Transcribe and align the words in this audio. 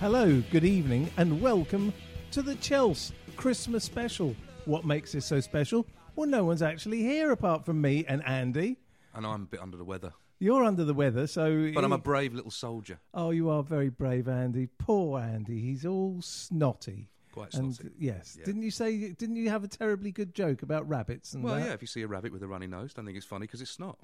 Hello, 0.00 0.42
good 0.50 0.64
evening, 0.64 1.10
and 1.18 1.40
welcome 1.40 1.92
to 2.30 2.42
the 2.42 2.54
Chelsea 2.56 3.14
Christmas 3.36 3.84
special. 3.84 4.34
What 4.64 4.84
makes 4.84 5.12
this 5.12 5.26
so 5.26 5.40
special? 5.40 5.86
Well, 6.16 6.28
no 6.28 6.44
one's 6.44 6.62
actually 6.62 7.02
here 7.02 7.30
apart 7.32 7.64
from 7.64 7.80
me 7.80 8.04
and 8.08 8.24
Andy. 8.26 8.76
And 9.14 9.26
I'm 9.26 9.42
a 9.42 9.46
bit 9.46 9.60
under 9.60 9.76
the 9.76 9.84
weather. 9.84 10.12
You're 10.38 10.64
under 10.64 10.84
the 10.84 10.94
weather, 10.94 11.26
so. 11.26 11.70
But 11.74 11.84
I'm 11.84 11.92
a 11.92 11.98
brave 11.98 12.32
little 12.32 12.50
soldier. 12.50 12.98
Oh, 13.12 13.30
you 13.30 13.50
are 13.50 13.62
very 13.62 13.90
brave, 13.90 14.26
Andy. 14.28 14.68
Poor 14.78 15.20
Andy. 15.20 15.60
He's 15.60 15.84
all 15.84 16.22
snotty. 16.22 17.10
Quite 17.32 17.52
And 17.54 17.74
snotty. 17.74 17.94
yes, 17.98 18.36
Yeah. 18.38 18.46
didn't 18.46 18.62
you 18.62 18.70
say? 18.70 19.12
Didn't 19.12 19.36
you 19.36 19.50
have 19.50 19.64
a 19.64 19.68
terribly 19.68 20.12
good 20.12 20.34
joke 20.34 20.62
about 20.62 20.88
rabbits 20.88 21.34
and 21.34 21.44
Well, 21.44 21.56
that? 21.56 21.66
yeah, 21.66 21.72
if 21.74 21.82
you 21.82 21.86
see 21.86 22.02
a 22.02 22.06
rabbit 22.08 22.32
with 22.32 22.42
a 22.42 22.48
runny 22.48 22.66
nose, 22.66 22.94
don't 22.94 23.04
think 23.04 23.18
it's 23.18 23.26
funny 23.26 23.44
because 23.46 23.60
it's 23.60 23.78
not. 23.78 23.98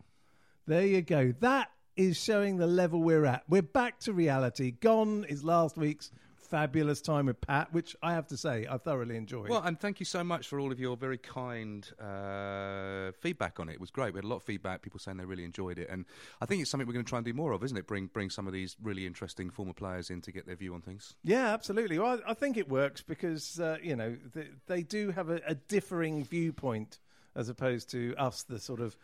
There 0.66 0.86
you 0.86 1.00
go. 1.00 1.32
That 1.40 1.70
is 1.96 2.16
showing 2.16 2.58
the 2.58 2.66
level 2.66 3.02
we're 3.02 3.24
at. 3.24 3.44
We're 3.48 3.62
back 3.62 4.00
to 4.00 4.12
reality. 4.12 4.70
Gone 4.70 5.24
is 5.28 5.42
last 5.42 5.76
week's 5.76 6.10
fabulous 6.36 7.00
time 7.00 7.26
with 7.26 7.40
Pat, 7.40 7.72
which 7.72 7.96
I 8.02 8.12
have 8.12 8.28
to 8.28 8.36
say 8.36 8.66
I 8.70 8.78
thoroughly 8.78 9.16
enjoyed. 9.16 9.48
Well, 9.48 9.62
and 9.62 9.78
thank 9.78 9.98
you 9.98 10.06
so 10.06 10.22
much 10.22 10.46
for 10.46 10.60
all 10.60 10.70
of 10.70 10.78
your 10.78 10.96
very 10.96 11.18
kind 11.18 11.88
uh, 12.00 13.12
feedback 13.20 13.58
on 13.58 13.68
it. 13.68 13.74
It 13.74 13.80
was 13.80 13.90
great. 13.90 14.14
We 14.14 14.18
had 14.18 14.24
a 14.24 14.28
lot 14.28 14.36
of 14.36 14.42
feedback, 14.44 14.82
people 14.82 15.00
saying 15.00 15.16
they 15.16 15.24
really 15.24 15.44
enjoyed 15.44 15.78
it. 15.78 15.88
And 15.90 16.04
I 16.40 16.46
think 16.46 16.62
it's 16.62 16.70
something 16.70 16.86
we're 16.86 16.92
going 16.92 17.04
to 17.04 17.08
try 17.08 17.18
and 17.18 17.26
do 17.26 17.32
more 17.32 17.52
of, 17.52 17.64
isn't 17.64 17.76
it? 17.76 17.86
Bring, 17.86 18.06
bring 18.06 18.30
some 18.30 18.46
of 18.46 18.52
these 18.52 18.76
really 18.82 19.06
interesting 19.06 19.50
former 19.50 19.72
players 19.72 20.10
in 20.10 20.20
to 20.22 20.32
get 20.32 20.46
their 20.46 20.56
view 20.56 20.74
on 20.74 20.82
things. 20.82 21.16
Yeah, 21.24 21.52
absolutely. 21.52 21.98
Well, 21.98 22.20
I 22.26 22.30
I 22.30 22.34
think 22.34 22.56
it 22.56 22.68
works 22.68 23.02
because 23.02 23.58
uh, 23.58 23.78
you 23.82 23.96
know 23.96 24.16
they, 24.34 24.48
they 24.66 24.82
do 24.82 25.10
have 25.10 25.30
a, 25.30 25.40
a 25.46 25.54
differing 25.54 26.24
viewpoint 26.24 26.98
as 27.36 27.48
opposed 27.48 27.90
to 27.90 28.14
us, 28.16 28.42
the 28.44 28.58
sort 28.58 28.80
of 28.80 28.96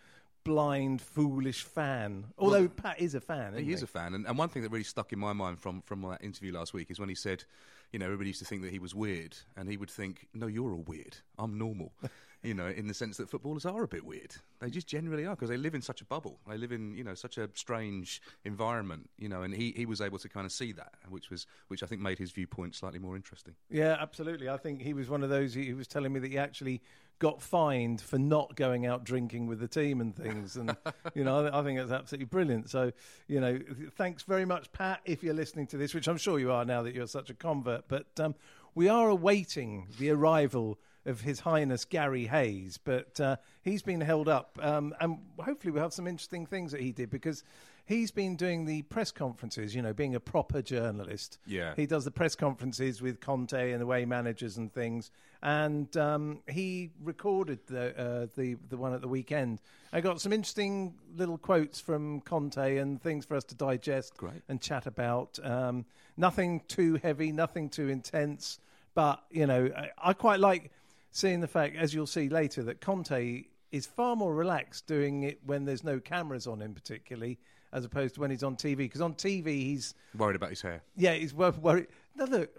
blind, 0.45 1.01
foolish 1.01 1.63
fan. 1.63 2.27
Although 2.39 2.69
Pat 2.69 3.01
is 3.01 3.15
a 3.15 3.21
fan. 3.21 3.55
Isn't 3.55 3.65
He 3.65 3.73
is 3.73 3.83
a 3.83 3.87
fan, 3.87 4.15
and, 4.15 4.27
and 4.27 4.39
one 4.39 4.49
thing 4.49 4.63
that 4.63 4.71
really 4.71 4.85
stuck 4.85 5.13
in 5.13 5.19
my 5.19 5.33
mind 5.33 5.61
from 5.61 5.83
from 5.83 6.03
that 6.03 6.23
interview 6.23 6.53
last 6.53 6.75
week 6.75 6.91
is 6.91 6.99
when 6.99 7.09
he 7.09 7.15
said, 7.15 7.45
you 7.93 7.99
know, 7.99 8.07
everybody 8.07 8.31
used 8.31 8.41
to 8.41 8.45
think 8.45 8.63
that 8.63 8.73
he 8.73 8.79
was 8.79 8.95
weird, 8.95 9.37
and 9.57 9.69
he 9.69 9.77
would 9.77 9.91
think, 9.91 10.29
no, 10.35 10.47
you're 10.47 10.73
all 10.73 10.85
weird. 10.87 11.17
I'm 11.39 11.59
normal. 11.59 11.93
you 12.43 12.55
know, 12.55 12.67
in 12.67 12.89
the 12.89 12.95
sense 12.95 13.17
that 13.19 13.31
footballers 13.31 13.65
are 13.65 13.83
a 13.83 13.89
bit 13.89 14.05
weird. 14.05 14.35
They 14.61 14.69
just 14.69 14.89
generally 14.89 15.25
are 15.25 15.35
because 15.37 15.49
they 15.49 15.57
live 15.57 15.75
in 15.75 15.83
such 15.83 16.01
a 16.01 16.05
bubble. 16.05 16.39
They 16.49 16.57
live 16.57 16.73
in 16.73 16.95
you 16.95 17.05
know 17.05 17.15
such 17.15 17.39
a 17.39 17.49
strange 17.55 18.21
environment. 18.45 19.11
You 19.19 19.29
know, 19.29 19.43
and 19.43 19.55
he, 19.55 19.73
he 19.77 19.87
was 19.87 20.01
able 20.01 20.19
to 20.19 20.29
kind 20.29 20.45
of 20.45 20.53
see 20.53 20.73
that, 20.73 20.95
which 21.09 21.31
was 21.31 21.47
which 21.69 21.83
I 21.83 21.87
think 21.87 22.01
made 22.01 22.19
his 22.19 22.33
viewpoint 22.33 22.75
slightly 22.75 22.99
more 22.99 23.15
interesting. 23.15 23.55
Yeah, 23.71 23.97
absolutely. 24.01 24.49
I 24.49 24.57
think 24.57 24.83
he 24.83 24.93
was 24.93 25.09
one 25.09 25.23
of 25.23 25.31
those. 25.31 25.55
He, 25.55 25.73
was 25.73 25.87
telling 25.87 26.13
me 26.13 26.21
that 26.21 26.31
he 26.31 26.39
actually 26.39 26.83
got 27.19 27.41
fined 27.41 28.01
for 28.01 28.19
not 28.19 28.57
going 28.57 28.85
out 28.87 29.05
drinking 29.05 29.47
with 29.47 29.61
the 29.61 29.69
team 29.69 30.01
and 30.01 30.15
things. 30.15 30.57
And 30.57 30.77
you 31.15 31.23
know, 31.23 31.47
I, 31.47 31.61
I 31.61 31.63
think 31.63 31.79
that's 31.79 31.93
absolutely 31.93 32.27
brilliant. 32.27 32.71
So 32.71 32.93
you 33.29 33.41
know, 33.41 33.61
thanks 33.97 34.25
very 34.25 34.45
much, 34.45 34.73
Pat, 34.73 35.01
if 35.05 35.23
you're 35.23 35.35
listening 35.35 35.69
to 35.69 35.77
this, 35.77 35.95
which 35.95 36.09
I'm 36.09 36.19
sure 36.19 36.41
you 36.41 36.51
are 36.51 36.65
now 36.65 36.83
that 36.83 36.95
you're 36.95 37.07
such 37.07 37.31
a 37.31 37.35
convert. 37.35 37.87
But 37.87 38.09
um, 38.19 38.35
we 38.75 38.89
are 38.89 39.09
awaiting 39.09 39.87
the 39.99 40.11
arrival 40.11 40.79
of 41.07 41.21
His 41.21 41.41
Highness 41.41 41.85
Gary 41.85 42.27
Hayes, 42.27 42.79
but 42.83 43.21
uh, 43.21 43.37
he's 43.63 43.83
been 43.83 44.01
held 44.01 44.29
up, 44.29 44.59
um, 44.63 44.95
and 45.01 45.19
hopefully 45.41 45.73
we'll 45.73 45.83
have 45.83 45.93
some 45.93 46.07
interesting 46.07 46.47
things 46.47 46.73
that 46.73 46.81
he 46.81 46.93
did 46.93 47.11
because. 47.11 47.45
He's 47.85 48.13
been 48.13 48.37
doing 48.37 48.65
the 48.65 48.83
press 48.83 49.11
conferences, 49.11 49.75
you 49.75 49.83
know, 49.83 49.93
being 49.93 50.15
a 50.15 50.21
proper 50.21 50.63
journalist. 50.63 51.39
Yeah. 51.47 51.75
He 51.75 51.85
does 51.85 52.05
the 52.05 52.13
press 52.13 52.37
conferences 52.37 53.03
with 53.03 53.19
Conte 53.19 53.73
and 53.73 53.83
away 53.83 54.05
managers 54.05 54.57
and 54.57 54.73
things. 54.73 55.11
And 55.43 55.95
um, 55.97 56.39
he 56.49 56.91
recorded 57.03 57.59
the, 57.67 57.99
uh, 57.99 58.27
the 58.37 58.57
the 58.69 58.77
one 58.77 58.95
at 58.95 59.01
the 59.01 59.09
weekend. 59.09 59.61
I 59.93 60.01
got 60.01 60.21
some 60.21 60.33
interesting 60.33 60.95
little 61.17 61.37
quotes 61.37 61.81
from 61.81 62.21
Conte 62.21 62.77
and 62.77 63.03
things 63.03 63.25
for 63.25 63.37
us 63.37 63.45
to 63.45 63.57
digest 63.57 64.17
Great. 64.17 64.43
and 64.49 64.61
chat 64.61 64.87
about. 64.87 65.41
Um, 65.43 65.85
nothing 66.17 66.63
too 66.69 67.01
heavy, 67.03 67.33
nothing 67.33 67.69
too 67.69 67.89
intense. 67.89 68.61
But 68.95 69.25
you 69.31 69.47
know, 69.49 69.71
I, 69.77 70.11
I 70.11 70.13
quite 70.13 70.39
like 70.39 70.71
seeing 71.13 71.41
the 71.41 71.47
fact, 71.49 71.77
as 71.77 71.95
you'll 71.95 72.07
see 72.07 72.29
later, 72.29 72.63
that 72.65 72.81
Conte 72.81 73.45
is 73.71 73.87
far 73.87 74.17
more 74.17 74.35
relaxed 74.35 74.87
doing 74.87 75.23
it 75.23 75.39
when 75.47 75.65
there's 75.65 75.85
no 75.85 76.01
cameras 76.01 76.47
on 76.47 76.61
him, 76.61 76.75
particularly 76.75 77.39
as 77.73 77.85
opposed 77.85 78.15
to 78.17 78.21
when 78.21 78.31
he's 78.31 78.43
on 78.43 78.57
TV. 78.57 78.77
Because 78.79 79.01
on 79.01 79.15
TV, 79.15 79.47
he's 79.63 79.95
Worried 80.17 80.37
about 80.37 80.51
his 80.51 80.61
hair. 80.61 80.83
yeah, 80.97 81.15
he's 81.15 81.33
wor- 81.33 81.53
worried. 81.53 81.87
Now 82.17 82.25
look, 82.27 82.51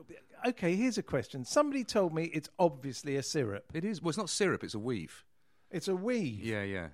okay. 0.47 0.75
Here's 0.75 0.97
a 0.97 1.03
question. 1.03 1.46
Somebody 1.46 1.84
told 1.84 2.14
me 2.16 2.24
it's 2.25 2.50
obviously 2.58 3.16
a 3.18 3.24
syrup. 3.24 3.66
It 3.74 3.86
is. 3.86 4.02
Well, 4.02 4.09
it's 4.09 4.18
not 4.18 4.30
syrup. 4.30 4.64
It's 4.64 4.74
a 4.74 4.80
weave. 4.80 5.24
It's 5.70 5.88
a 5.88 5.96
weave. 5.96 6.40
Yeah, 6.44 6.64
yeah. 6.64 6.88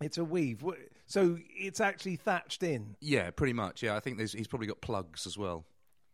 It's 0.00 0.18
a 0.18 0.24
weave. 0.24 0.64
So 1.06 1.38
it's 1.56 1.80
actually 1.80 2.16
thatched 2.16 2.62
in. 2.62 2.96
Yeah, 3.00 3.30
pretty 3.30 3.52
much. 3.52 3.82
Yeah, 3.82 3.94
I 3.96 4.00
think 4.00 4.16
there's, 4.18 4.32
he's 4.32 4.48
probably 4.48 4.66
got 4.66 4.80
plugs 4.80 5.26
as 5.26 5.36
well. 5.38 5.64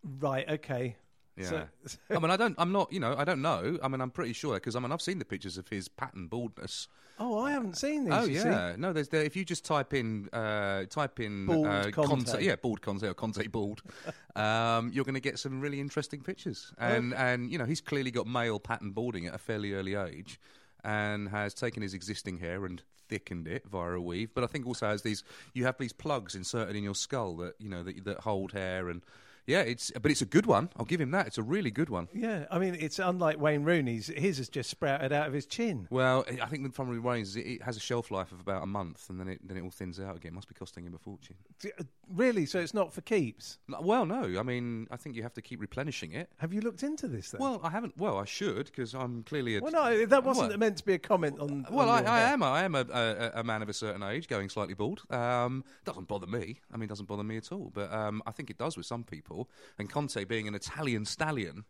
Right. 0.02 0.48
Okay. 0.48 0.97
Yeah. 1.40 1.64
So- 1.86 1.98
I 2.10 2.18
mean, 2.18 2.30
I 2.30 2.36
don't. 2.36 2.54
I'm 2.58 2.72
not. 2.72 2.92
You 2.92 3.00
know, 3.00 3.14
I 3.16 3.24
don't 3.24 3.42
know. 3.42 3.78
I 3.82 3.88
mean, 3.88 4.00
I'm 4.00 4.10
pretty 4.10 4.32
sure 4.32 4.54
because 4.54 4.76
I 4.76 4.80
mean, 4.80 4.92
I've 4.92 5.02
seen 5.02 5.18
the 5.18 5.24
pictures 5.24 5.58
of 5.58 5.68
his 5.68 5.88
pattern 5.88 6.26
baldness. 6.28 6.88
Oh, 7.22 7.40
I 7.40 7.50
haven't 7.52 7.76
seen 7.76 8.04
these. 8.06 8.14
Oh 8.14 8.24
you 8.24 8.40
see. 8.40 8.48
yeah, 8.48 8.76
no. 8.78 8.92
There's 8.94 9.08
there. 9.08 9.22
If 9.22 9.36
you 9.36 9.44
just 9.44 9.64
type 9.64 9.92
in, 9.92 10.30
uh, 10.32 10.84
type 10.86 11.20
in 11.20 11.44
Bald 11.46 11.66
uh, 11.66 11.90
Conte. 11.90 12.42
yeah, 12.42 12.56
bald 12.56 12.80
Conte 12.80 13.06
or 13.06 13.12
Conte 13.12 13.46
bald, 13.48 13.82
um, 14.36 14.90
you're 14.94 15.04
going 15.04 15.14
to 15.16 15.20
get 15.20 15.38
some 15.38 15.60
really 15.60 15.80
interesting 15.80 16.22
pictures. 16.22 16.72
And 16.78 17.12
and 17.14 17.50
you 17.52 17.58
know, 17.58 17.66
he's 17.66 17.80
clearly 17.82 18.10
got 18.10 18.26
male 18.26 18.58
pattern 18.58 18.92
balding 18.92 19.26
at 19.26 19.34
a 19.34 19.38
fairly 19.38 19.74
early 19.74 19.96
age, 19.96 20.40
and 20.82 21.28
has 21.28 21.52
taken 21.52 21.82
his 21.82 21.92
existing 21.92 22.38
hair 22.38 22.64
and 22.64 22.82
thickened 23.10 23.48
it 23.48 23.66
via 23.70 23.90
a 23.92 24.00
weave. 24.00 24.30
But 24.34 24.44
I 24.44 24.46
think 24.46 24.66
also 24.66 24.86
has 24.86 25.02
these. 25.02 25.22
You 25.52 25.64
have 25.66 25.76
these 25.76 25.93
plugs 25.93 26.34
inserted 26.34 26.75
in 26.75 26.82
your 26.84 26.94
skull 26.94 27.36
that 27.36 27.54
you 27.58 27.69
know 27.69 27.82
that, 27.82 28.02
that 28.04 28.20
hold 28.20 28.52
hair 28.52 28.88
and. 28.88 29.02
Yeah, 29.50 29.61
it's 29.62 29.91
but 30.00 30.11
it's 30.11 30.23
a 30.23 30.26
good 30.26 30.47
one. 30.47 30.69
I'll 30.76 30.85
give 30.85 31.00
him 31.00 31.11
that. 31.11 31.26
It's 31.26 31.38
a 31.38 31.43
really 31.43 31.70
good 31.70 31.88
one. 31.91 32.08
Yeah. 32.14 32.44
I 32.50 32.58
mean, 32.58 32.76
it's 32.79 32.99
unlike 32.99 33.41
Wayne 33.41 33.64
Rooney's. 33.64 34.06
His 34.06 34.38
has 34.38 34.49
just 34.49 34.70
sprouted 34.70 35.12
out 35.12 35.26
of 35.26 35.32
his 35.32 35.47
chin. 35.47 35.87
Well, 35.91 36.25
I 36.43 36.47
think 36.47 36.62
the 36.62 36.70
problem 36.70 36.94
with 36.97 37.05
Wayne's 37.05 37.31
is 37.31 37.37
it, 37.37 37.47
it 37.47 37.62
has 37.62 37.76
a 37.76 37.81
shelf 37.81 38.11
life 38.11 38.31
of 38.32 38.41
about 38.41 38.62
a 38.62 38.67
month, 38.67 39.11
and 39.11 39.19
then 39.19 39.29
it 39.29 39.41
then 39.47 39.56
it 39.56 39.62
all 39.62 39.70
thins 39.70 39.99
out 39.99 40.17
again. 40.17 40.32
It 40.32 40.35
Must 40.37 40.49
be 40.49 40.55
costing 40.55 40.85
him 40.87 40.94
a 40.94 40.99
fortune. 40.99 41.37
D- 41.61 41.73
uh, 41.79 41.85
Really? 42.12 42.44
So 42.44 42.58
it's 42.58 42.75
not 42.75 42.93
for 42.93 43.02
keeps. 43.02 43.58
No, 43.69 43.81
Well, 43.81 44.05
no. 44.05 44.38
I 44.38 44.43
mean, 44.43 44.88
I 44.91 44.97
think 44.97 45.14
you 45.14 45.23
have 45.23 45.35
to 45.35 45.43
keep 45.43 45.61
replenishing 45.61 46.12
it. 46.12 46.29
Have 46.38 46.53
you 46.53 46.61
looked 46.61 46.82
into 46.82 47.06
this? 47.06 47.31
Then? 47.31 47.41
Well, 47.41 47.61
I 47.62 47.70
haven't. 47.70 47.96
Well, 47.96 48.19
I 48.19 48.25
should 48.25 48.67
because 48.67 48.94
I'm 48.94 49.23
clearly 49.25 49.56
a. 49.56 49.61
well, 49.61 49.73
no, 49.73 50.06
that 50.06 50.25
wasn't 50.25 50.49
Well- 50.50 50.58
meant 50.58 50.76
to 50.79 50.85
be 50.85 50.94
a 50.94 50.99
comment 50.99 51.38
on. 51.41 51.67
Well, 51.70 51.88
on 51.88 51.99
I, 51.99 52.00
your 52.00 52.08
I 52.11 52.19
hair. 52.20 52.29
am. 52.35 52.43
I 52.43 52.62
am 52.64 52.75
a, 52.75 52.85
a, 52.93 53.31
a 53.41 53.44
man 53.44 53.62
of 53.62 53.69
a 53.69 53.73
certain 53.73 54.03
age, 54.03 54.26
going 54.29 54.49
slightly 54.49 54.75
bald. 54.75 55.03
Um, 55.11 55.64
doesn't 55.85 56.08
bother 56.08 56.26
me. 56.26 56.61
I 56.73 56.76
mean, 56.76 56.85
it 56.85 56.88
doesn't 56.88 57.06
bother 57.06 57.25
me 57.25 57.37
at 57.37 57.53
all. 57.53 57.70
But 57.73 57.93
um, 57.93 58.23
I 58.26 58.32
think 58.32 58.50
it 58.50 58.58
does 58.58 58.76
with 58.76 58.87
some 58.87 59.05
people. 59.05 59.39
And 59.78 59.90
Conte 59.90 60.25
being 60.25 60.48
an 60.48 60.54
Italian 60.54 61.04
stallion, 61.04 61.64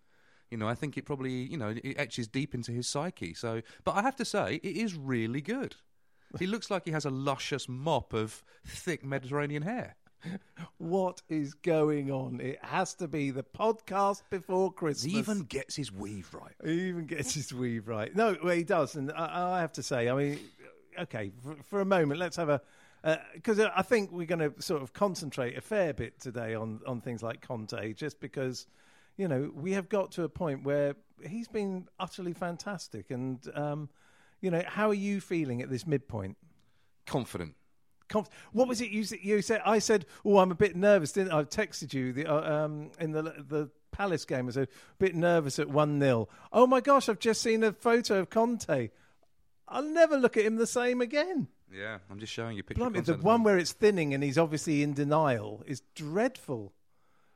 you 0.50 0.58
know, 0.58 0.69
I 0.69 0.75
think 0.75 0.96
it 0.96 1.05
probably, 1.05 1.32
you 1.32 1.56
know, 1.56 1.75
it 1.82 1.94
etches 1.99 2.28
deep 2.28 2.55
into 2.55 2.72
his 2.72 2.88
psyche. 2.88 3.34
So, 3.34 3.62
but 3.84 3.93
I 3.93 4.02
have 4.02 4.17
to 4.17 4.25
say, 4.25 4.56
it 4.56 4.76
is 4.76 4.94
really 4.94 5.40
good. 5.40 5.76
He 6.38 6.46
looks 6.46 6.70
like 6.70 6.84
he 6.84 6.93
has 6.93 7.05
a 7.05 7.11
luscious 7.11 7.69
mop 7.69 8.12
of 8.12 8.44
thick 8.64 9.05
Mediterranean 9.05 9.62
hair. 9.62 9.96
What 10.76 11.22
is 11.31 11.55
going 11.55 12.11
on? 12.11 12.40
It 12.40 12.58
has 12.62 12.94
to 12.94 13.08
be 13.08 13.31
the 13.31 13.43
podcast 13.43 14.23
before 14.31 14.73
Christmas. 14.73 15.12
He 15.12 15.19
even 15.19 15.40
gets 15.43 15.76
his 15.76 15.90
weave 15.90 16.28
right. 16.34 16.55
He 16.62 16.88
even 16.88 17.06
gets 17.06 17.32
his 17.34 17.55
weave 17.55 17.88
right. 17.88 18.14
No, 18.14 18.37
well, 18.43 18.55
he 18.55 18.64
does, 18.64 18.96
and 18.96 19.11
I, 19.12 19.56
I 19.56 19.61
have 19.61 19.73
to 19.75 19.82
say, 19.82 20.08
I 20.08 20.14
mean, 20.14 20.38
okay, 20.99 21.32
for, 21.43 21.56
for 21.69 21.81
a 21.81 21.84
moment, 21.84 22.20
let's 22.20 22.37
have 22.37 22.49
a 22.49 22.61
because 23.35 23.58
uh, 23.58 23.70
I 23.75 23.82
think 23.82 24.12
we're 24.12 24.26
going 24.26 24.52
to 24.52 24.61
sort 24.61 24.82
of 24.82 24.93
concentrate 24.93 25.56
a 25.56 25.61
fair 25.61 25.93
bit 25.93 26.20
today 26.20 26.55
on 26.55 26.81
on 26.87 27.00
things 27.00 27.23
like 27.23 27.41
Conte, 27.41 27.94
just 27.94 28.20
because 28.20 28.67
you 29.17 29.29
know 29.29 29.50
we 29.55 29.73
have 29.73 29.88
got 29.88 30.12
to 30.12 30.25
a 30.25 30.29
point 30.29 30.64
where 30.64 30.94
he's 31.26 31.49
been 31.49 31.88
utterly 31.99 32.32
fantastic, 32.32 33.11
and 33.11 33.41
um, 33.55 33.88
you 34.41 34.50
know, 34.50 34.62
how 34.67 34.88
are 34.88 34.94
you 34.94 35.20
feeling 35.20 35.62
at 35.62 35.70
this 35.70 35.87
midpoint? 35.87 36.37
Confident. 37.06 37.55
Conf- 38.08 38.31
what 38.52 38.67
was 38.67 38.81
it 38.81 38.91
you 38.91 39.05
you 39.23 39.41
said? 39.41 39.62
I 39.64 39.79
said, 39.79 40.06
"Oh, 40.25 40.38
I'm 40.38 40.50
a 40.50 40.56
bit 40.56 40.75
nervous." 40.75 41.12
Didn't 41.12 41.32
I? 41.32 41.41
I 41.41 41.44
texted 41.44 41.94
you 41.94 42.12
the, 42.12 42.26
uh, 42.26 42.64
um, 42.64 42.91
in 42.99 43.12
the 43.12 43.23
the 43.23 43.70
Palace 43.93 44.25
game. 44.25 44.49
I 44.49 44.50
said, 44.50 44.69
"A 44.69 44.97
bit 44.99 45.14
nervous 45.14 45.58
at 45.58 45.69
one 45.69 46.00
0 46.00 46.29
Oh 46.52 46.67
my 46.67 46.81
gosh! 46.81 47.08
I've 47.08 47.20
just 47.20 47.41
seen 47.41 47.62
a 47.62 47.73
photo 47.73 48.19
of 48.19 48.31
Conte. 48.31 48.91
I'll 49.69 49.85
never 49.85 50.17
look 50.17 50.37
at 50.37 50.44
him 50.44 50.56
the 50.56 50.67
same 50.67 51.00
again. 51.00 51.49
Yeah, 51.72 51.99
I'm 52.11 52.19
just 52.19 52.32
showing 52.32 52.56
you 52.56 52.62
pictures. 52.62 52.82
Blimey, 52.82 53.00
the 53.00 53.14
one 53.14 53.43
where 53.43 53.58
it's 53.58 53.72
thinning 53.72 54.12
and 54.14 54.22
he's 54.22 54.38
obviously 54.38 54.82
in 54.82 54.93
denial 54.94 55.62
is 55.67 55.82
dreadful. 55.94 56.72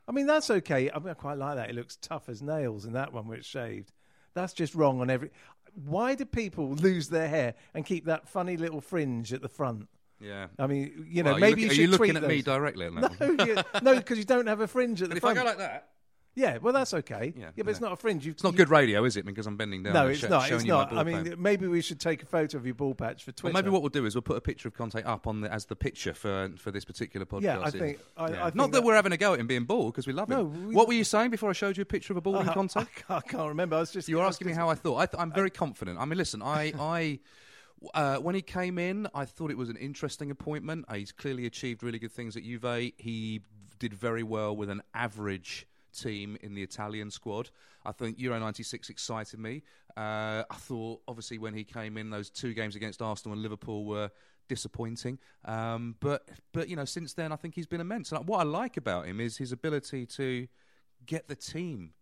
I 0.07 0.11
mean, 0.11 0.27
that's 0.27 0.49
okay. 0.49 0.91
I 0.91 0.99
mean, 0.99 1.09
I 1.09 1.13
quite 1.13 1.37
like 1.37 1.55
that. 1.55 1.69
It 1.69 1.75
looks 1.75 1.95
tough 1.95 2.29
as 2.29 2.41
nails 2.41 2.85
in 2.85 2.93
that 2.93 3.13
one 3.13 3.27
where 3.27 3.37
it's 3.37 3.47
shaved. 3.47 3.91
That's 4.33 4.53
just 4.53 4.75
wrong 4.75 5.01
on 5.01 5.09
every. 5.09 5.31
Why 5.73 6.15
do 6.15 6.25
people 6.25 6.73
lose 6.73 7.09
their 7.09 7.27
hair 7.27 7.53
and 7.73 7.85
keep 7.85 8.05
that 8.05 8.27
funny 8.27 8.57
little 8.57 8.81
fringe 8.81 9.33
at 9.33 9.41
the 9.41 9.49
front? 9.49 9.87
Yeah. 10.19 10.47
I 10.59 10.67
mean, 10.67 11.05
you 11.09 11.23
know, 11.23 11.31
well, 11.31 11.39
maybe 11.39 11.61
you, 11.63 11.67
look, 11.67 11.71
you 11.71 11.75
should 11.75 11.79
are 11.79 11.83
you 11.83 11.87
looking 11.97 12.15
at 12.17 12.21
those. 12.21 12.29
me 12.29 12.41
directly 12.41 12.87
on 12.87 12.95
that 12.95 13.19
No, 13.19 13.27
one. 13.27 13.47
you, 13.47 13.55
no, 13.81 13.95
because 13.95 14.17
you 14.17 14.23
don't 14.25 14.47
have 14.47 14.61
a 14.61 14.67
fringe 14.67 15.01
at 15.01 15.09
But 15.09 15.13
the 15.13 15.17
if 15.17 15.21
front. 15.21 15.37
If 15.37 15.41
I 15.41 15.43
go 15.43 15.49
like 15.49 15.57
that, 15.59 15.89
yeah, 16.35 16.57
well, 16.57 16.73
that's 16.73 16.93
okay. 16.93 17.33
Yeah, 17.35 17.45
Yeah, 17.55 17.63
but 17.63 17.69
it's 17.69 17.79
not 17.81 17.91
a 17.93 17.95
fringe. 17.95 18.25
You've, 18.25 18.35
it's 18.35 18.43
not 18.43 18.55
good 18.55 18.69
radio, 18.69 19.03
is 19.05 19.17
it? 19.17 19.25
Because 19.25 19.47
I'm 19.47 19.57
bending 19.57 19.83
down. 19.83 19.93
No, 19.93 20.01
and 20.07 20.11
it's 20.11 20.23
not. 20.23 20.43
showing 20.47 20.55
It's 20.59 20.65
you 20.65 20.73
my 20.73 20.79
not. 20.79 20.89
ball 20.91 20.99
I 20.99 21.03
mean, 21.03 21.35
maybe 21.37 21.67
we 21.67 21.81
should 21.81 21.99
take 21.99 22.21
a 22.23 22.25
photo 22.25 22.57
of 22.57 22.65
your 22.65 22.75
ball 22.75 22.93
patch 22.93 23.23
for 23.23 23.29
Well, 23.31 23.35
Twitter. 23.37 23.53
maybe 23.53 23.69
what 23.69 23.81
we'll 23.81 23.89
do 23.89 24.05
is 24.05 24.15
we'll 24.15 24.21
put 24.21 24.37
a 24.37 24.41
picture 24.41 24.67
of 24.67 24.73
Conte 24.75 25.01
up 25.03 25.27
on 25.27 25.41
the, 25.41 25.51
as 25.51 25.65
the 25.65 25.75
picture 25.75 26.13
for 26.13 26.51
for 26.57 26.71
this 26.71 26.85
particular 26.85 27.25
podcast. 27.25 27.41
Yeah, 27.43 27.61
I 27.61 27.69
think- 27.71 27.99
I- 28.17 28.23
I 28.25 28.27
think 28.27 28.55
not 28.55 28.71
that, 28.71 28.71
that- 28.79 28.83
we're 28.83 28.95
having 28.95 29.11
a 29.13 29.17
go 29.17 29.33
at 29.33 29.39
him 29.39 29.47
being 29.47 29.63
bald 29.65 29.93
because 29.93 30.07
we 30.07 30.13
love 30.13 30.29
him. 30.29 30.37
No, 30.37 30.43
we- 30.45 30.75
what 30.75 30.87
were 30.87 30.93
you 30.93 31.03
saying 31.03 31.31
before 31.31 31.49
I 31.49 31.53
showed 31.53 31.77
you 31.77 31.81
a 31.83 31.85
picture 31.85 32.13
of 32.13 32.17
a 32.17 32.21
balding 32.21 32.49
I, 32.49 32.53
Conte? 32.53 32.75
I, 32.77 32.83
can't- 32.85 33.11
I 33.11 33.21
can't 33.27 33.47
remember. 33.49 33.75
I 33.77 33.79
was 33.79 33.91
just. 33.91 34.07
You 34.09 34.17
were 34.17 34.23
I 34.23 34.27
was 34.27 34.35
asking 34.35 34.47
me 34.47 34.51
just- 34.51 34.59
how 34.59 34.69
I 34.69 34.75
thought. 34.75 34.97
I 34.97 35.05
th- 35.05 35.19
I'm 35.21 35.31
very 35.31 35.49
confident. 35.49 35.99
I 35.99 36.05
mean, 36.05 36.17
listen, 36.17 36.41
I, 36.41 36.73
I, 36.79 37.19
uh, 37.93 38.17
when 38.17 38.35
he 38.35 38.41
came 38.41 38.77
in, 38.77 39.07
I 39.13 39.25
thought 39.25 39.51
it 39.51 39.57
was 39.57 39.69
an 39.69 39.77
interesting 39.77 40.31
appointment. 40.31 40.85
Uh, 40.87 40.95
he's 40.95 41.11
clearly 41.11 41.45
achieved 41.45 41.83
really 41.83 41.99
good 41.99 42.11
things 42.11 42.35
at 42.35 42.43
Juve. 42.43 42.91
He 42.97 43.41
did 43.79 43.93
very 43.93 44.23
well 44.23 44.55
with 44.55 44.69
an 44.69 44.81
average 44.93 45.67
team 45.95 46.37
in 46.41 46.53
the 46.53 46.63
Italian 46.63 47.09
squad. 47.11 47.49
I 47.85 47.91
think 47.91 48.19
Euro 48.19 48.39
'96 48.39 48.89
excited 48.89 49.39
me. 49.39 49.63
Uh, 49.95 50.43
I 50.49 50.55
thought, 50.55 51.01
obviously, 51.07 51.37
when 51.37 51.53
he 51.53 51.63
came 51.63 51.97
in, 51.97 52.09
those 52.09 52.29
two 52.29 52.53
games 52.53 52.75
against 52.75 53.01
Arsenal 53.01 53.33
and 53.33 53.41
Liverpool 53.41 53.85
were 53.85 54.11
disappointing. 54.47 55.19
Um, 55.45 55.95
but, 55.99 56.29
but 56.53 56.69
you 56.69 56.75
know, 56.75 56.85
since 56.85 57.13
then, 57.13 57.31
I 57.31 57.35
think 57.35 57.55
he's 57.55 57.67
been 57.67 57.81
immense. 57.81 58.11
And 58.11 58.27
what 58.27 58.39
I 58.39 58.43
like 58.43 58.77
about 58.77 59.05
him 59.05 59.19
is 59.19 59.37
his 59.37 59.51
ability 59.51 60.05
to 60.07 60.47
get 61.05 61.27
the 61.27 61.35
team 61.35 61.93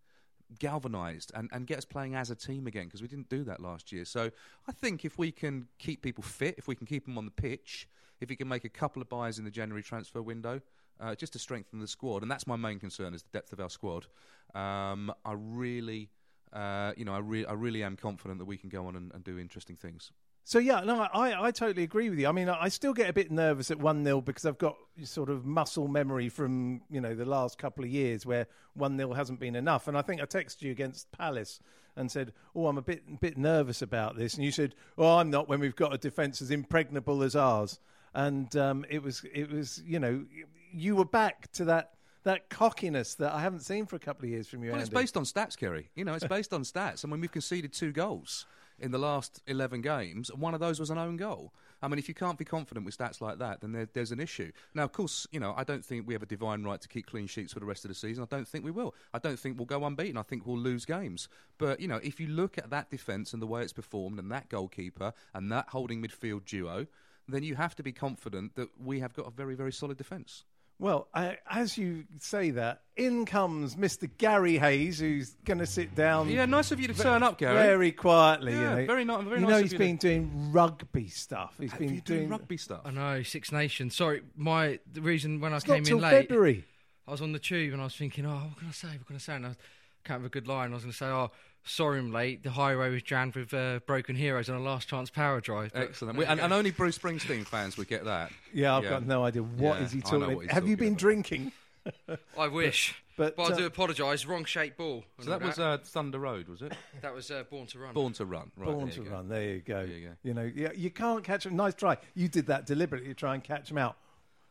galvanised 0.59 1.31
and, 1.35 1.49
and 1.51 1.67
get 1.67 1.77
us 1.77 1.85
playing 1.85 2.15
as 2.15 2.29
a 2.29 2.35
team 2.35 2.67
again 2.67 2.85
because 2.85 3.01
we 3.01 3.07
didn't 3.07 3.29
do 3.29 3.43
that 3.43 3.59
last 3.59 3.91
year. 3.91 4.05
So 4.05 4.31
I 4.67 4.71
think 4.71 5.05
if 5.05 5.17
we 5.17 5.31
can 5.31 5.67
keep 5.79 6.01
people 6.01 6.23
fit, 6.23 6.55
if 6.57 6.67
we 6.67 6.75
can 6.75 6.87
keep 6.87 7.05
them 7.05 7.17
on 7.17 7.25
the 7.25 7.31
pitch, 7.31 7.87
if 8.19 8.29
we 8.29 8.35
can 8.35 8.47
make 8.47 8.65
a 8.65 8.69
couple 8.69 9.01
of 9.01 9.09
buys 9.09 9.39
in 9.39 9.45
the 9.45 9.51
January 9.51 9.83
transfer 9.83 10.21
window, 10.21 10.61
uh, 11.03 11.15
just 11.15 11.33
to 11.33 11.39
strengthen 11.39 11.79
the 11.79 11.87
squad, 11.87 12.21
and 12.21 12.31
that's 12.31 12.47
my 12.47 12.55
main 12.55 12.79
concern 12.79 13.13
is 13.13 13.23
the 13.23 13.29
depth 13.33 13.51
of 13.51 13.59
our 13.59 13.69
squad. 13.69 14.07
Um, 14.55 15.13
I 15.25 15.33
really, 15.35 16.09
uh, 16.53 16.93
you 16.95 17.05
know, 17.05 17.13
I, 17.13 17.19
re- 17.19 17.45
I 17.45 17.53
really 17.53 17.83
am 17.83 17.97
confident 17.97 18.39
that 18.39 18.45
we 18.45 18.57
can 18.57 18.69
go 18.69 18.87
on 18.87 18.95
and, 18.95 19.11
and 19.13 19.23
do 19.23 19.37
interesting 19.37 19.75
things. 19.75 20.11
So 20.45 20.59
yeah, 20.59 20.81
no, 20.81 20.99
I, 21.13 21.47
I 21.47 21.51
totally 21.51 21.83
agree 21.83 22.09
with 22.09 22.19
you. 22.19 22.27
I 22.27 22.33
mean, 22.33 22.49
I 22.49 22.67
still 22.67 22.93
get 22.93 23.09
a 23.09 23.13
bit 23.13 23.31
nervous 23.31 23.71
at 23.71 23.79
one 23.79 24.03
0 24.03 24.21
because 24.21 24.45
I've 24.45 24.57
got 24.57 24.75
sort 25.03 25.29
of 25.29 25.45
muscle 25.45 25.87
memory 25.87 26.27
from 26.27 26.81
you 26.89 26.99
know 26.99 27.15
the 27.15 27.25
last 27.25 27.57
couple 27.57 27.85
of 27.85 27.89
years 27.89 28.25
where 28.25 28.47
one 28.73 28.97
0 28.97 29.13
hasn't 29.13 29.39
been 29.39 29.55
enough. 29.55 29.87
And 29.87 29.97
I 29.97 30.01
think 30.01 30.21
I 30.21 30.25
texted 30.25 30.61
you 30.63 30.71
against 30.71 31.09
Palace 31.13 31.61
and 31.95 32.11
said, 32.11 32.33
"Oh, 32.53 32.67
I'm 32.67 32.77
a 32.77 32.81
bit 32.81 33.21
bit 33.21 33.37
nervous 33.37 33.81
about 33.81 34.17
this," 34.17 34.33
and 34.33 34.43
you 34.43 34.51
said, 34.51 34.75
"Oh, 34.97 35.17
I'm 35.17 35.29
not." 35.29 35.47
When 35.47 35.61
we've 35.61 35.77
got 35.77 35.93
a 35.93 35.97
defence 35.97 36.41
as 36.41 36.51
impregnable 36.51 37.23
as 37.23 37.37
ours, 37.37 37.79
and 38.13 38.53
um, 38.57 38.85
it 38.89 39.01
was 39.01 39.23
it 39.33 39.49
was 39.49 39.81
you 39.85 39.99
know 39.99 40.25
you 40.73 40.95
were 40.95 41.05
back 41.05 41.51
to 41.53 41.65
that. 41.65 41.91
That 42.25 42.49
cockiness 42.49 43.15
that 43.15 43.33
I 43.33 43.41
haven't 43.41 43.63
seen 43.63 43.85
for 43.85 43.97
a 43.97 43.99
couple 43.99 44.23
of 44.23 44.29
years 44.29 44.47
from 44.47 44.63
you, 44.63 44.71
Well, 44.71 44.79
it's 44.79 44.87
based 44.87 45.17
on 45.17 45.23
stats, 45.23 45.57
Ceri. 45.57 45.87
You 45.93 46.05
know, 46.05 46.13
it's 46.13 46.25
based 46.25 46.53
on 46.53 46.63
stats. 46.63 47.03
And 47.03 47.11
when 47.11 47.19
we've 47.19 47.29
conceded 47.29 47.73
two 47.73 47.91
goals 47.91 48.45
in 48.79 48.91
the 48.91 48.97
last 48.97 49.41
11 49.47 49.81
games, 49.81 50.29
and 50.29 50.39
one 50.39 50.53
of 50.53 50.59
those 50.59 50.79
was 50.79 50.89
an 50.89 50.97
own 50.97 51.17
goal. 51.17 51.53
I 51.81 51.89
mean, 51.89 51.99
if 51.99 52.07
you 52.07 52.15
can't 52.15 52.37
be 52.37 52.45
confident 52.45 52.85
with 52.85 52.97
stats 52.97 53.19
like 53.19 53.39
that, 53.39 53.59
then 53.59 53.73
there, 53.73 53.89
there's 53.91 54.11
an 54.13 54.21
issue. 54.21 54.51
Now, 54.73 54.83
of 54.83 54.93
course, 54.93 55.27
you 55.31 55.39
know, 55.39 55.53
I 55.57 55.65
don't 55.65 55.83
think 55.83 56.07
we 56.07 56.13
have 56.13 56.23
a 56.23 56.25
divine 56.25 56.63
right 56.63 56.79
to 56.79 56.87
keep 56.87 57.07
clean 57.07 57.27
sheets 57.27 57.51
for 57.51 57.59
the 57.59 57.65
rest 57.65 57.83
of 57.83 57.89
the 57.89 57.95
season. 57.95 58.23
I 58.23 58.33
don't 58.33 58.47
think 58.47 58.63
we 58.63 58.71
will. 58.71 58.95
I 59.13 59.19
don't 59.19 59.37
think 59.37 59.57
we'll 59.57 59.65
go 59.65 59.83
unbeaten. 59.83 60.17
I 60.17 60.23
think 60.23 60.45
we'll 60.45 60.57
lose 60.57 60.85
games. 60.85 61.27
But, 61.57 61.81
you 61.81 61.89
know, 61.89 61.99
if 62.03 62.21
you 62.21 62.27
look 62.27 62.57
at 62.57 62.69
that 62.69 62.89
defence 62.89 63.33
and 63.33 63.41
the 63.41 63.47
way 63.47 63.63
it's 63.63 63.73
performed, 63.73 64.17
and 64.17 64.31
that 64.31 64.47
goalkeeper, 64.47 65.13
and 65.33 65.51
that 65.51 65.69
holding 65.69 66.01
midfield 66.01 66.45
duo, 66.45 66.87
then 67.27 67.43
you 67.43 67.55
have 67.55 67.75
to 67.75 67.83
be 67.83 67.91
confident 67.91 68.55
that 68.55 68.69
we 68.81 69.01
have 69.01 69.13
got 69.13 69.27
a 69.27 69.31
very, 69.31 69.55
very 69.55 69.71
solid 69.71 69.97
defence. 69.97 70.45
Well, 70.83 71.07
I, 71.13 71.37
as 71.49 71.77
you 71.77 72.03
say 72.19 72.49
that, 72.51 72.81
in 72.97 73.25
comes 73.25 73.77
Mr. 73.77 74.09
Gary 74.17 74.57
Hayes, 74.57 74.99
who's 74.99 75.29
going 75.45 75.59
to 75.59 75.65
sit 75.65 75.95
down. 75.95 76.27
Yeah, 76.27 76.45
nice 76.45 76.73
of 76.73 76.79
you 76.81 76.89
to 76.89 76.93
turn 76.93 77.23
up, 77.23 77.37
Gary. 77.37 77.55
Very 77.55 77.93
quietly, 77.93 78.51
Yeah, 78.51 78.71
you 78.71 78.81
know. 78.81 78.85
very 78.87 79.05
ni- 79.05 79.23
very 79.23 79.39
you 79.39 79.45
nice 79.45 79.49
know, 79.49 79.55
of 79.55 79.61
he's 79.61 79.71
you 79.71 79.77
been 79.79 79.95
doing 79.95 80.51
rugby 80.51 81.07
stuff. 81.07 81.55
He's 81.57 81.71
Have 81.71 81.79
been 81.79 81.95
you 81.95 82.01
doing 82.01 82.27
rugby 82.27 82.57
stuff? 82.57 82.81
I 82.83 82.91
know 82.91 83.23
Six 83.23 83.53
Nations. 83.53 83.95
Sorry, 83.95 84.23
my 84.35 84.77
the 84.91 84.99
reason 84.99 85.39
when 85.39 85.53
I 85.53 85.55
It's 85.55 85.63
came 85.63 85.75
not 85.75 85.77
in 85.77 85.85
till 85.85 85.97
late, 85.99 86.27
February. 86.27 86.65
I 87.07 87.11
was 87.11 87.21
on 87.21 87.31
the 87.31 87.39
tube 87.39 87.71
and 87.71 87.81
I 87.81 87.85
was 87.85 87.95
thinking, 87.95 88.25
oh, 88.25 88.31
what 88.49 88.57
can 88.57 88.67
I 88.67 88.71
say? 88.71 88.89
What 88.89 89.07
can 89.07 89.15
I 89.15 89.19
say? 89.19 89.35
And 89.35 89.45
I 89.45 89.55
can't 90.03 90.19
have 90.19 90.25
a 90.25 90.29
good 90.29 90.49
line. 90.49 90.71
I 90.71 90.73
was 90.73 90.83
going 90.83 90.91
to 90.91 90.97
say, 90.97 91.05
oh, 91.05 91.31
sorry, 91.63 91.99
I'm 91.99 92.11
late. 92.11 92.43
The 92.43 92.51
highway 92.51 92.89
was 92.91 93.03
jammed 93.03 93.35
with 93.35 93.53
uh, 93.53 93.79
broken 93.85 94.15
heroes 94.15 94.49
on 94.49 94.55
a 94.55 94.59
last 94.63 94.87
chance 94.87 95.09
power 95.09 95.41
drive. 95.41 95.71
Excellent. 95.75 96.17
We, 96.17 96.25
and, 96.25 96.39
and 96.39 96.51
only 96.53 96.71
Bruce 96.71 96.97
Springsteen 96.97 97.45
fans 97.45 97.77
would 97.77 97.87
get 97.87 98.05
that. 98.05 98.31
Yeah, 98.53 98.75
I've 98.77 98.83
Yeah. 98.83 98.89
got 98.91 99.05
no 99.05 99.23
idea 99.25 99.43
what 99.43 99.79
Yeah, 99.79 99.85
is 99.85 99.91
he 99.91 100.01
talking. 100.01 100.35
what 100.35 100.43
he's 100.43 100.51
Have 100.51 100.67
you 100.67 100.77
been 100.77 100.89
about. 100.89 100.99
drinking? 100.99 101.51
I 102.37 102.47
wish. 102.47 102.95
But, 103.15 103.35
But, 103.35 103.51
I 103.51 103.53
uh, 103.53 103.57
do 103.57 103.65
apologise. 103.67 104.25
Wrong 104.25 104.43
shaped 104.43 104.75
ball. 104.75 105.03
So 105.19 105.25
know 105.29 105.37
that 105.37 105.45
was 105.45 105.59
uh, 105.59 105.77
Thunder 105.83 106.17
Road, 106.17 106.47
was 106.47 106.63
it? 106.63 106.73
that 107.03 107.13
was 107.13 107.29
uh, 107.29 107.43
Born 107.47 107.67
to 107.67 107.77
Run. 107.77 107.93
Born 107.93 108.11
to 108.13 108.25
Run. 108.25 108.49
Right, 108.57 108.65
Born 108.71 108.89
to 108.89 109.01
go. 109.01 109.11
run. 109.11 109.29
There 109.29 109.43
you 109.43 109.59
go. 109.59 109.85
There 109.85 109.95
you 109.95 110.07
go. 110.07 110.13
You 110.23 110.33
know, 110.33 110.51
yeah, 110.55 110.69
you 110.75 110.89
can't 110.89 111.23
catch 111.23 111.45
him. 111.45 111.55
Nice 111.55 111.75
try. 111.75 111.97
You 112.15 112.27
did 112.27 112.47
that 112.47 112.65
deliberately 112.65 113.09
to 113.09 113.13
try 113.13 113.35
and 113.35 113.43
catch 113.43 113.69
him 113.69 113.77
out. 113.77 113.97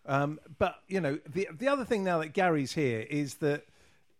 Um, 0.06 0.38
but 0.60 0.76
you 0.86 1.00
know, 1.00 1.18
the 1.32 1.48
the 1.58 1.66
other 1.66 1.84
thing 1.84 2.04
now 2.04 2.18
that 2.20 2.34
Gary's 2.34 2.72
here 2.72 3.00
is 3.10 3.34
that 3.38 3.66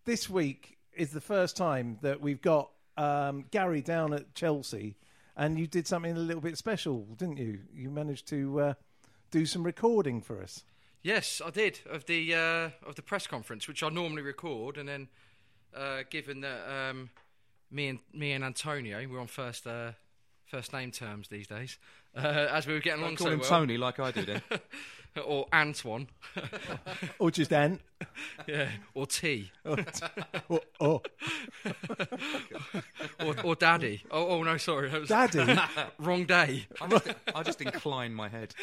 this 0.06 0.28
week 0.28 0.76
is 0.92 1.10
the 1.10 1.20
first 1.20 1.56
time 1.56 1.98
that 2.02 2.20
we've 2.20 2.42
got 2.42 2.70
um, 2.96 3.44
Gary 3.50 3.82
down 3.82 4.12
at 4.12 4.34
Chelsea, 4.34 4.96
and 5.36 5.58
you 5.58 5.66
did 5.66 5.86
something 5.86 6.12
a 6.16 6.20
little 6.20 6.42
bit 6.42 6.58
special, 6.58 7.06
didn't 7.16 7.38
you? 7.38 7.60
You 7.74 7.90
managed 7.90 8.28
to 8.28 8.60
uh, 8.60 8.74
do 9.30 9.46
some 9.46 9.62
recording 9.62 10.20
for 10.20 10.40
us. 10.42 10.64
Yes, 11.02 11.42
I 11.44 11.50
did 11.50 11.80
of 11.90 12.06
the 12.06 12.34
uh, 12.34 12.70
of 12.86 12.94
the 12.94 13.02
press 13.02 13.26
conference, 13.26 13.66
which 13.66 13.82
I 13.82 13.88
normally 13.88 14.22
record, 14.22 14.78
and 14.78 14.88
then 14.88 15.08
uh, 15.74 16.02
given 16.10 16.42
that 16.42 16.68
um, 16.68 17.10
me 17.70 17.88
and 17.88 17.98
me 18.12 18.32
and 18.32 18.44
Antonio 18.44 19.04
we're 19.08 19.20
on 19.20 19.26
first 19.26 19.66
uh, 19.66 19.92
first 20.46 20.72
name 20.72 20.92
terms 20.92 21.28
these 21.28 21.48
days, 21.48 21.78
uh, 22.16 22.46
as 22.50 22.66
we 22.66 22.74
were 22.74 22.80
getting 22.80 23.02
along 23.02 23.16
Call 23.16 23.26
so 23.26 23.32
him 23.32 23.40
well, 23.40 23.48
Tony 23.48 23.78
like 23.78 23.98
I 23.98 24.12
do 24.12 24.24
then. 24.24 24.42
or 25.20 25.46
Antoine, 25.52 26.08
Or 27.18 27.30
just 27.30 27.52
Ant. 27.52 27.80
yeah, 28.48 28.68
or 28.94 29.06
T, 29.06 29.52
or, 29.64 29.76
or 30.48 30.60
or, 33.20 33.36
or 33.44 33.54
Daddy. 33.54 34.02
Oh, 34.10 34.26
oh 34.28 34.42
no, 34.42 34.56
sorry, 34.56 34.88
that 34.88 35.00
was 35.00 35.08
Daddy. 35.08 35.56
wrong 35.98 36.24
day. 36.24 36.66
I 36.80 36.88
just, 36.88 37.08
I 37.34 37.42
just 37.42 37.60
incline 37.60 38.12
my 38.14 38.28
head. 38.28 38.54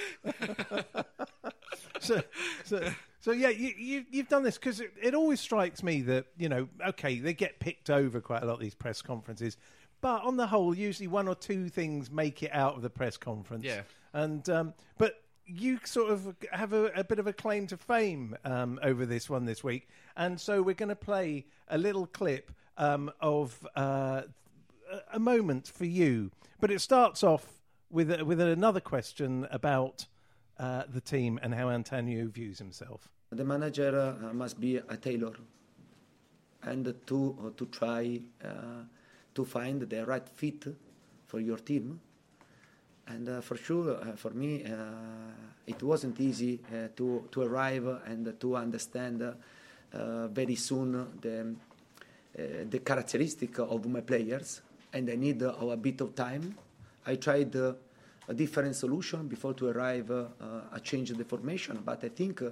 so, 2.00 2.22
so, 2.66 2.92
so 3.22 3.32
yeah, 3.32 3.50
you, 3.50 3.74
you, 3.78 4.06
you've 4.12 4.28
done 4.28 4.44
this 4.44 4.58
because 4.58 4.82
it, 4.82 4.92
it 5.02 5.14
always 5.14 5.40
strikes 5.40 5.84
me 5.84 6.02
that 6.02 6.26
you 6.38 6.50
know, 6.50 6.68
okay, 6.88 7.20
they 7.20 7.34
get 7.34 7.60
picked 7.60 7.90
over 7.90 8.20
quite 8.20 8.44
a 8.44 8.46
lot 8.46 8.56
of 8.56 8.60
these 8.60 8.76
press 8.76 9.02
conferences, 9.02 9.56
but 10.02 10.24
on 10.24 10.36
the 10.36 10.48
whole, 10.48 10.76
usually 10.76 11.08
one 11.08 11.28
or 11.28 11.36
two 11.36 11.70
things 11.70 12.12
make 12.12 12.44
it 12.44 12.52
out 12.54 12.76
of 12.76 12.82
the 12.82 12.90
press 12.90 13.16
conference. 13.18 13.64
Yeah. 13.64 13.82
and 14.14 14.48
um, 14.50 14.74
but 14.98 15.22
you 15.50 15.80
sort 15.84 16.12
of 16.12 16.36
have 16.52 16.74
a, 16.74 16.86
a 16.96 17.04
bit 17.04 17.20
of 17.20 17.28
a 17.28 17.34
claim 17.34 17.68
to 17.68 17.78
fame 17.78 18.36
um, 18.46 18.80
over 18.84 19.06
this 19.06 19.30
one 19.30 19.46
this 19.46 19.64
week, 19.64 19.88
and 20.16 20.40
so 20.40 20.62
we're 20.62 20.76
going 20.76 20.90
to 20.90 20.96
play 20.96 21.46
a 21.68 21.78
little 21.78 22.06
clip 22.06 22.52
um, 22.78 23.12
of 23.20 23.68
uh, 23.76 24.22
a- 25.12 25.20
moment 25.20 25.68
for 25.68 25.86
you, 25.86 26.32
but 26.60 26.72
it 26.72 26.80
starts 26.82 27.24
off 27.24 27.46
with 27.90 28.22
with 28.22 28.40
another 28.40 28.80
question 28.80 29.48
about 29.52 30.06
uh, 30.60 30.84
the 30.88 31.02
team 31.02 31.40
and 31.42 31.54
how 31.54 31.70
Antonio 31.70 32.28
views 32.28 32.60
himself. 32.60 33.10
The 33.32 33.44
manager 33.44 34.18
uh, 34.24 34.34
must 34.34 34.60
be 34.60 34.78
a 34.78 34.98
tailor, 34.98 35.34
and 36.64 36.86
to 37.08 37.54
to 37.58 37.66
try 37.68 38.22
uh, 38.44 38.84
to 39.36 39.46
find 39.46 39.82
the 39.82 40.06
right 40.06 40.28
fit 40.30 40.66
for 41.28 41.40
your 41.40 41.58
team. 41.58 42.00
And 43.10 43.28
uh, 43.28 43.42
for 43.42 43.58
sure, 43.58 43.98
uh, 43.98 44.16
for 44.16 44.32
me, 44.32 44.64
it 45.68 45.84
wasn't 45.84 46.20
easy 46.20 46.60
to 46.96 47.28
to 47.32 47.42
arrive 47.42 47.88
and 48.06 48.40
to 48.40 48.56
understand 48.56 49.36
very 49.92 50.56
soon 50.56 51.20
the 51.22 51.56
the 52.70 52.80
characteristic 52.80 53.60
of 53.60 53.86
my 53.88 54.02
players, 54.02 54.62
and 54.94 55.10
I 55.10 55.16
need 55.16 55.42
a 55.42 55.78
bit 55.78 56.02
of 56.02 56.16
time. 56.16 56.56
I 57.06 57.16
tried 57.16 57.56
a 58.30 58.34
different 58.36 58.76
solution 58.76 59.28
before 59.28 59.56
to 59.56 59.68
arrive 59.68 60.12
uh, 60.12 60.26
a 60.72 60.80
change 60.80 61.10
the 61.10 61.26
formation. 61.26 61.82
But 61.84 62.04
I 62.04 62.10
think 62.10 62.44
uh, 62.44 62.52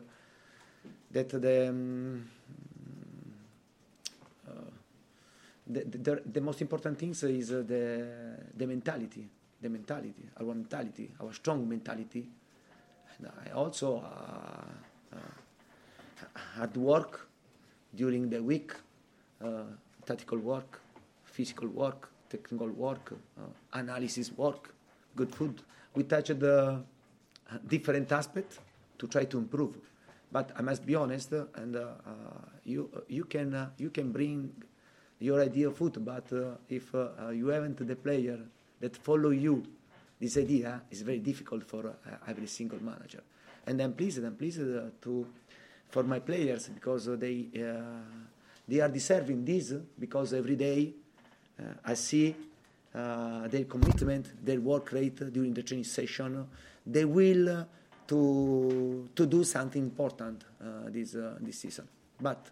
that 1.12 1.30
the, 1.30 1.70
um, 1.70 2.30
uh, 4.50 4.52
the, 5.68 5.84
the, 5.84 6.22
the, 6.26 6.42
most 6.42 6.62
important 6.62 6.98
thing 6.98 7.12
is 7.12 7.50
the, 7.50 8.38
the 8.56 8.68
mentality, 8.68 9.28
the 9.62 9.70
mentality, 9.70 10.30
our 10.40 10.54
mentality, 10.54 11.12
our 11.22 11.34
strong 11.34 11.68
mentality. 11.68 12.28
And 13.18 13.30
I 13.46 13.52
also 13.52 14.04
hard 16.56 16.78
work 16.78 17.28
during 17.96 18.30
the 18.30 18.42
week, 18.42 18.74
tactical 20.06 20.38
work, 20.38 20.82
physical 21.24 21.68
work, 21.68 22.10
technical 22.30 22.70
work, 22.70 23.14
analysis 23.74 24.32
work 24.38 24.74
good 25.18 25.34
food. 25.34 25.62
We 25.96 26.04
touched 26.04 26.40
the 26.40 26.84
different 27.68 28.12
aspects 28.12 28.60
to 29.00 29.08
try 29.08 29.26
to 29.26 29.38
improve. 29.38 29.76
But 30.32 30.52
I 30.56 30.62
must 30.62 30.86
be 30.86 30.96
honest, 30.96 31.32
and 31.32 31.76
uh, 31.76 31.80
uh, 31.80 32.14
you 32.64 32.90
you 33.08 33.24
can 33.26 33.54
uh, 33.54 33.70
you 33.78 33.90
can 33.90 34.12
bring 34.12 34.52
your 35.20 35.42
idea 35.42 35.70
of 35.70 35.78
food, 35.78 36.04
but 36.06 36.32
uh, 36.32 36.58
if 36.70 36.94
uh, 36.94 37.10
uh, 37.20 37.30
you 37.30 37.48
haven't 37.48 37.80
the 37.88 37.96
player 37.96 38.40
that 38.80 38.96
follow 38.96 39.30
you, 39.30 39.64
this 40.20 40.38
idea 40.38 40.82
is 40.92 41.02
very 41.02 41.20
difficult 41.20 41.64
for 41.64 41.96
every 42.28 42.48
single 42.48 42.82
manager. 42.82 43.22
And 43.66 43.82
I'm 43.82 43.94
pleased, 43.94 44.24
I'm 44.24 44.36
pleased 44.36 44.60
to 44.60 45.28
for 45.90 46.04
my 46.04 46.20
players 46.20 46.70
because 46.70 47.06
they 47.18 47.48
they 48.68 48.80
are 48.82 48.90
deserving 48.90 49.46
this 49.46 49.74
because 49.98 50.34
every 50.34 50.56
day 50.56 50.94
I 51.86 51.94
see 51.94 52.36
uh, 52.98 53.48
their 53.48 53.66
commitment, 53.66 54.44
their 54.44 54.60
work 54.60 54.92
rate 54.92 55.32
during 55.32 55.54
the 55.54 55.62
training 55.62 55.84
session, 55.84 56.48
they 56.86 57.06
will 57.06 57.50
uh, 57.50 57.64
to 58.08 59.10
to 59.14 59.26
do 59.26 59.44
something 59.44 59.84
important 59.84 60.44
uh, 60.62 60.90
this 60.90 61.16
uh, 61.16 61.38
this 61.40 61.60
season. 61.60 61.88
But 62.20 62.50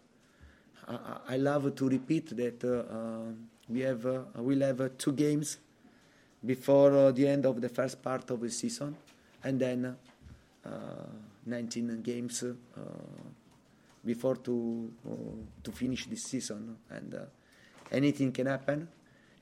I, 0.88 1.18
I 1.30 1.38
love 1.38 1.74
to 1.76 1.90
repeat 1.90 2.36
that 2.36 2.64
uh, 2.64 3.32
we 3.70 3.80
have 3.82 4.06
we'll 4.36 4.62
have 4.62 4.98
two 4.98 5.14
games 5.14 5.58
before 6.46 7.12
the 7.12 7.28
end 7.28 7.46
of 7.46 7.60
the 7.62 7.70
first 7.70 8.02
part 8.02 8.30
of 8.32 8.42
the 8.42 8.50
season, 8.50 8.96
and 9.44 9.60
then 9.60 9.96
19 11.46 12.02
games 12.02 12.44
before 14.06 14.36
to 14.38 14.92
to 15.64 15.72
finish 15.72 16.06
this 16.06 16.24
season, 16.24 16.78
and 16.90 17.16
anything 17.92 18.32
can 18.32 18.48
happen 18.48 18.88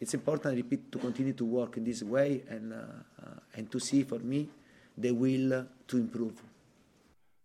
it's 0.04 0.14
important, 0.14 0.54
I 0.54 0.58
repeat, 0.58 0.92
to 0.92 0.98
continue 0.98 1.32
to 1.32 1.46
work 1.46 1.78
in 1.78 1.86
this 1.86 2.04
way 2.04 2.44
and, 2.50 2.74
uh, 2.74 2.78
uh, 3.26 3.30
and 3.56 3.72
to 3.72 3.80
see 3.80 4.04
for 4.04 4.20
me 4.20 4.50
the 4.98 5.12
will 5.12 5.66
to 5.88 5.98
improve. 5.98 6.44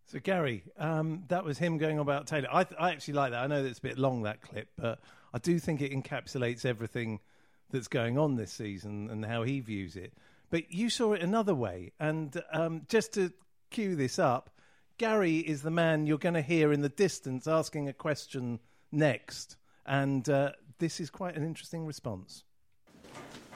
So, 0.07 0.19
Gary, 0.19 0.65
um, 0.77 1.23
that 1.29 1.45
was 1.45 1.59
him 1.59 1.79
going 1.79 1.99
on 1.99 2.03
about 2.03 2.27
Taylor. 2.27 2.49
I, 2.51 2.65
th- 2.65 2.81
I 2.81 2.91
actually 2.91 3.15
like 3.15 3.31
that. 3.31 3.45
I 3.45 3.47
know 3.47 3.63
that 3.63 3.69
it's 3.69 3.79
a 3.79 3.83
bit 3.83 3.97
long, 3.97 4.23
that 4.23 4.41
clip, 4.41 4.69
but 4.77 4.99
I 5.33 5.39
do 5.39 5.61
think 5.61 5.81
it 5.81 5.93
encapsulates 5.93 6.65
everything 6.65 7.21
that's 7.71 7.89
going 7.89 8.19
on 8.19 8.37
this 8.37 8.53
season 8.53 9.09
and 9.11 9.25
how 9.25 9.43
he 9.43 9.61
views 9.61 9.97
it. 9.97 10.13
But 10.51 10.73
you 10.73 10.89
saw 10.91 11.13
it 11.13 11.23
another 11.23 11.55
way. 11.55 11.93
And 12.01 12.43
um, 12.53 12.83
just 12.89 13.13
to 13.15 13.33
cue 13.71 13.97
this 13.97 14.19
up, 14.19 14.51
Gary 14.97 15.39
is 15.39 15.63
the 15.63 15.71
man 15.71 16.07
you're 16.07 16.19
going 16.19 16.35
to 16.35 16.43
hear 16.43 16.73
in 16.73 16.81
the 16.81 16.89
distance 16.89 17.47
asking 17.47 17.89
a 17.89 17.93
question 17.93 18.59
next. 18.91 19.57
And 19.87 20.29
uh, 20.29 20.53
this 20.79 21.01
is 21.01 21.11
quite 21.11 21.37
an 21.37 21.45
interesting 21.45 21.87
response. 21.87 22.45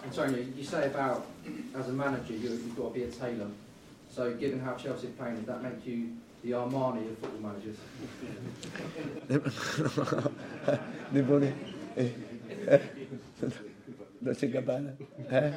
Antonio, 0.04 0.44
you 0.56 0.64
say 0.64 0.86
about 0.86 1.26
as 1.74 1.88
a 1.88 1.92
manager 1.92 2.34
you, 2.34 2.50
have 2.50 2.76
got 2.76 2.88
to 2.88 2.94
be 2.94 3.04
a 3.04 3.10
tailor. 3.10 3.48
So, 4.10 4.34
given 4.34 4.60
how 4.60 4.74
Chelsea 4.74 5.06
are 5.06 5.10
playing, 5.10 5.36
does 5.36 5.46
that 5.46 5.62
make 5.62 5.86
you 5.86 6.10
the 6.42 6.50
Armani 6.50 7.10
of 7.10 7.18
football 7.18 7.52
managers? 7.52 7.78
Nebone. 14.22 14.24
Dolce 14.24 14.48
Gabbana. 14.48 14.96
Eh? 15.30 15.52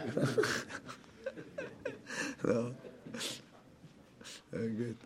no. 2.44 2.74
Very 4.52 4.70
good. 4.70 4.98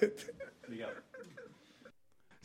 good. 0.00 0.14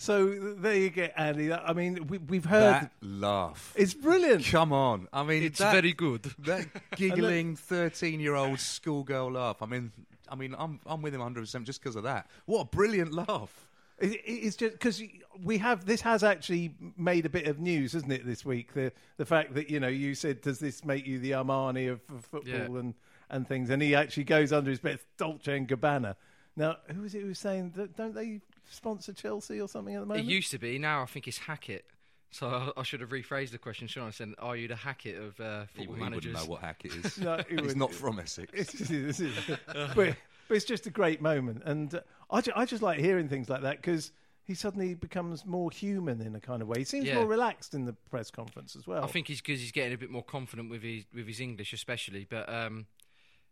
So 0.04 0.36
there 0.58 0.76
you 0.76 0.90
get, 0.90 1.14
Andy. 1.16 1.54
I 1.54 1.72
mean, 1.72 2.08
we, 2.08 2.36
have 2.36 2.44
heard 2.44 2.74
that 2.74 2.92
laugh. 3.02 3.72
It's 3.74 3.94
brilliant. 3.94 4.44
Come 4.44 4.74
on, 4.74 5.08
I 5.14 5.24
mean, 5.24 5.44
it's 5.44 5.60
that, 5.60 5.72
very 5.72 5.94
good. 5.94 6.24
That 6.40 6.68
giggling 6.98 7.56
thirteen-year-old 7.56 8.60
schoolgirl 8.60 9.32
laugh. 9.32 9.62
I 9.62 9.66
mean, 9.66 9.94
I 10.28 10.36
mean, 10.36 10.56
I'm 10.60 10.82
I'm 10.86 11.02
with 11.02 11.14
him 11.14 11.22
100 11.22 11.40
percent 11.40 11.66
just 11.66 11.82
because 11.82 11.96
of 11.96 12.04
that. 12.04 12.28
What 12.46 12.60
a 12.60 12.66
brilliant 12.66 13.14
laugh! 13.14 13.70
It, 14.04 14.22
it's 14.26 14.56
just 14.58 14.74
because 14.74 15.02
we 15.44 15.58
have 15.60 15.86
this 15.86 16.02
has 16.02 16.24
actually 16.24 16.76
made 16.98 17.26
a 17.26 17.30
bit 17.30 17.48
of 17.48 17.60
news, 17.60 17.94
hasn't 17.94 18.12
it? 18.12 18.26
This 18.26 18.44
week, 18.46 18.74
the 18.74 18.92
the 19.18 19.26
fact 19.26 19.54
that 19.56 19.70
you 19.70 19.80
know 19.80 19.88
you 19.88 20.14
said, 20.14 20.42
does 20.42 20.60
this 20.60 20.84
make 20.84 21.08
you 21.08 21.20
the 21.20 21.32
Armani 21.32 21.92
of, 21.92 22.02
of 22.14 22.26
football 22.26 22.54
yeah. 22.54 22.80
and 22.80 22.94
and 23.30 23.48
things? 23.48 23.70
And 23.70 23.82
he 23.82 23.96
actually 23.96 24.26
goes 24.26 24.52
under 24.52 24.70
his 24.70 24.80
bed, 24.80 25.00
Dolce 25.18 25.56
and 25.56 25.68
Gabbana. 25.68 26.16
Now, 26.56 26.78
who 26.94 27.02
was 27.02 27.16
it 27.16 27.22
who 27.22 27.30
was 27.30 27.40
saying 27.40 27.74
that 27.76 27.96
don't 27.96 28.14
they 28.14 28.42
sponsor 28.70 29.14
Chelsea 29.14 29.60
or 29.60 29.68
something 29.68 29.96
at 29.96 30.02
the 30.02 30.06
moment? 30.06 30.28
It 30.28 30.32
used 30.32 30.52
to 30.52 30.60
be. 30.60 30.78
Now 30.78 31.02
I 31.02 31.06
think 31.06 31.28
it's 31.28 31.38
Hackett. 31.38 31.86
So 32.32 32.48
I, 32.48 32.80
I 32.80 32.84
should 32.84 33.02
have 33.02 33.10
rephrased 33.12 33.52
the 33.52 33.60
question, 33.60 33.88
should 33.88 34.04
I? 34.04 34.10
said, 34.10 34.34
"Are 34.40 34.56
you 34.56 34.68
the 34.68 34.76
Hackett 34.76 35.18
of 35.18 35.40
uh, 35.40 35.66
football 35.68 35.96
he, 35.96 36.02
managers?" 36.02 36.24
He 36.24 36.30
wouldn't 36.30 36.48
know 36.48 36.52
what 36.52 36.62
Hackett 36.62 36.94
is. 36.94 37.18
no, 37.20 37.38
he 37.48 37.56
He's 37.56 37.76
not 37.76 37.94
from 37.94 38.20
Essex. 38.20 38.52
It's, 38.54 39.22
but, 39.96 40.16
but, 40.54 40.58
it's 40.58 40.66
just 40.66 40.88
a 40.88 40.92
great 40.92 41.22
moment, 41.22 41.64
and 41.66 41.94
uh, 41.96 42.02
I, 42.30 42.42
ju- 42.42 42.54
I 42.56 42.66
just 42.66 42.82
like 42.82 43.00
hearing 43.00 43.28
things 43.28 43.50
like 43.50 43.62
that 43.62 43.78
because 43.78 44.12
he 44.46 44.54
suddenly 44.54 44.94
becomes 44.94 45.46
more 45.46 45.72
human 45.72 46.22
in 46.22 46.36
a 46.36 46.40
kind 46.40 46.62
of 46.62 46.68
way. 46.68 46.80
He 46.80 46.84
seems 46.84 47.06
yeah. 47.06 47.16
more 47.16 47.26
relaxed 47.26 47.74
in 47.74 47.86
the 47.86 47.94
press 48.10 48.30
conference 48.30 48.76
as 48.76 48.86
well. 48.86 49.04
I 49.04 49.08
think 49.08 49.28
he's 49.28 49.42
because 49.42 49.62
he's 49.62 49.72
getting 49.72 49.94
a 49.94 49.98
bit 49.98 50.12
more 50.12 50.24
confident 50.24 50.70
with 50.70 50.84
his 50.84 51.06
with 51.14 51.28
his 51.28 51.40
English, 51.40 51.72
especially. 51.74 52.28
But 52.30 52.52
um, 52.54 52.88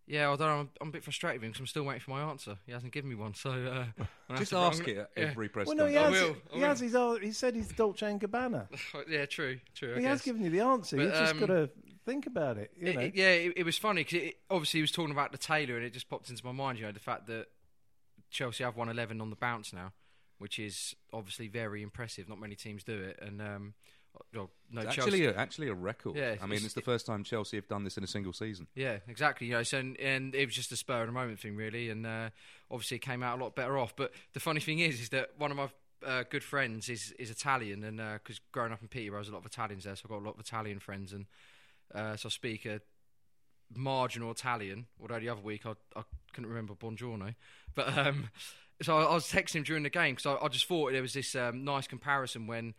yeah, 0.07 0.27
although 0.27 0.47
I'm, 0.47 0.69
I'm 0.81 0.89
a 0.89 0.91
bit 0.91 1.03
frustrated 1.03 1.39
with 1.39 1.45
him 1.45 1.51
because 1.51 1.61
I'm 1.61 1.67
still 1.67 1.83
waiting 1.83 2.01
for 2.01 2.11
my 2.11 2.21
answer. 2.23 2.57
He 2.65 2.73
hasn't 2.73 2.91
given 2.91 3.09
me 3.09 3.15
one, 3.15 3.33
so 3.33 3.51
uh, 3.51 4.03
just 4.37 4.53
ask 4.53 4.85
it 4.87 4.97
at 4.97 5.09
every 5.15 5.47
press 5.47 5.67
conference. 5.67 5.93
well, 5.93 6.05
no, 6.05 6.09
he 6.09 6.15
has. 6.15 6.21
I 6.21 6.25
will, 6.25 6.35
I 6.53 6.55
he, 6.55 6.61
has 6.61 6.79
his, 6.81 6.95
uh, 6.95 7.17
he 7.21 7.31
said 7.31 7.55
he's 7.55 7.69
Dolce 7.69 8.05
and 8.05 8.19
Gabbana. 8.19 8.67
yeah, 9.09 9.25
true, 9.25 9.59
true. 9.73 9.95
he 9.95 10.03
has 10.03 10.21
given 10.21 10.43
you 10.43 10.49
the 10.49 10.59
answer. 10.59 10.97
But, 10.97 11.03
You've 11.03 11.13
just 11.13 11.33
um, 11.33 11.39
got 11.39 11.47
to 11.47 11.69
think 12.05 12.25
about 12.25 12.57
it. 12.57 12.71
You 12.77 12.87
it, 12.87 12.95
know? 12.95 13.01
It, 13.01 13.15
yeah, 13.15 13.31
it, 13.31 13.53
it, 13.57 13.63
was 13.63 13.77
funny 13.77 14.03
because 14.03 14.31
obviously 14.49 14.79
he 14.79 14.81
was 14.81 14.91
talking 14.91 15.11
about 15.11 15.31
the 15.31 15.37
tailor, 15.37 15.77
and 15.77 15.85
it 15.85 15.93
just 15.93 16.09
popped 16.09 16.29
into 16.29 16.45
my 16.45 16.51
mind. 16.51 16.79
You 16.79 16.85
know, 16.85 16.91
the 16.91 16.99
fact 16.99 17.27
that 17.27 17.47
Chelsea 18.29 18.63
have 18.63 18.75
won 18.75 18.89
11 18.89 19.21
on 19.21 19.29
the 19.29 19.35
bounce 19.35 19.73
now, 19.73 19.93
which 20.37 20.59
is 20.59 20.95
obviously 21.13 21.47
very 21.47 21.83
impressive. 21.83 22.27
Not 22.29 22.39
many 22.39 22.55
teams 22.55 22.83
do 22.83 22.99
it, 22.99 23.19
and 23.21 23.41
um, 23.41 23.73
well, 24.33 24.49
no, 24.71 24.81
it's 24.81 24.97
actually 24.97 25.25
a, 25.25 25.35
actually 25.35 25.67
a 25.67 25.73
record. 25.73 26.15
Yeah, 26.15 26.35
I 26.41 26.45
mean, 26.45 26.57
it's, 26.57 26.65
it's 26.65 26.73
the 26.73 26.81
first 26.81 27.05
time 27.05 27.23
Chelsea 27.23 27.57
have 27.57 27.67
done 27.67 27.83
this 27.83 27.97
in 27.97 28.03
a 28.03 28.07
single 28.07 28.33
season. 28.33 28.67
Yeah, 28.75 28.97
exactly. 29.07 29.47
You 29.47 29.53
know, 29.53 29.63
so 29.63 29.79
and, 29.79 29.99
and 29.99 30.35
it 30.35 30.45
was 30.45 30.55
just 30.55 30.71
a 30.71 30.77
spur 30.77 31.01
of 31.01 31.07
the 31.07 31.13
moment 31.13 31.39
thing, 31.39 31.55
really, 31.55 31.89
and 31.89 32.05
uh, 32.05 32.29
obviously 32.69 32.97
it 32.97 33.01
came 33.01 33.23
out 33.23 33.39
a 33.39 33.43
lot 33.43 33.55
better 33.55 33.77
off. 33.77 33.95
But 33.95 34.11
the 34.33 34.39
funny 34.39 34.59
thing 34.59 34.79
is, 34.79 35.01
is 35.01 35.09
that 35.09 35.31
one 35.37 35.51
of 35.51 35.57
my 35.57 35.69
uh, 36.05 36.23
good 36.29 36.43
friends 36.43 36.89
is 36.89 37.13
is 37.19 37.29
Italian, 37.29 37.83
and 37.83 37.97
because 37.97 38.37
uh, 38.37 38.47
growing 38.51 38.71
up 38.71 38.81
in 38.81 38.87
Peterborough, 38.87 39.19
there's 39.19 39.29
a 39.29 39.33
lot 39.33 39.39
of 39.39 39.45
Italians 39.45 39.83
there, 39.83 39.95
so 39.95 40.03
I've 40.05 40.09
got 40.11 40.19
a 40.19 40.25
lot 40.25 40.35
of 40.35 40.39
Italian 40.39 40.79
friends, 40.79 41.13
and 41.13 41.25
uh, 41.93 42.15
so 42.15 42.27
I 42.27 42.29
speak 42.29 42.65
a 42.65 42.81
marginal 43.73 44.31
Italian. 44.31 44.87
Although 45.01 45.19
the 45.19 45.29
other 45.29 45.41
week 45.41 45.65
I, 45.65 45.73
I 45.95 46.03
couldn't 46.33 46.49
remember 46.49 46.73
Buongiorno, 46.73 47.35
but 47.75 47.97
um, 47.97 48.29
so 48.81 48.97
I, 48.97 49.03
I, 49.03 49.13
was 49.13 49.25
texting 49.25 49.55
him 49.55 49.63
during 49.63 49.83
the 49.83 49.89
game 49.89 50.15
because 50.15 50.25
I, 50.25 50.45
I, 50.45 50.47
just 50.47 50.65
thought 50.65 50.91
there 50.91 51.01
was 51.01 51.13
this 51.13 51.35
um, 51.35 51.63
nice 51.63 51.87
comparison 51.87 52.47
when 52.47 52.73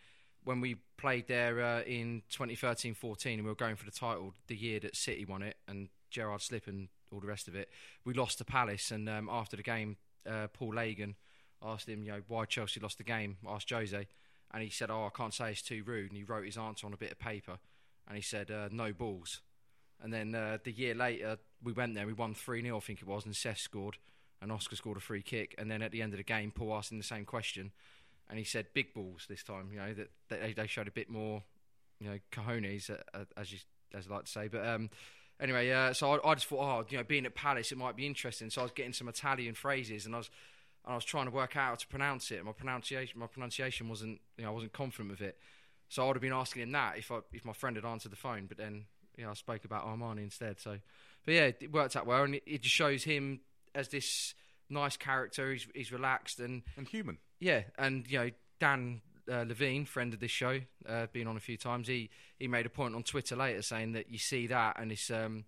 when 0.45 0.61
we 0.61 0.76
played 0.97 1.28
there 1.28 1.62
uh, 1.62 1.83
in 1.83 2.23
2013-14 2.33 3.35
and 3.35 3.42
we 3.45 3.49
were 3.49 3.54
going 3.54 3.76
for 3.76 3.85
the 3.85 3.92
title 3.92 4.35
the 4.49 4.57
year 4.57 4.81
that 4.81 4.97
City 4.97 5.25
won 5.25 5.40
it 5.40 5.57
and 5.69 5.88
Gerrard 6.11 6.42
slip 6.42 6.66
and 6.66 6.88
all 7.12 7.21
the 7.21 7.26
rest 7.26 7.49
of 7.49 7.54
it, 7.54 7.69
we 8.04 8.14
lost 8.14 8.38
to 8.38 8.45
Palace. 8.45 8.90
And 8.90 9.09
um, 9.09 9.28
after 9.31 9.57
the 9.57 9.62
game, 9.62 9.97
uh, 10.28 10.49
Paul 10.52 10.75
Lagan 10.75 11.16
asked 11.62 11.88
him, 11.88 12.02
you 12.02 12.12
know, 12.12 12.23
why 12.26 12.45
Chelsea 12.45 12.81
lost 12.81 12.99
the 12.99 13.04
game. 13.04 13.37
Asked 13.49 13.71
Jose, 13.71 14.07
and 14.52 14.62
he 14.62 14.71
said, 14.71 14.90
"Oh, 14.90 15.07
I 15.07 15.16
can't 15.16 15.35
say 15.35 15.50
it's 15.50 15.62
too 15.62 15.83
rude," 15.85 16.11
and 16.11 16.16
he 16.16 16.25
wrote 16.25 16.45
his 16.45 16.59
answer 16.59 16.87
on 16.87 16.92
a 16.92 16.97
bit 16.97 17.12
of 17.12 17.19
paper, 17.19 17.59
and 18.12 18.19
he 18.19 18.23
said, 18.23 18.50
uh, 18.50 18.69
"No 18.71 18.92
balls." 18.92 19.40
And 20.02 20.12
then 20.12 20.35
uh, 20.35 20.59
the 20.62 20.71
year 20.71 20.95
later, 20.95 21.38
we 21.62 21.73
went 21.73 21.95
there, 21.95 22.07
we 22.07 22.12
won 22.12 22.35
three 22.35 22.61
0 22.61 22.76
I 22.76 22.81
think 22.81 23.00
it 23.00 23.09
was, 23.09 23.25
and 23.25 23.33
Cesc 23.33 23.59
scored, 23.59 23.97
and 24.42 24.52
Oscar 24.52 24.76
scored 24.76 24.99
a 24.99 25.00
free 25.00 25.23
kick, 25.23 25.54
and 25.57 25.71
then 25.71 25.81
at 25.81 25.92
the 25.92 26.02
end 26.02 26.12
of 26.12 26.19
the 26.19 26.25
game, 26.25 26.50
Paul 26.50 26.75
asked 26.75 26.92
him 26.92 26.99
the 26.99 27.04
same 27.04 27.25
question, 27.25 27.73
and 28.28 28.38
he 28.38 28.45
said, 28.45 28.66
"Big 28.75 28.92
balls 28.92 29.25
this 29.31 29.42
time." 29.42 29.71
You 29.73 29.78
know 29.78 29.95
that, 29.95 30.11
they, 30.28 30.52
they 30.52 30.66
showed 30.66 30.88
a 30.88 30.92
bit 30.92 31.09
more, 31.09 31.42
you 32.00 32.11
know, 32.11 32.19
cojones, 32.31 32.90
uh, 32.90 32.97
uh, 33.14 33.25
as 33.38 33.50
you 33.50 33.61
as 33.95 34.07
I 34.09 34.14
like 34.14 34.25
to 34.26 34.31
say, 34.31 34.49
but. 34.49 34.66
Um, 34.66 34.90
Anyway, 35.40 35.69
uh, 35.73 35.92
so 35.92 36.12
I, 36.12 36.31
I 36.31 36.35
just 36.35 36.47
thought, 36.47 36.61
oh, 36.61 36.87
you 36.88 36.99
know, 36.99 37.02
being 37.02 37.26
at 37.26 37.35
Palace, 37.35 37.73
it 37.73 37.78
might 37.78 37.97
be 37.97 38.07
interesting. 38.07 38.49
So 38.49 38.61
I 38.61 38.64
was 38.64 38.71
getting 38.71 38.92
some 38.92 39.09
Italian 39.09 39.54
phrases, 39.54 40.07
and 40.07 40.14
I 40.14 40.19
was 40.19 40.31
and 40.85 40.92
I 40.92 40.95
was 40.95 41.04
trying 41.04 41.25
to 41.25 41.33
work 41.33 41.57
out 41.57 41.69
how 41.69 41.75
to 41.75 41.87
pronounce 41.88 42.31
it. 42.31 42.45
My 42.45 42.52
pronunciation, 42.52 43.19
my 43.19 43.26
pronunciation 43.26 43.88
wasn't, 43.88 44.21
you 44.37 44.45
know, 44.45 44.50
I 44.50 44.52
wasn't 44.52 44.73
confident 44.73 45.11
with 45.11 45.21
it. 45.21 45.37
So 45.93 46.03
I 46.03 46.07
would 46.07 46.17
have 46.17 46.23
been 46.23 46.33
asking 46.33 46.63
him 46.63 46.73
that 46.73 46.97
if 46.97 47.11
I, 47.13 47.19
if 47.35 47.45
my 47.45 47.53
friend 47.53 47.77
had 47.77 47.85
answered 47.85 48.13
the 48.13 48.17
phone. 48.17 48.47
But 48.47 48.57
then, 48.57 48.87
you 49.17 49.25
know, 49.25 49.31
I 49.31 49.35
spoke 49.35 49.67
about 49.67 49.85
Armani 49.85 50.23
instead. 50.23 50.59
So, 50.59 50.79
but 51.27 51.35
yeah, 51.35 51.51
it 51.61 51.71
worked 51.71 51.97
out 51.97 52.07
well, 52.07 52.23
and 52.23 52.37
it, 52.37 52.43
it 52.47 52.63
just 52.63 52.75
shows 52.75 53.05
him 53.05 53.41
as 53.75 53.89
this 53.89 54.35
nice 54.71 54.97
character. 54.97 55.53
He's 55.53 55.67
he's 55.75 55.93
relaxed 55.93 56.41
and 56.41 56.63
And 56.79 56.89
human. 56.89 57.19
yeah, 57.41 57.65
and 57.77 58.11
you 58.11 58.19
know 58.19 58.31
Dan 58.59 59.03
uh, 59.29 59.45
Levene, 59.45 59.87
friend 59.87 60.15
of 60.15 60.21
this 60.21 60.31
show, 60.31 60.61
uh, 60.89 61.07
been 61.13 61.27
on 61.27 61.37
a 61.37 61.41
few 61.41 61.59
times. 61.59 61.89
He 61.89 62.09
he 62.39 62.49
made 62.49 62.65
a 62.65 62.71
point 62.71 62.95
on 62.95 63.03
Twitter 63.03 63.37
later 63.37 63.61
saying 63.61 63.93
that 63.93 64.11
you 64.11 64.19
see 64.19 64.47
that 64.47 64.81
and 64.81 64.91
it's 64.93 65.11
um 65.11 65.45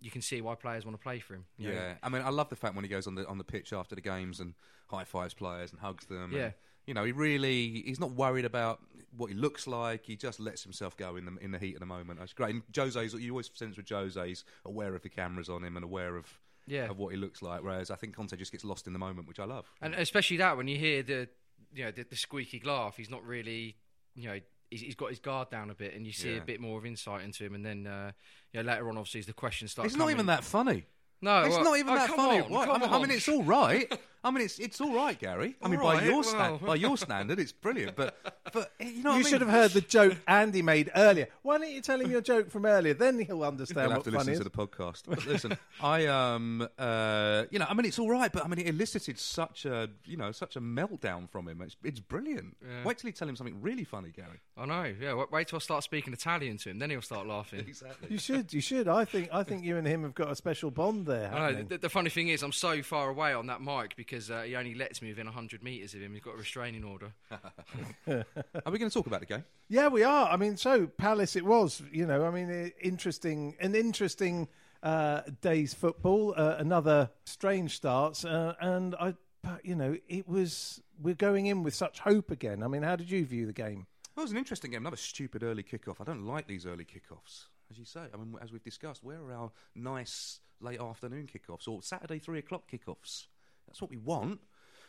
you 0.00 0.10
can 0.12 0.22
see 0.22 0.40
why 0.40 0.54
players 0.54 0.84
want 0.84 0.96
to 0.96 1.02
play 1.02 1.18
for 1.20 1.34
him. 1.34 1.44
you 1.58 1.68
know. 1.68 1.74
Yeah, 1.74 1.94
I 2.02 2.08
mean, 2.08 2.22
I 2.22 2.30
love 2.30 2.48
the 2.48 2.56
fact 2.56 2.74
when 2.74 2.84
he 2.84 2.88
goes 2.88 3.06
on 3.08 3.16
the 3.16 3.26
on 3.26 3.38
the 3.38 3.44
pitch 3.44 3.72
after 3.72 3.94
the 3.96 4.00
games 4.00 4.38
and 4.38 4.54
high 4.88 5.04
fives 5.04 5.34
players 5.34 5.72
and 5.72 5.80
hugs 5.80 6.06
them. 6.06 6.30
Yeah. 6.32 6.44
and, 6.44 6.54
you 6.86 6.94
know, 6.94 7.04
he 7.04 7.12
really 7.12 7.82
he's 7.86 8.00
not 8.00 8.12
worried 8.12 8.44
about 8.44 8.80
what 9.16 9.28
he 9.30 9.36
looks 9.36 9.66
like. 9.66 10.06
He 10.06 10.16
just 10.16 10.40
lets 10.40 10.62
himself 10.62 10.96
go 10.96 11.16
in 11.16 11.24
the 11.26 11.36
in 11.40 11.50
the 11.52 11.58
heat 11.58 11.74
of 11.74 11.80
the 11.80 11.86
moment. 11.86 12.18
That's 12.18 12.32
great. 12.32 12.54
And 12.54 12.62
Jose's 12.74 13.14
you 13.14 13.32
always 13.32 13.50
sense 13.54 13.76
with 13.76 13.88
Jose's 13.88 14.44
aware 14.64 14.94
of 14.94 15.02
the 15.02 15.08
cameras 15.08 15.48
on 15.48 15.62
him 15.64 15.76
and 15.76 15.84
aware 15.84 16.16
of 16.16 16.26
Yeah. 16.66 16.88
of 16.90 16.98
what 16.98 17.08
he 17.12 17.16
looks 17.16 17.42
like. 17.42 17.62
Whereas 17.62 17.90
I 17.90 17.96
think 17.96 18.16
Conte 18.16 18.36
just 18.36 18.52
gets 18.52 18.64
lost 18.64 18.86
in 18.86 18.92
the 18.92 18.98
moment, 18.98 19.28
which 19.28 19.38
I 19.40 19.44
love. 19.44 19.70
And 19.80 19.94
especially 19.94 20.38
that 20.38 20.56
when 20.56 20.66
you 20.68 20.76
hear 20.78 21.02
the 21.02 21.28
you 21.74 21.84
know 21.84 21.90
the, 21.90 22.04
the 22.04 22.16
squeaky 22.16 22.60
laugh, 22.64 22.96
he's 22.96 23.10
not 23.10 23.24
really 23.26 23.76
you 24.14 24.28
know 24.28 24.40
he's, 24.70 24.94
got 24.94 25.10
his 25.10 25.18
guard 25.18 25.50
down 25.50 25.68
a 25.70 25.74
bit, 25.74 25.94
and 25.94 26.06
you 26.06 26.12
see 26.12 26.32
Yeah. 26.32 26.38
a 26.40 26.44
bit 26.44 26.60
more 26.60 26.78
of 26.78 26.86
insight 26.86 27.22
into 27.24 27.44
him. 27.44 27.54
And 27.54 27.64
then 27.64 27.86
uh, 27.86 28.12
you 28.52 28.62
know, 28.62 28.70
later 28.72 28.88
on, 28.88 28.96
obviously, 28.96 29.20
as 29.20 29.26
the 29.26 29.32
questions 29.34 29.72
start, 29.72 29.86
It's 29.86 29.96
not 29.96 30.10
even 30.10 30.26
that 30.26 30.42
funny. 30.44 30.86
No, 31.20 31.42
it's 31.42 31.54
well- 31.54 31.64
not 31.64 31.78
even 31.78 31.92
oh, 31.92 31.96
that 31.96 32.08
funny. 32.10 32.40
on, 32.40 32.46
I, 32.46 32.78
mean, 32.78 32.88
I 32.88 32.92
mean, 32.98 33.04
on. 33.04 33.10
it's 33.10 33.28
all 33.28 33.42
right. 33.44 33.92
I 34.24 34.30
mean, 34.30 34.44
it's 34.44 34.58
it's 34.60 34.80
all 34.80 34.94
right, 34.94 35.18
Gary. 35.18 35.56
I 35.60 35.68
mean, 35.68 35.80
All 35.80 35.86
by 35.86 35.94
right, 35.96 36.04
your 36.06 36.22
well. 36.22 36.58
by 36.58 36.74
your 36.76 36.96
standard, 36.96 37.40
it's 37.40 37.50
brilliant. 37.52 37.96
But 37.96 38.14
but 38.52 38.70
you 38.78 39.02
know, 39.02 39.10
what 39.10 39.14
I 39.14 39.18
You 39.18 39.24
mean? 39.24 39.30
should 39.32 39.40
have 39.40 39.50
heard 39.50 39.70
the 39.72 39.80
joke 39.80 40.16
Andy 40.28 40.62
made 40.62 40.90
earlier. 40.94 41.26
Why 41.42 41.58
don't 41.58 41.70
you 41.70 41.80
tell 41.80 42.00
him 42.00 42.10
your 42.10 42.20
joke 42.20 42.48
from 42.50 42.64
earlier? 42.64 42.94
Then 42.94 43.18
he'll 43.18 43.42
understand 43.42 43.86
You'll 43.86 43.94
have 43.94 44.04
to 44.04 44.10
listen 44.12 44.32
is. 44.34 44.38
to 44.38 44.44
the 44.44 44.50
podcast. 44.50 45.02
But 45.08 45.26
listen, 45.26 45.58
I 45.80 46.06
um 46.06 46.68
uh 46.78 47.44
you 47.50 47.58
know 47.58 47.66
I 47.68 47.74
mean 47.74 47.86
it's 47.86 47.98
all 47.98 48.10
right, 48.10 48.32
but 48.32 48.44
I 48.44 48.48
mean 48.48 48.60
it 48.60 48.68
elicited 48.68 49.18
such 49.18 49.64
a 49.64 49.88
you 50.04 50.16
know 50.16 50.30
such 50.30 50.54
a 50.56 50.60
meltdown 50.60 51.28
from 51.28 51.48
him. 51.48 51.60
It's 51.62 51.76
it's 51.82 52.00
brilliant. 52.00 52.56
Yeah. 52.62 52.84
Wait 52.84 52.98
till 52.98 53.08
you 53.08 53.12
tell 53.12 53.28
him 53.28 53.34
something 53.36 53.60
really 53.60 53.84
funny, 53.84 54.10
Gary. 54.14 54.40
I 54.56 54.66
know. 54.66 54.92
Yeah, 55.00 55.14
wait, 55.14 55.32
wait 55.32 55.48
till 55.48 55.56
I 55.56 55.60
start 55.60 55.82
speaking 55.82 56.12
Italian 56.12 56.58
to 56.58 56.70
him, 56.70 56.78
then 56.78 56.90
he'll 56.90 57.02
start 57.02 57.26
laughing. 57.26 57.64
Exactly. 57.72 58.08
You 58.10 58.18
should. 58.18 58.52
You 58.52 58.60
should. 58.60 58.86
I 58.86 59.04
think. 59.06 59.30
I 59.32 59.42
think 59.44 59.64
you 59.64 59.78
and 59.78 59.86
him 59.86 60.02
have 60.02 60.14
got 60.14 60.30
a 60.30 60.36
special 60.36 60.70
bond 60.70 61.06
there. 61.06 61.32
I 61.32 61.52
know. 61.52 61.62
The, 61.62 61.78
the 61.78 61.88
funny 61.88 62.10
thing 62.10 62.28
is, 62.28 62.42
I'm 62.42 62.52
so 62.52 62.82
far 62.82 63.08
away 63.08 63.32
on 63.32 63.46
that 63.46 63.62
mic 63.62 63.96
because 63.96 64.11
uh, 64.12 64.42
he 64.42 64.56
only 64.56 64.74
lets 64.74 65.00
me 65.00 65.08
within 65.08 65.26
100 65.26 65.62
metres 65.62 65.94
of 65.94 66.00
him. 66.00 66.12
He's 66.12 66.22
got 66.22 66.34
a 66.34 66.38
restraining 66.38 66.84
order. 66.84 67.12
Are 68.06 68.72
we 68.72 68.78
going 68.78 68.90
to 68.90 68.94
talk 68.94 69.06
about 69.06 69.20
the 69.20 69.26
game? 69.26 69.44
Yeah, 69.68 69.88
we 69.88 70.02
are. 70.02 70.28
I 70.28 70.36
mean, 70.36 70.56
so 70.56 70.86
Palace 70.86 71.36
it 71.36 71.44
was. 71.44 71.82
You 71.90 72.06
know, 72.06 72.24
I 72.24 72.30
mean, 72.30 72.72
interesting, 72.80 73.56
an 73.60 73.74
interesting 73.74 74.48
uh, 74.82 75.22
day's 75.40 75.72
football. 75.74 76.34
Uh, 76.36 76.56
another 76.58 77.10
strange 77.24 77.76
starts, 77.76 78.24
uh, 78.24 78.54
and 78.60 78.94
I, 78.96 79.14
but 79.42 79.64
you 79.64 79.74
know, 79.74 79.96
it 80.08 80.28
was. 80.28 80.80
We're 81.00 81.14
going 81.14 81.46
in 81.46 81.62
with 81.62 81.74
such 81.74 82.00
hope 82.00 82.30
again. 82.30 82.62
I 82.62 82.68
mean, 82.68 82.82
how 82.82 82.94
did 82.96 83.10
you 83.10 83.24
view 83.24 83.46
the 83.46 83.52
game? 83.52 83.86
Well, 84.14 84.22
it 84.22 84.26
was 84.26 84.32
an 84.32 84.38
interesting 84.38 84.70
game. 84.70 84.82
Another 84.82 84.96
stupid 84.96 85.42
early 85.42 85.62
kickoff. 85.62 86.00
I 86.00 86.04
don't 86.04 86.26
like 86.26 86.46
these 86.46 86.66
early 86.66 86.84
kickoffs, 86.84 87.46
as 87.70 87.78
you 87.78 87.84
say. 87.84 88.02
I 88.12 88.16
mean, 88.16 88.36
as 88.40 88.52
we've 88.52 88.62
discussed, 88.62 89.02
where 89.02 89.20
are 89.22 89.32
our 89.32 89.52
nice 89.74 90.40
late 90.60 90.80
afternoon 90.80 91.28
kickoffs 91.32 91.66
or 91.66 91.82
Saturday 91.82 92.18
three 92.18 92.38
o'clock 92.38 92.70
kickoffs? 92.70 93.26
That's 93.72 93.80
what 93.80 93.90
we 93.90 93.96
want. 93.96 94.38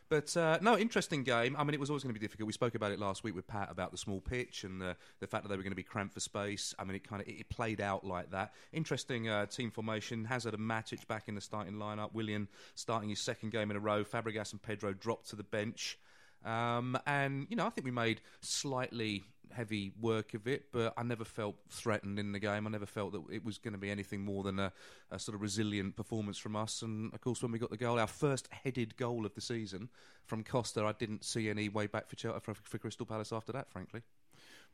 But 0.10 0.36
uh, 0.36 0.60
no, 0.62 0.78
interesting 0.78 1.24
game. 1.24 1.56
I 1.58 1.64
mean, 1.64 1.74
it 1.74 1.80
was 1.80 1.90
always 1.90 2.04
going 2.04 2.14
to 2.14 2.20
be 2.20 2.24
difficult. 2.24 2.48
We 2.48 2.52
spoke 2.52 2.76
about 2.76 2.92
it 2.92 3.00
last 3.00 3.24
week 3.24 3.34
with 3.34 3.48
Pat 3.48 3.72
about 3.72 3.92
the 3.92 3.98
small 3.98 4.20
pitch 4.20 4.66
and 4.66 4.82
the, 4.82 4.98
the 5.22 5.28
fact 5.28 5.44
that 5.44 5.50
they 5.50 5.56
were 5.56 5.64
going 5.64 5.72
to 5.72 5.78
be 5.78 5.84
cramped 5.84 6.14
for 6.14 6.20
space. 6.20 6.76
I 6.78 6.84
mean, 6.84 6.98
it 6.98 7.08
kind 7.08 7.22
of 7.22 7.30
it, 7.30 7.48
played 7.48 7.80
out 7.80 8.06
like 8.06 8.32
that. 8.32 8.52
Interesting 8.74 9.30
uh, 9.30 9.46
team 9.46 9.72
formation. 9.72 10.26
Hazard 10.26 10.54
and 10.54 10.70
Matic 10.70 11.08
back 11.08 11.30
in 11.30 11.36
the 11.36 11.42
starting 11.42 11.76
lineup. 11.76 12.14
Willian 12.14 12.50
starting 12.76 13.08
his 13.08 13.22
second 13.22 13.54
game 13.54 13.72
in 13.72 13.78
a 13.78 13.80
row. 13.80 14.04
Fabregas 14.04 14.52
and 14.52 14.62
Pedro 14.62 14.92
dropped 14.92 15.30
to 15.30 15.38
the 15.38 15.44
bench. 15.44 15.98
Um, 16.46 16.98
and 17.06 17.48
you 17.50 17.56
know, 17.56 17.66
I 17.66 17.70
think 17.70 17.86
we 17.86 17.92
made 17.92 18.22
slightly 18.42 19.24
heavy 19.54 19.92
work 20.02 20.34
of 20.34 20.48
it, 20.48 20.66
but 20.72 20.94
I 20.98 21.04
never 21.04 21.24
felt 21.24 21.56
threatened 21.70 22.20
in 22.20 22.32
the 22.32 22.40
game. 22.40 22.68
I 22.68 22.70
never 22.70 22.86
felt 22.86 23.14
that 23.14 23.22
it 23.32 23.46
was 23.46 23.58
going 23.58 23.74
to 23.74 23.78
be 23.78 23.90
anything 23.90 24.26
more 24.26 24.44
than 24.44 24.60
a, 24.60 24.74
a 25.12 25.20
sort 25.20 25.36
of 25.36 25.42
resilient 25.42 25.96
performance 25.96 26.38
from 26.38 26.56
us. 26.56 26.82
And 26.82 27.14
of 27.14 27.22
course, 27.22 27.42
when 27.42 27.52
we 27.52 27.60
got 27.60 27.70
the 27.70 27.78
goal, 27.78 28.00
our 28.00 28.08
first 28.08 28.50
headed 28.52 28.98
goal 28.98 29.26
of 29.26 29.34
the 29.36 29.42
season 29.42 29.90
from 30.26 30.44
Costa, 30.44 30.84
I 30.84 30.94
didn't 30.94 31.24
see 31.24 31.50
any 31.50 31.70
way 31.70 31.88
back 31.88 32.08
for, 32.10 32.16
Chel- 32.16 32.40
for, 32.40 32.54
for 32.56 32.78
Crystal 32.78 33.06
Palace 33.06 33.32
after 33.32 33.52
that, 33.54 33.70
frankly. 33.70 34.02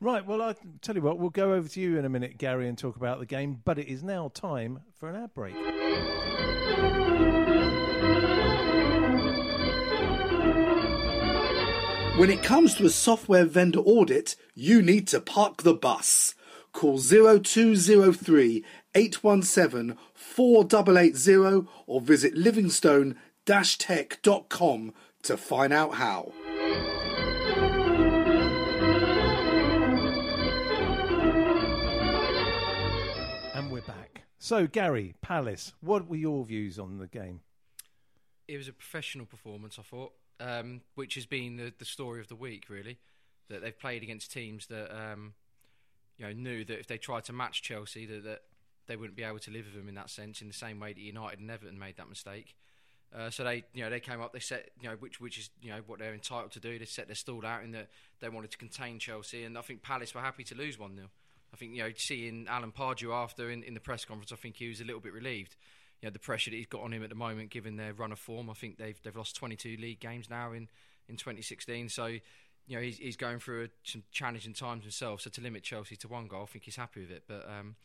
Right. 0.00 0.26
Well, 0.26 0.40
I 0.40 0.54
tell 0.80 0.96
you 0.96 1.02
what. 1.02 1.18
We'll 1.18 1.28
go 1.28 1.52
over 1.52 1.68
to 1.68 1.80
you 1.80 1.98
in 1.98 2.06
a 2.06 2.08
minute, 2.08 2.38
Gary, 2.38 2.68
and 2.68 2.78
talk 2.78 2.96
about 2.96 3.18
the 3.18 3.26
game. 3.26 3.60
But 3.64 3.78
it 3.78 3.86
is 3.86 4.02
now 4.02 4.30
time 4.32 4.80
for 4.94 5.10
an 5.10 5.16
ad 5.16 5.34
break. 5.34 5.54
When 12.20 12.28
it 12.28 12.42
comes 12.42 12.74
to 12.74 12.84
a 12.84 12.90
software 12.90 13.46
vendor 13.46 13.78
audit, 13.78 14.36
you 14.54 14.82
need 14.82 15.08
to 15.08 15.22
park 15.22 15.62
the 15.62 15.72
bus. 15.72 16.34
Call 16.70 16.98
0203 16.98 18.62
817 18.94 19.96
4880 20.12 21.66
or 21.86 22.00
visit 22.02 22.34
livingstone-tech.com 22.34 24.92
to 25.22 25.36
find 25.38 25.72
out 25.72 25.94
how. 25.94 26.32
And 33.54 33.70
we're 33.70 33.80
back. 33.80 34.24
So, 34.38 34.66
Gary, 34.66 35.14
Palace. 35.22 35.72
What 35.80 36.06
were 36.06 36.16
your 36.16 36.44
views 36.44 36.78
on 36.78 36.98
the 36.98 37.06
game? 37.06 37.40
It 38.46 38.58
was 38.58 38.68
a 38.68 38.74
professional 38.74 39.24
performance, 39.24 39.78
I 39.78 39.82
thought, 39.82 40.12
um, 40.40 40.80
which 40.94 41.14
has 41.14 41.26
been 41.26 41.56
the, 41.56 41.72
the 41.78 41.84
story 41.84 42.20
of 42.20 42.28
the 42.28 42.34
week, 42.34 42.64
really. 42.68 42.98
That 43.48 43.62
they've 43.62 43.78
played 43.78 44.02
against 44.02 44.32
teams 44.32 44.66
that 44.66 44.90
um, 44.94 45.34
you 46.18 46.26
know 46.26 46.32
knew 46.32 46.64
that 46.64 46.78
if 46.78 46.86
they 46.86 46.98
tried 46.98 47.24
to 47.24 47.32
match 47.32 47.62
Chelsea, 47.62 48.06
that, 48.06 48.24
that 48.24 48.42
they 48.86 48.96
wouldn't 48.96 49.16
be 49.16 49.24
able 49.24 49.40
to 49.40 49.50
live 49.50 49.66
with 49.66 49.74
them 49.74 49.88
in 49.88 49.94
that 49.96 50.10
sense. 50.10 50.40
In 50.40 50.48
the 50.48 50.54
same 50.54 50.80
way 50.80 50.92
that 50.92 51.00
United 51.00 51.40
and 51.40 51.50
Everton 51.50 51.78
made 51.78 51.96
that 51.96 52.08
mistake. 52.08 52.54
Uh, 53.16 53.28
so 53.28 53.42
they, 53.42 53.64
you 53.74 53.82
know, 53.82 53.90
they 53.90 53.98
came 53.98 54.20
up. 54.20 54.32
They 54.32 54.38
set, 54.38 54.70
you 54.80 54.88
know, 54.88 54.94
which 55.00 55.20
which 55.20 55.36
is 55.36 55.50
you 55.60 55.70
know 55.70 55.80
what 55.86 55.98
they're 55.98 56.14
entitled 56.14 56.52
to 56.52 56.60
do. 56.60 56.78
They 56.78 56.84
set 56.84 57.08
their 57.08 57.16
stall 57.16 57.44
out 57.44 57.64
in 57.64 57.72
that 57.72 57.88
they 58.20 58.28
wanted 58.28 58.52
to 58.52 58.58
contain 58.58 59.00
Chelsea, 59.00 59.42
and 59.42 59.58
I 59.58 59.62
think 59.62 59.82
Palace 59.82 60.14
were 60.14 60.20
happy 60.20 60.44
to 60.44 60.54
lose 60.54 60.78
one 60.78 60.94
0 60.94 61.08
I 61.52 61.56
think 61.56 61.74
you 61.74 61.82
know 61.82 61.90
seeing 61.96 62.46
Alan 62.48 62.70
Pardew 62.72 63.12
after 63.12 63.50
in, 63.50 63.62
in 63.64 63.74
the 63.74 63.80
press 63.80 64.04
conference, 64.04 64.32
I 64.32 64.36
think 64.36 64.56
he 64.56 64.68
was 64.68 64.80
a 64.80 64.84
little 64.84 65.00
bit 65.00 65.12
relieved. 65.12 65.56
You 66.02 66.08
know 66.08 66.12
the 66.12 66.18
pressure 66.18 66.50
that 66.50 66.56
he's 66.56 66.66
got 66.66 66.82
on 66.82 66.92
him 66.92 67.02
at 67.02 67.08
the 67.10 67.14
moment, 67.14 67.50
given 67.50 67.76
their 67.76 67.92
run 67.92 68.12
of 68.12 68.18
form. 68.18 68.48
I 68.50 68.54
think 68.54 68.78
they've 68.78 68.98
they've 69.02 69.16
lost 69.16 69.36
22 69.36 69.76
league 69.78 70.00
games 70.00 70.30
now 70.30 70.52
in, 70.52 70.68
in 71.08 71.16
2016. 71.16 71.88
So 71.90 72.06
you 72.06 72.20
know 72.76 72.80
he's 72.80 72.98
he's 72.98 73.16
going 73.16 73.38
through 73.40 73.64
a, 73.64 73.68
some 73.84 74.02
challenging 74.10 74.54
times 74.54 74.84
himself. 74.84 75.20
So 75.22 75.30
to 75.30 75.40
limit 75.40 75.62
Chelsea 75.62 75.96
to 75.96 76.08
one 76.08 76.26
goal, 76.26 76.42
I 76.44 76.46
think 76.46 76.64
he's 76.64 76.76
happy 76.76 77.00
with 77.00 77.10
it. 77.10 77.24
But 77.28 77.46
um, 77.48 77.76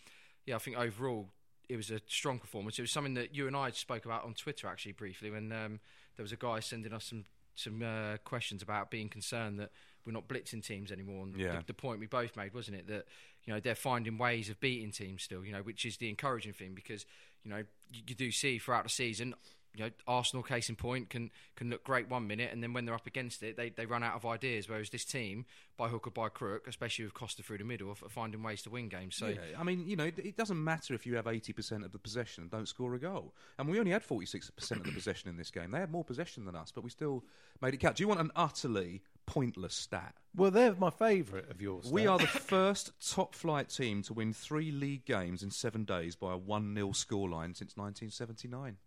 yeah, 0.45 0.55
I 0.55 0.59
think 0.59 0.77
overall 0.77 1.27
it 1.67 1.75
was 1.75 1.89
a 1.89 1.99
strong 2.07 2.37
performance. 2.39 2.77
It 2.77 2.83
was 2.83 2.91
something 2.91 3.15
that 3.15 3.33
you 3.35 3.47
and 3.47 3.55
I 3.55 3.71
spoke 3.71 4.05
about 4.05 4.23
on 4.23 4.33
Twitter 4.35 4.67
actually 4.67 4.91
briefly 4.93 5.31
when 5.31 5.51
um, 5.51 5.79
there 6.15 6.23
was 6.23 6.31
a 6.31 6.35
guy 6.37 6.59
sending 6.59 6.93
us 6.93 7.05
some 7.05 7.25
some 7.55 7.81
uh, 7.81 8.17
questions 8.25 8.61
about 8.61 8.91
being 8.91 9.07
concerned 9.09 9.59
that 9.59 9.71
we're 10.05 10.11
not 10.11 10.27
blitzing 10.27 10.63
teams 10.63 10.91
anymore. 10.91 11.23
And 11.23 11.35
Yeah. 11.37 11.57
the, 11.59 11.65
the 11.67 11.73
point 11.73 11.99
we 11.99 12.05
both 12.05 12.35
made, 12.37 12.53
wasn't 12.53 12.77
it, 12.77 12.87
that 12.87 13.07
you 13.45 13.53
know 13.53 13.59
they're 13.59 13.75
finding 13.75 14.17
ways 14.17 14.49
of 14.49 14.59
beating 14.59 14.91
teams 14.91 15.23
still. 15.23 15.43
You 15.43 15.51
know, 15.53 15.61
which 15.63 15.85
is 15.85 15.97
the 15.97 16.09
encouraging 16.09 16.53
thing 16.53 16.75
because 16.75 17.05
you 17.45 17.51
know 17.51 17.63
you, 17.91 18.01
you 18.07 18.15
do 18.15 18.31
see 18.31 18.57
throughout 18.57 18.83
the 18.83 18.89
season. 18.89 19.35
You 19.75 19.85
know, 19.85 19.89
Arsenal, 20.07 20.41
case 20.41 20.69
in 20.69 20.77
point, 20.77 21.09
can 21.09 21.31
can 21.57 21.69
look 21.69 21.83
great 21.83 22.09
one 22.09 22.27
minute, 22.27 22.51
and 22.53 22.63
then 22.63 22.71
when 22.71 22.85
they're 22.85 22.95
up 22.95 23.07
against 23.07 23.43
it, 23.43 23.57
they, 23.57 23.69
they 23.69 23.85
run 23.85 24.03
out 24.03 24.15
of 24.15 24.25
ideas. 24.25 24.69
Whereas 24.69 24.89
this 24.89 25.03
team, 25.03 25.45
by 25.75 25.89
hook 25.89 26.07
or 26.07 26.11
by 26.11 26.29
crook, 26.29 26.65
especially 26.67 27.03
with 27.03 27.13
Costa 27.13 27.43
through 27.43 27.57
the 27.57 27.65
middle, 27.65 27.89
are 27.89 28.09
finding 28.09 28.41
ways 28.41 28.61
to 28.61 28.69
win 28.69 28.87
games. 28.87 29.17
So 29.17 29.27
yeah, 29.27 29.39
I 29.59 29.63
mean, 29.63 29.85
you 29.85 29.97
know, 29.97 30.05
it, 30.05 30.37
doesn't 30.37 30.63
matter 30.63 30.93
if 30.93 31.05
you 31.05 31.17
have 31.17 31.25
80% 31.25 31.83
of 31.83 31.91
the 31.91 31.99
possession 31.99 32.43
and 32.43 32.51
don't 32.51 32.69
score 32.69 32.93
a 32.95 32.99
goal. 32.99 33.33
And 33.59 33.67
we 33.67 33.77
only 33.77 33.91
had 33.91 34.07
46% 34.07 34.71
of 34.71 34.83
the 34.83 34.91
possession 34.93 35.29
in 35.29 35.35
this 35.35 35.51
game. 35.51 35.71
They 35.71 35.79
had 35.79 35.91
more 35.91 36.05
possession 36.05 36.45
than 36.45 36.55
us, 36.55 36.71
but 36.71 36.83
we 36.83 36.89
still 36.89 37.25
made 37.61 37.73
it 37.73 37.77
count. 37.77 37.97
Do 37.97 38.03
you 38.03 38.07
want 38.07 38.21
an 38.21 38.31
utterly 38.35 39.01
pointless 39.25 39.73
stat. 39.73 40.15
Well, 40.35 40.51
they're 40.51 40.75
my 40.75 40.89
favourite 40.89 41.49
of 41.49 41.61
yours. 41.61 41.91
We 41.91 42.07
are 42.07 42.17
the 42.17 42.27
first 42.27 42.91
top 43.09 43.35
flight 43.35 43.69
team 43.69 44.01
to 44.03 44.13
win 44.13 44.33
three 44.33 44.71
league 44.71 45.05
games 45.05 45.43
in 45.43 45.51
seven 45.51 45.85
days 45.85 46.15
by 46.15 46.33
a 46.33 46.37
1 46.37 46.75
0 46.75 46.89
scoreline 46.89 47.55
since 47.55 47.77
1979. 47.77 48.77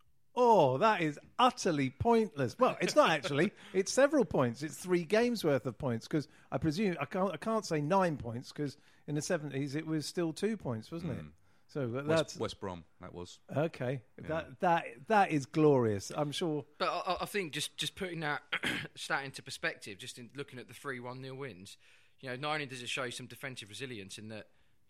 Oh, 0.40 0.79
that 0.79 1.01
is 1.01 1.18
utterly 1.38 1.90
pointless. 1.90 2.57
Well, 2.59 2.77
it's 2.81 2.94
not 2.94 3.11
actually. 3.11 3.51
it's 3.72 3.92
several 3.92 4.24
points. 4.24 4.62
It's 4.62 4.77
three 4.77 5.03
games 5.03 5.42
worth 5.42 5.66
of 5.66 5.77
points 5.79 6.07
because 6.07 6.29
I 6.53 6.59
presume 6.59 6.96
I 7.01 7.07
can't. 7.07 7.33
I 7.33 7.38
can't 7.38 7.66
say 7.66 7.81
nine 7.81 8.16
points 8.16 8.53
because 8.53 8.77
in 9.09 9.16
the 9.16 9.22
seventies 9.22 9.74
it 9.74 9.85
was 9.85 10.07
still 10.07 10.33
two 10.33 10.57
points, 10.57 10.92
wasn't 10.92 11.12
it? 11.12 11.18
Hmm. 11.18 11.29
So 11.68 11.87
that's 11.87 12.09
West, 12.09 12.40
West 12.40 12.61
Brom, 12.61 12.85
that 13.02 13.14
was. 13.14 13.40
okay. 13.54 14.00
That 14.26 14.61
that 14.61 14.85
that 15.09 15.31
is 15.31 15.44
glorious. 15.44 16.11
I'm 16.16 16.33
sure. 16.33 16.64
But 16.78 16.88
I, 16.88 17.18
I 17.20 17.26
think 17.26 17.52
just, 17.52 17.76
just 17.76 17.94
putting 17.94 18.20
that 18.20 18.42
stat 18.94 19.24
into 19.24 19.42
perspective, 19.42 19.98
just 19.98 20.18
in 20.18 20.31
looking 20.35 20.59
at 20.59 20.66
the 20.68 20.74
three 20.74 20.98
one 20.98 21.22
0 21.22 21.35
wins, 21.35 21.76
you 22.20 22.31
know, 22.31 22.37
not 22.37 22.54
only 22.54 22.66
does 22.66 22.83
it 22.83 22.88
show 22.88 23.11
some 23.11 23.26
defensive 23.26 23.68
resilience 23.68 24.16
in 24.16 24.28
that 24.28 24.46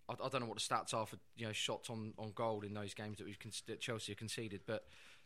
I, 0.08 0.12
I 0.12 0.28
don't 0.28 0.40
know 0.40 0.46
what 0.46 0.58
the 0.58 0.62
stats 0.74 0.94
are 0.94 1.04
for 1.04 1.16
you 1.36 1.46
know 1.46 1.52
shots 1.52 1.90
on, 1.90 2.14
on 2.16 2.32
goal 2.34 2.62
in 2.62 2.74
those 2.74 2.94
games 2.94 3.18
that 3.18 3.26
we've 3.26 3.38
con- 3.38 3.52
that 3.66 3.80
Chelsea 3.80 4.12
have 4.12 4.18
conceded, 4.18 4.60
but 4.64 4.84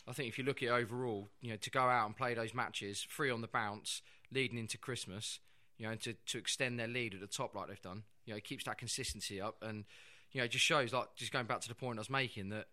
I 0.09 0.13
think 0.13 0.29
if 0.29 0.39
you 0.39 0.45
look 0.45 0.63
at 0.63 0.69
it 0.69 0.73
overall, 0.73 1.29
you 1.41 1.51
know, 1.51 1.57
to 1.57 1.71
go 1.71 1.83
out 1.83 2.07
and 2.07 2.17
play 2.17 2.35
those 2.35 2.55
matches 2.55 3.07
free 3.09 3.31
on 3.31 3.41
the 3.41 3.47
bounce, 3.47 4.03
leading 4.33 4.59
into 4.59 4.79
Christmas, 4.79 5.39
you 5.79 5.87
know, 5.87 5.93
and 5.93 6.01
to, 6.01 6.15
to 6.15 6.39
extend 6.39 6.79
their 6.79 6.89
lead 6.89 7.15
at 7.15 7.21
the 7.21 7.27
top 7.27 7.55
like 7.55 7.69
they've 7.69 7.81
done, 7.83 8.03
you 8.25 8.33
know, 8.33 8.37
it 8.37 8.45
keeps 8.45 8.65
that 8.65 8.79
consistency 8.79 9.41
up 9.41 9.57
and 9.63 9.85
you 10.33 10.41
know, 10.41 10.45
it 10.45 10.51
just 10.51 10.65
shows 10.65 10.93
like 10.93 11.15
just 11.17 11.33
going 11.33 11.47
back 11.47 11.61
to 11.61 11.69
the 11.69 11.75
point 11.75 11.99
I 11.99 12.01
was 12.01 12.11
making 12.11 12.49
that 12.51 12.67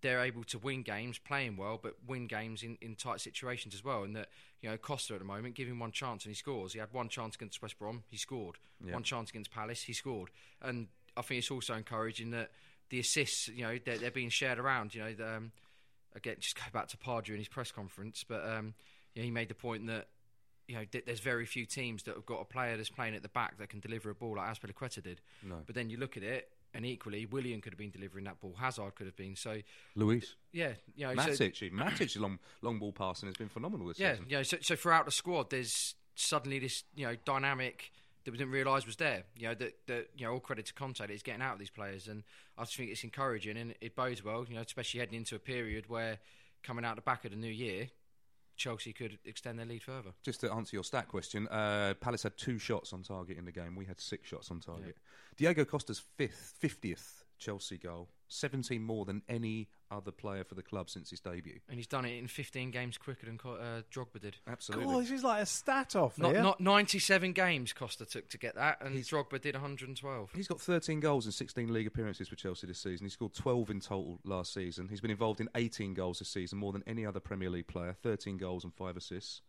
they're 0.00 0.22
able 0.22 0.44
to 0.44 0.58
win 0.58 0.82
games 0.82 1.18
playing 1.18 1.56
well, 1.56 1.78
but 1.82 1.94
win 2.06 2.26
games 2.26 2.62
in, 2.62 2.78
in 2.80 2.94
tight 2.94 3.20
situations 3.20 3.74
as 3.74 3.82
well. 3.82 4.04
And 4.04 4.14
that, 4.14 4.28
you 4.62 4.70
know, 4.70 4.76
Costa 4.76 5.14
at 5.14 5.18
the 5.18 5.24
moment, 5.24 5.54
give 5.54 5.66
him 5.66 5.80
one 5.80 5.90
chance 5.90 6.24
and 6.24 6.30
he 6.30 6.36
scores. 6.36 6.72
He 6.72 6.78
had 6.78 6.92
one 6.92 7.08
chance 7.08 7.34
against 7.34 7.60
West 7.60 7.78
Brom, 7.78 8.04
he 8.08 8.16
scored. 8.16 8.58
One 8.94 9.02
chance 9.02 9.30
against 9.30 9.50
Palace, 9.50 9.82
he 9.82 9.92
scored. 9.92 10.30
And 10.62 10.86
I 11.16 11.22
think 11.22 11.40
it's 11.40 11.50
also 11.50 11.74
encouraging 11.74 12.30
that 12.30 12.50
the 12.90 13.00
assists, 13.00 13.48
you 13.48 13.62
know, 13.64 13.76
they're, 13.84 13.98
they're 13.98 14.10
being 14.10 14.30
shared 14.30 14.58
around. 14.58 14.94
You 14.94 15.02
know, 15.02 15.14
the, 15.14 15.36
um, 15.36 15.52
again, 16.14 16.36
just 16.38 16.56
go 16.56 16.62
back 16.72 16.88
to 16.88 16.96
Pardew 16.96 17.30
in 17.30 17.38
his 17.38 17.48
press 17.48 17.72
conference, 17.72 18.24
but 18.26 18.44
um, 18.46 18.74
you 19.14 19.22
know, 19.22 19.24
he 19.24 19.30
made 19.30 19.48
the 19.48 19.54
point 19.54 19.86
that 19.88 20.08
you 20.68 20.76
know 20.76 20.84
th- 20.90 21.04
there's 21.06 21.20
very 21.20 21.46
few 21.46 21.66
teams 21.66 22.04
that 22.04 22.14
have 22.14 22.26
got 22.26 22.40
a 22.40 22.44
player 22.44 22.76
that's 22.76 22.90
playing 22.90 23.14
at 23.14 23.22
the 23.22 23.28
back 23.28 23.58
that 23.58 23.68
can 23.68 23.80
deliver 23.80 24.10
a 24.10 24.14
ball 24.14 24.36
like 24.36 24.48
Azpilicueta 24.48 25.02
did. 25.02 25.20
No. 25.42 25.56
But 25.66 25.74
then 25.74 25.90
you 25.90 25.96
look 25.96 26.16
at 26.16 26.22
it, 26.22 26.50
and 26.74 26.84
equally, 26.84 27.26
Willian 27.26 27.60
could 27.60 27.72
have 27.72 27.78
been 27.78 27.90
delivering 27.90 28.24
that 28.24 28.40
ball. 28.40 28.54
Hazard 28.58 28.94
could 28.94 29.06
have 29.06 29.16
been. 29.16 29.36
So 29.36 29.58
Luis. 29.94 30.34
yeah, 30.52 30.72
you 30.96 31.06
know, 31.06 31.14
so, 31.14 31.30
Matic, 31.30 31.62
even. 31.62 31.78
Matic, 31.78 32.18
long, 32.20 32.38
long 32.62 32.78
ball 32.78 32.92
passing 32.92 33.28
has 33.28 33.36
been 33.36 33.48
phenomenal 33.48 33.88
this 33.88 33.98
yeah, 33.98 34.12
season. 34.12 34.26
you 34.28 34.36
know, 34.36 34.42
so, 34.42 34.58
so 34.60 34.76
throughout 34.76 35.06
the 35.06 35.12
squad, 35.12 35.50
there's 35.50 35.94
suddenly 36.14 36.58
this 36.58 36.84
you 36.96 37.06
know 37.06 37.14
dynamic 37.24 37.92
that 38.24 38.32
we 38.32 38.38
didn't 38.38 38.52
realise 38.52 38.84
was 38.84 38.96
there. 38.96 39.24
You 39.36 39.48
know 39.48 39.54
that, 39.54 39.74
that 39.86 40.08
you 40.16 40.26
know 40.26 40.32
all 40.34 40.40
credit 40.40 40.66
to 40.66 40.74
Conte 40.74 40.98
that 40.98 41.10
he's 41.10 41.22
getting 41.22 41.42
out 41.42 41.54
of 41.54 41.58
these 41.58 41.70
players, 41.70 42.08
and 42.08 42.22
I 42.56 42.64
just 42.64 42.76
think 42.76 42.90
it's 42.90 43.04
encouraging 43.04 43.56
and 43.56 43.74
it 43.80 43.96
bodes 43.96 44.22
well. 44.22 44.44
You 44.48 44.56
know, 44.56 44.62
especially 44.62 45.00
heading 45.00 45.14
into 45.14 45.34
a 45.34 45.40
period 45.40 45.88
where 45.88 46.18
coming 46.62 46.84
out 46.84 46.96
the 46.96 47.02
back 47.02 47.24
of 47.24 47.30
the 47.30 47.36
new 47.36 47.50
year, 47.50 47.88
Chelsea 48.58 48.92
could 48.92 49.18
extend 49.24 49.58
their 49.58 49.66
lead 49.66 49.82
further. 49.82 50.10
Just 50.22 50.40
to 50.40 50.52
answer 50.52 50.76
your 50.76 50.84
stat 50.84 51.08
question, 51.08 51.48
uh, 51.48 51.94
Palace 52.00 52.24
had 52.24 52.36
two 52.36 52.58
shots 52.58 52.92
on 52.92 53.02
target 53.02 53.38
in 53.38 53.44
the 53.44 53.52
game. 53.52 53.74
We 53.76 53.86
had 53.86 54.00
six 54.00 54.28
shots 54.28 54.50
on 54.50 54.60
target. 54.60 54.96
Diego 55.36 55.64
Costa's 55.64 56.00
fifth, 56.16 56.54
fiftieth 56.58 57.17
Chelsea 57.38 57.78
goal, 57.78 58.08
seventeen 58.28 58.82
more 58.82 59.04
than 59.04 59.22
any 59.28 59.68
other 59.90 60.10
player 60.10 60.44
for 60.44 60.54
the 60.54 60.62
club 60.62 60.90
since 60.90 61.10
his 61.10 61.20
debut. 61.20 61.60
And 61.68 61.78
he's 61.78 61.86
done 61.86 62.04
it 62.04 62.18
in 62.18 62.26
15 62.26 62.70
games 62.70 62.98
quicker 62.98 63.26
than 63.26 63.38
Co- 63.38 63.54
uh, 63.54 63.82
Drogba 63.90 64.20
did. 64.20 64.36
Absolutely. 64.46 64.86
God, 64.86 65.02
this 65.02 65.10
is 65.10 65.24
like 65.24 65.42
a 65.42 65.46
stat 65.46 65.96
off 65.96 66.18
Not, 66.18 66.32
here. 66.32 66.42
not 66.42 66.60
97 66.60 67.32
games 67.32 67.72
Costa 67.72 68.04
took 68.04 68.28
to 68.28 68.38
get 68.38 68.54
that, 68.56 68.78
and 68.82 68.94
he's, 68.94 69.08
Drogba 69.08 69.40
did 69.40 69.54
112. 69.54 70.30
He's 70.34 70.48
got 70.48 70.60
13 70.60 71.00
goals 71.00 71.26
in 71.26 71.32
16 71.32 71.72
league 71.72 71.86
appearances 71.86 72.28
for 72.28 72.36
Chelsea 72.36 72.66
this 72.66 72.78
season. 72.78 73.06
He 73.06 73.10
scored 73.10 73.34
12 73.34 73.70
in 73.70 73.80
total 73.80 74.18
last 74.24 74.52
season. 74.52 74.88
He's 74.88 75.00
been 75.00 75.10
involved 75.10 75.40
in 75.40 75.48
18 75.54 75.94
goals 75.94 76.18
this 76.18 76.28
season, 76.28 76.58
more 76.58 76.72
than 76.72 76.84
any 76.86 77.06
other 77.06 77.20
Premier 77.20 77.50
League 77.50 77.68
player. 77.68 77.96
13 78.02 78.36
goals 78.36 78.64
and 78.64 78.74
five 78.74 78.96
assists. 78.96 79.40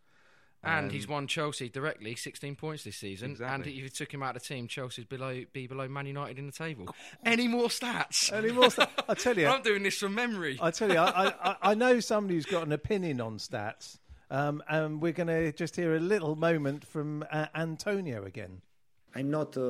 And 0.62 0.88
Um, 0.88 0.90
he's 0.92 1.08
won 1.08 1.26
Chelsea 1.28 1.70
directly 1.70 2.16
16 2.16 2.56
points 2.58 2.84
this 2.84 2.98
season. 2.98 3.32
Exactly. 3.32 3.56
And 3.56 3.66
if 3.68 3.84
you 3.84 3.90
took 3.90 4.14
him 4.14 4.22
out 4.22 4.36
of 4.36 4.42
the 4.42 4.48
team, 4.48 4.68
Chelsea'd 4.68 5.08
below, 5.08 5.44
be 5.54 5.68
below 5.68 5.88
Man 5.88 6.06
United 6.06 6.38
in 6.38 6.48
the 6.48 6.52
table. 6.52 6.94
Any 7.26 7.48
more 7.48 7.70
stats? 7.70 8.32
Any 8.34 8.52
more 8.52 8.70
sta- 8.70 8.90
I 9.08 9.14
tell 9.14 9.38
you, 9.38 9.48
I'm 9.54 9.62
doing 9.62 9.84
this 9.84 9.98
from 9.98 10.16
memory. 10.16 10.58
I 10.62 10.72
tell 10.72 10.92
you, 10.92 10.98
I, 10.98 11.34
I, 11.42 11.56
I 11.62 11.74
know 11.76 12.02
somebody 12.02 12.36
who's 12.36 12.46
got 12.46 12.66
an 12.68 12.74
opinion 12.74 13.22
on 13.22 13.38
stats, 13.38 14.00
um, 14.30 14.62
and 14.68 15.02
we're 15.02 15.14
going 15.14 15.28
to 15.28 15.54
just 15.54 15.78
hear 15.78 15.96
a 15.96 16.00
little 16.00 16.36
moment 16.36 16.86
from 16.86 17.24
uh, 17.32 17.46
Antonio 17.56 18.26
again. 18.26 18.62
I'm 19.16 19.32
not 19.32 19.58
uh, 19.58 19.62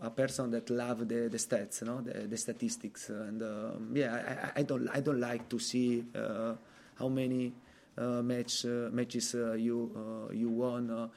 a 0.00 0.10
person 0.10 0.50
that 0.52 0.70
love 0.70 1.00
the, 1.08 1.28
the 1.28 1.36
stats, 1.36 1.82
no, 1.82 2.00
the, 2.00 2.26
the 2.28 2.36
statistics, 2.36 3.10
and 3.10 3.42
um, 3.42 3.90
yeah, 3.92 4.48
I, 4.54 4.60
I 4.60 4.62
don't 4.62 4.88
I 4.88 5.00
don't 5.00 5.20
like 5.20 5.48
to 5.50 5.58
see 5.58 6.04
uh, 6.14 6.54
how 6.98 7.08
many 7.08 7.52
match 8.22 8.64
uh, 8.64 8.90
matches 8.92 9.34
uh, 9.34 9.52
you 9.52 9.90
uh, 9.96 10.32
you 10.32 10.48
won. 10.50 10.90
Uh, 10.90 11.08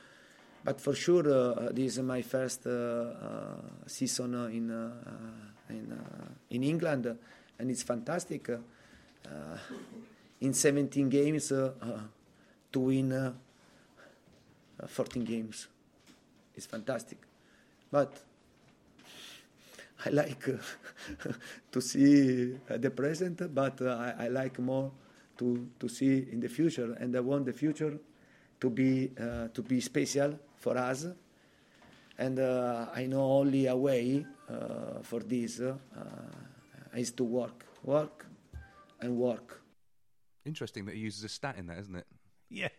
but 0.63 0.79
for 0.79 0.93
sure, 0.93 1.27
uh, 1.29 1.69
this 1.71 1.97
is 1.97 1.99
my 1.99 2.21
first 2.21 2.67
uh, 2.67 2.69
uh, 2.69 3.55
season 3.87 4.35
uh, 4.35 4.45
in 4.45 4.69
uh, 4.71 4.91
uh, 5.05 5.73
in 5.73 5.91
uh, 5.91 6.27
in 6.49 6.63
England, 6.63 7.07
uh, 7.07 7.13
and 7.59 7.71
it's 7.71 7.83
fantastic. 7.83 8.49
Uh, 8.49 8.57
uh, 9.25 9.57
in 10.41 10.53
17 10.53 11.09
games, 11.09 11.51
uh, 11.51 11.73
uh, 11.81 11.99
to 12.71 12.79
win 12.79 13.13
uh, 13.13 13.31
uh, 14.81 14.87
14 14.87 15.23
games, 15.23 15.67
it's 16.55 16.65
fantastic 16.65 17.19
but 17.91 18.23
I 20.05 20.09
like 20.09 20.47
uh, 20.47 21.31
to 21.71 21.81
see 21.81 22.55
uh, 22.69 22.77
the 22.77 22.89
present, 22.89 23.53
but 23.53 23.81
uh, 23.81 24.13
I, 24.17 24.25
I 24.25 24.27
like 24.29 24.57
more 24.57 24.91
to, 25.41 25.67
to 25.79 25.89
see 25.89 26.27
in 26.31 26.39
the 26.39 26.47
future, 26.47 26.95
and 26.99 27.15
I 27.15 27.19
want 27.19 27.45
the 27.45 27.53
future 27.53 27.97
to 28.59 28.69
be 28.69 29.09
uh, 29.19 29.47
to 29.47 29.61
be 29.63 29.81
special 29.81 30.37
for 30.55 30.77
us. 30.77 31.07
And 32.17 32.37
uh, 32.37 32.85
I 32.93 33.07
know 33.07 33.23
only 33.23 33.65
a 33.65 33.75
way 33.75 34.23
uh, 34.47 35.01
for 35.01 35.21
this 35.21 35.59
uh, 35.59 35.73
is 36.95 37.11
to 37.13 37.23
work, 37.23 37.65
work, 37.83 38.27
and 38.99 39.17
work. 39.17 39.63
Interesting 40.45 40.85
that 40.85 40.93
he 40.93 41.01
uses 41.01 41.23
a 41.23 41.29
stat 41.29 41.55
in 41.57 41.65
that, 41.67 41.79
isn't 41.79 41.95
it? 41.95 42.05
Yeah. 42.49 42.69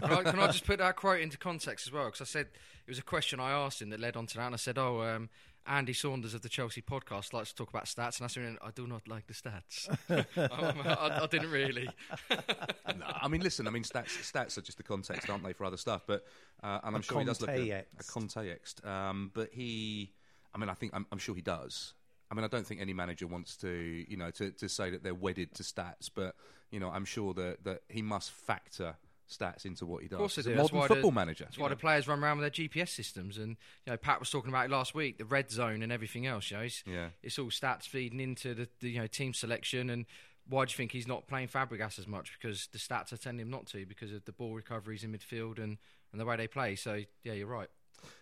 Can, 0.00 0.12
I, 0.12 0.22
can 0.22 0.38
I 0.40 0.46
just 0.48 0.66
put 0.66 0.78
that 0.78 0.96
quote 0.96 1.20
into 1.20 1.38
context 1.38 1.86
as 1.86 1.92
well? 1.92 2.06
Because 2.06 2.20
I 2.20 2.24
said 2.24 2.46
it 2.46 2.90
was 2.90 2.98
a 2.98 3.02
question 3.02 3.40
I 3.40 3.50
asked 3.50 3.80
him 3.82 3.90
that 3.90 4.00
led 4.00 4.16
on 4.16 4.26
to 4.26 4.36
that, 4.36 4.46
and 4.46 4.54
I 4.54 4.58
said, 4.58 4.78
"Oh, 4.78 5.02
um, 5.02 5.28
Andy 5.66 5.92
Saunders 5.92 6.34
of 6.34 6.42
the 6.42 6.48
Chelsea 6.48 6.82
podcast 6.82 7.32
likes 7.32 7.50
to 7.50 7.54
talk 7.54 7.70
about 7.70 7.84
stats," 7.84 8.18
and 8.18 8.24
I 8.24 8.28
said, 8.28 8.56
"I 8.62 8.70
do 8.72 8.86
not 8.86 9.06
like 9.08 9.26
the 9.26 9.34
stats." 9.34 9.88
Um, 10.36 10.80
I, 10.84 11.20
I 11.22 11.26
didn't 11.26 11.50
really. 11.50 11.88
no, 12.30 13.06
I 13.20 13.28
mean, 13.28 13.40
listen. 13.42 13.66
I 13.66 13.70
mean, 13.70 13.84
stats 13.84 14.08
stats 14.32 14.58
are 14.58 14.62
just 14.62 14.78
the 14.78 14.82
context, 14.84 15.28
aren't 15.30 15.44
they, 15.44 15.52
for 15.52 15.64
other 15.64 15.76
stuff? 15.76 16.02
But 16.06 16.24
uh, 16.62 16.80
and 16.84 16.96
I'm 16.96 17.00
A 17.00 17.02
sure 17.02 17.20
he 17.20 17.24
does 17.24 17.40
look 17.40 17.50
at 17.50 17.58
a 17.58 17.68
context. 18.08 18.82
context. 18.82 18.86
Um, 18.86 19.30
but 19.34 19.50
he, 19.52 20.12
I 20.54 20.58
mean, 20.58 20.68
I 20.68 20.74
think 20.74 20.92
I'm, 20.94 21.06
I'm 21.12 21.18
sure 21.18 21.34
he 21.34 21.42
does. 21.42 21.94
I 22.30 22.34
mean, 22.34 22.44
I 22.44 22.48
don't 22.48 22.66
think 22.66 22.80
any 22.80 22.94
manager 22.94 23.26
wants 23.26 23.56
to, 23.58 23.68
you 24.08 24.16
know, 24.16 24.30
to, 24.32 24.50
to 24.52 24.68
say 24.68 24.88
that 24.90 25.02
they're 25.02 25.14
wedded 25.14 25.54
to 25.56 25.62
stats. 25.62 26.10
But 26.14 26.34
you 26.70 26.80
know, 26.80 26.88
I'm 26.88 27.04
sure 27.04 27.34
that 27.34 27.64
that 27.64 27.82
he 27.88 28.02
must 28.02 28.30
factor 28.32 28.96
stats 29.32 29.64
into 29.64 29.86
what 29.86 30.02
he 30.02 30.08
does. 30.08 30.14
Of 30.14 30.18
course, 30.18 30.34
do. 30.36 30.52
a 30.52 30.56
modern 30.56 30.88
football 30.88 31.10
the, 31.10 31.14
manager. 31.14 31.44
That's 31.44 31.58
why 31.58 31.66
know. 31.66 31.70
the 31.70 31.80
players 31.80 32.06
run 32.06 32.22
around 32.22 32.38
with 32.38 32.54
their 32.54 32.68
GPS 32.68 32.88
systems, 32.88 33.38
and 33.38 33.56
you 33.86 33.92
know, 33.92 33.96
Pat 33.96 34.20
was 34.20 34.30
talking 34.30 34.50
about 34.50 34.66
it 34.66 34.70
last 34.70 34.94
week, 34.94 35.18
the 35.18 35.24
red 35.24 35.50
zone 35.50 35.82
and 35.82 35.90
everything 35.90 36.26
else. 36.26 36.50
You 36.50 36.58
know, 36.58 36.62
it's, 36.64 36.82
Yeah. 36.86 37.08
it's 37.22 37.38
all 37.38 37.46
stats 37.46 37.84
feeding 37.84 38.20
into 38.20 38.54
the, 38.54 38.68
the 38.80 38.90
you 38.90 39.00
know 39.00 39.06
team 39.06 39.34
selection. 39.34 39.90
And 39.90 40.06
why 40.48 40.64
do 40.64 40.70
you 40.70 40.76
think 40.76 40.92
he's 40.92 41.08
not 41.08 41.26
playing 41.26 41.48
Fabregas 41.48 41.98
as 41.98 42.06
much? 42.06 42.32
Because 42.38 42.68
the 42.72 42.78
stats 42.78 43.12
are 43.12 43.16
telling 43.16 43.40
him 43.40 43.50
not 43.50 43.66
to, 43.68 43.86
because 43.86 44.12
of 44.12 44.24
the 44.24 44.32
ball 44.32 44.54
recoveries 44.54 45.04
in 45.04 45.12
midfield 45.12 45.58
and, 45.58 45.78
and 46.12 46.20
the 46.20 46.24
way 46.24 46.36
they 46.36 46.48
play. 46.48 46.76
So 46.76 47.00
yeah, 47.22 47.32
you're 47.32 47.46
right. 47.46 47.68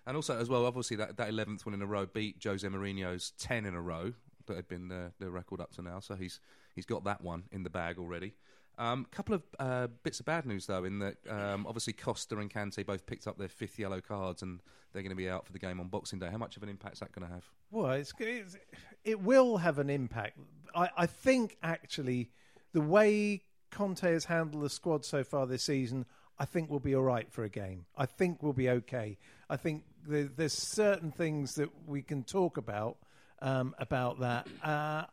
And 0.07 0.17
also, 0.17 0.39
as 0.39 0.49
well, 0.49 0.67
obviously 0.67 0.97
that 0.99 1.17
that 1.17 1.29
eleventh 1.29 1.65
one 1.65 1.75
in 1.75 1.83
a 1.83 1.87
row 1.87 2.07
beat 2.07 2.37
Jose 2.45 2.67
Mourinho's 2.67 3.33
ten 3.39 3.65
in 3.65 3.75
a 3.75 3.81
row 3.81 4.13
that 4.47 4.57
had 4.57 4.69
been 4.69 4.89
the, 4.89 5.13
the 5.19 5.31
record 5.31 5.61
up 5.61 5.73
to 5.73 5.83
now. 5.83 6.01
So 6.01 6.15
he's 6.15 6.41
he's 6.75 6.87
got 6.87 7.05
that 7.05 7.23
one 7.23 7.45
in 7.53 7.63
the 7.63 7.71
bag 7.71 7.99
already. 7.99 8.35
A 8.81 8.83
um, 8.83 9.07
couple 9.11 9.35
of 9.35 9.43
uh, 9.59 9.89
bits 10.05 10.21
of 10.21 10.27
bad 10.27 10.47
news 10.47 10.65
though, 10.65 10.85
in 10.85 11.01
that 11.01 11.17
um, 11.29 11.67
obviously 11.67 11.93
Costa 11.93 12.39
and 12.39 12.51
Kante 12.51 12.85
both 12.87 13.05
picked 13.05 13.27
up 13.27 13.37
their 13.37 13.49
fifth 13.49 13.79
yellow 13.79 14.01
cards, 14.01 14.41
and 14.41 14.63
they're 14.93 15.03
going 15.03 15.11
to 15.11 15.17
be 15.17 15.29
out 15.29 15.45
for 15.45 15.53
the 15.53 15.59
game 15.59 15.81
on 15.81 15.89
Boxing 15.89 16.19
Day. 16.19 16.29
How 16.31 16.39
much 16.39 16.57
of 16.57 16.63
an 16.63 16.71
impact 16.71 16.95
is 16.95 17.01
that 17.01 17.13
going 17.13 17.29
to 17.29 17.35
have? 17.35 17.45
Well, 17.71 17.91
it's, 17.91 18.15
it's, 18.19 18.57
it 19.05 19.21
will 19.21 19.59
have 19.59 19.79
an 19.79 19.91
impact. 19.91 20.39
I, 20.75 20.89
I 20.97 21.05
think 21.05 21.59
actually 21.63 22.31
the 22.73 22.81
way 22.81 23.43
Conte 23.71 24.01
has 24.01 24.25
handled 24.25 24.65
the 24.65 24.71
squad 24.71 25.05
so 25.05 25.25
far 25.25 25.47
this 25.47 25.65
season, 25.65 26.07
I 26.39 26.47
think 26.47 26.71
we'll 26.71 26.81
be 26.81 26.95
all 26.97 27.03
right 27.03 27.31
for 27.31 27.45
a 27.45 27.51
game. 27.51 27.85
I 27.99 28.07
think 28.07 28.43
we'll 28.43 28.55
be 28.55 28.71
okay. 28.71 29.19
I 29.51 29.59
think 29.59 29.85
there, 30.09 30.25
there's 30.25 30.55
certain 30.55 31.11
things 31.11 31.57
that 31.57 31.69
we 31.87 32.01
can 32.01 32.25
talk 32.25 32.57
about 32.57 32.97
um, 33.43 33.75
about 33.79 34.21
that. 34.21 34.49
Uh, 34.63 35.05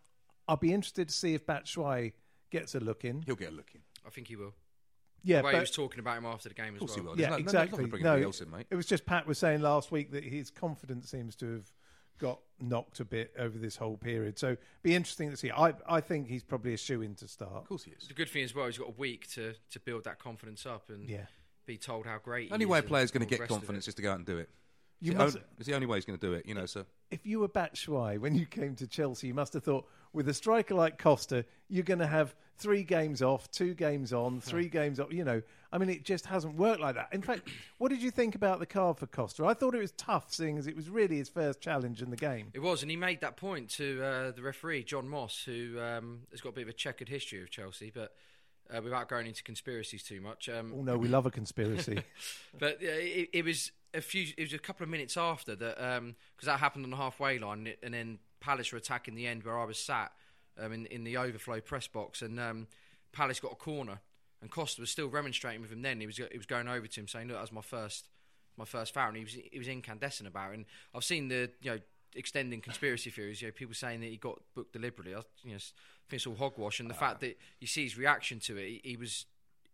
I'll 0.47 0.55
be 0.55 0.73
interested 0.73 1.09
to 1.09 1.13
see 1.13 1.33
if 1.33 1.45
Batshuayi 1.45 2.13
gets 2.49 2.75
a 2.75 2.79
look 2.79 3.05
in. 3.05 3.21
He'll 3.23 3.35
get 3.35 3.51
a 3.51 3.55
look 3.55 3.71
in. 3.73 3.81
I 4.05 4.09
think 4.09 4.27
he 4.27 4.35
will. 4.35 4.53
Yeah, 5.23 5.37
the 5.41 5.45
way 5.47 5.51
but- 5.53 5.57
he 5.57 5.61
was 5.61 5.71
talking 5.71 5.99
about 5.99 6.17
him 6.17 6.25
after 6.25 6.49
the 6.49 6.55
game 6.55 6.75
as 6.75 6.81
well. 6.81 6.93
he 6.95 7.01
will. 7.01 7.19
Yeah, 7.19 7.29
no- 7.29 7.31
no- 7.31 7.37
exactly. 7.39 7.83
nothing 7.85 7.97
to 7.97 8.03
no, 8.03 8.09
anybody 8.11 8.25
else 8.25 8.41
in, 8.41 8.49
mate. 8.51 8.67
It 8.69 8.75
was 8.75 8.85
just 8.85 9.05
Pat 9.05 9.25
was 9.27 9.37
saying 9.37 9.61
last 9.61 9.91
week 9.91 10.11
that 10.11 10.23
his 10.23 10.49
confidence 10.49 11.09
seems 11.09 11.35
to 11.37 11.53
have 11.53 11.71
got 12.19 12.39
knocked 12.59 12.99
a 12.99 13.05
bit 13.05 13.33
over 13.37 13.57
this 13.57 13.75
whole 13.75 13.97
period. 13.97 14.39
So 14.39 14.57
be 14.83 14.95
interesting 14.95 15.29
to 15.29 15.37
see. 15.37 15.51
I 15.51 15.73
I 15.87 16.01
think 16.01 16.27
he's 16.27 16.43
probably 16.43 16.73
a 16.73 16.77
shoe 16.77 17.01
in 17.01 17.15
to 17.15 17.27
start. 17.27 17.51
Of 17.53 17.67
course 17.67 17.83
he 17.83 17.91
is. 17.91 18.07
The 18.07 18.13
good 18.13 18.29
thing 18.29 18.43
as 18.43 18.55
well, 18.55 18.65
he's 18.67 18.77
got 18.77 18.87
a 18.89 18.97
week 18.97 19.27
to, 19.33 19.53
to 19.71 19.79
build 19.79 20.03
that 20.05 20.17
confidence 20.19 20.65
up 20.65 20.89
and 20.89 21.07
Yeah. 21.09 21.25
be 21.65 21.77
told 21.77 22.05
how 22.05 22.17
great. 22.19 22.49
The 22.49 22.53
only 22.55 22.65
he 22.65 22.71
way 22.71 22.79
is 22.79 22.85
a 22.85 22.87
player's 22.87 23.11
going 23.11 23.27
to 23.27 23.37
get 23.37 23.47
confidence 23.47 23.87
is 23.87 23.95
to 23.95 24.01
go 24.01 24.11
out 24.11 24.17
and 24.17 24.25
do 24.25 24.37
it. 24.37 24.49
You 24.99 25.11
it's, 25.11 25.17
the 25.19 25.23
must- 25.25 25.37
on- 25.37 25.43
it's 25.59 25.67
the 25.67 25.75
only 25.75 25.85
way 25.87 25.97
he's 25.97 26.05
going 26.05 26.17
to 26.17 26.25
do 26.27 26.33
it, 26.33 26.45
you 26.47 26.55
know. 26.55 26.65
So 26.65 26.85
If 27.11 27.25
you 27.27 27.39
were 27.39 27.49
Batshuayi 27.49 28.17
when 28.19 28.33
you 28.33 28.45
came 28.47 28.75
to 28.77 28.87
Chelsea, 28.87 29.27
you 29.27 29.33
must 29.35 29.53
have 29.53 29.63
thought 29.63 29.87
with 30.13 30.27
a 30.29 30.33
striker 30.33 30.75
like 30.75 30.97
Costa, 30.97 31.45
you're 31.69 31.83
going 31.83 31.99
to 31.99 32.07
have 32.07 32.35
three 32.57 32.83
games 32.83 33.21
off, 33.21 33.49
two 33.51 33.73
games 33.73 34.13
on, 34.13 34.41
three 34.41 34.67
games 34.67 34.99
off. 34.99 35.11
You 35.13 35.23
know, 35.23 35.41
I 35.71 35.77
mean, 35.77 35.89
it 35.89 36.03
just 36.03 36.25
hasn't 36.25 36.55
worked 36.55 36.81
like 36.81 36.95
that. 36.95 37.09
In 37.11 37.21
fact, 37.21 37.49
what 37.77 37.89
did 37.89 38.01
you 38.01 38.11
think 38.11 38.35
about 38.35 38.59
the 38.59 38.65
card 38.65 38.97
for 38.97 39.07
Costa? 39.07 39.45
I 39.45 39.53
thought 39.53 39.75
it 39.75 39.79
was 39.79 39.91
tough, 39.93 40.33
seeing 40.33 40.57
as 40.57 40.67
it 40.67 40.75
was 40.75 40.89
really 40.89 41.17
his 41.17 41.29
first 41.29 41.61
challenge 41.61 42.01
in 42.01 42.09
the 42.09 42.15
game. 42.17 42.49
It 42.53 42.61
was, 42.61 42.81
and 42.81 42.91
he 42.91 42.97
made 42.97 43.21
that 43.21 43.37
point 43.37 43.69
to 43.71 44.03
uh, 44.03 44.31
the 44.31 44.41
referee, 44.41 44.83
John 44.83 45.07
Moss, 45.07 45.43
who 45.45 45.79
um, 45.79 46.21
has 46.31 46.41
got 46.41 46.49
a 46.49 46.53
bit 46.53 46.63
of 46.63 46.69
a 46.69 46.73
checkered 46.73 47.09
history 47.09 47.41
of 47.41 47.49
Chelsea, 47.49 47.91
but 47.93 48.13
uh, 48.75 48.81
without 48.81 49.07
going 49.07 49.27
into 49.27 49.43
conspiracies 49.43 50.03
too 50.03 50.21
much. 50.21 50.49
Um, 50.49 50.73
Oh 50.75 50.81
no, 50.81 50.97
we 50.97 51.07
love 51.07 51.25
a 51.25 51.31
conspiracy. 51.31 52.01
but 52.59 52.81
yeah, 52.81 52.91
it, 52.91 53.29
it 53.33 53.45
was 53.45 53.71
a 53.93 54.01
few. 54.01 54.33
It 54.37 54.43
was 54.43 54.53
a 54.53 54.59
couple 54.59 54.83
of 54.83 54.89
minutes 54.89 55.17
after 55.17 55.55
that 55.55 55.75
because 55.75 56.45
that 56.45 56.59
happened 56.59 56.85
on 56.85 56.91
the 56.91 56.97
halfway 56.97 57.39
line, 57.39 57.73
and 57.83 57.93
then 57.93 58.19
Palace 58.39 58.71
were 58.71 58.77
attacking 58.77 59.15
the 59.15 59.27
end 59.27 59.43
where 59.43 59.59
I 59.59 59.65
was 59.65 59.77
sat 59.77 60.11
um, 60.59 60.71
in 60.73 60.85
in 60.87 61.03
the 61.03 61.17
overflow 61.17 61.61
press 61.61 61.87
box, 61.87 62.21
and 62.21 62.39
um, 62.39 62.67
Palace 63.11 63.39
got 63.39 63.51
a 63.51 63.55
corner, 63.55 63.99
and 64.41 64.51
Costa 64.51 64.81
was 64.81 64.89
still 64.89 65.07
remonstrating 65.07 65.61
with 65.61 65.71
him. 65.71 65.81
Then 65.81 65.99
he 65.99 66.05
was 66.05 66.17
he 66.17 66.37
was 66.37 66.45
going 66.45 66.67
over 66.67 66.87
to 66.87 66.99
him 66.99 67.07
saying, 67.07 67.27
"Look, 67.27 67.37
that 67.37 67.41
was 67.41 67.51
my 67.51 67.61
first 67.61 68.09
my 68.57 68.65
first 68.65 68.93
foul," 68.93 69.09
and 69.09 69.17
he 69.17 69.23
was 69.23 69.37
he 69.51 69.59
was 69.59 69.67
incandescent 69.67 70.27
about 70.27 70.51
it. 70.51 70.55
And 70.55 70.65
I've 70.93 71.03
seen 71.03 71.27
the 71.27 71.49
you 71.61 71.71
know 71.71 71.79
extending 72.15 72.61
conspiracy 72.61 73.09
theories. 73.09 73.41
You 73.41 73.49
know, 73.49 73.51
people 73.51 73.75
saying 73.75 74.01
that 74.01 74.07
he 74.07 74.17
got 74.17 74.39
booked 74.55 74.73
deliberately. 74.73 75.13
I 75.15 75.21
you 75.43 75.53
know 75.53 75.59
think 76.09 76.19
it's 76.19 76.27
all 76.27 76.35
hogwash, 76.35 76.79
and 76.79 76.89
the 76.89 76.93
fact 76.95 77.21
that 77.21 77.37
you 77.59 77.67
see 77.67 77.83
his 77.83 77.97
reaction 77.97 78.39
to 78.41 78.57
it, 78.57 78.67
he, 78.67 78.81
he 78.83 78.97
was 78.97 79.25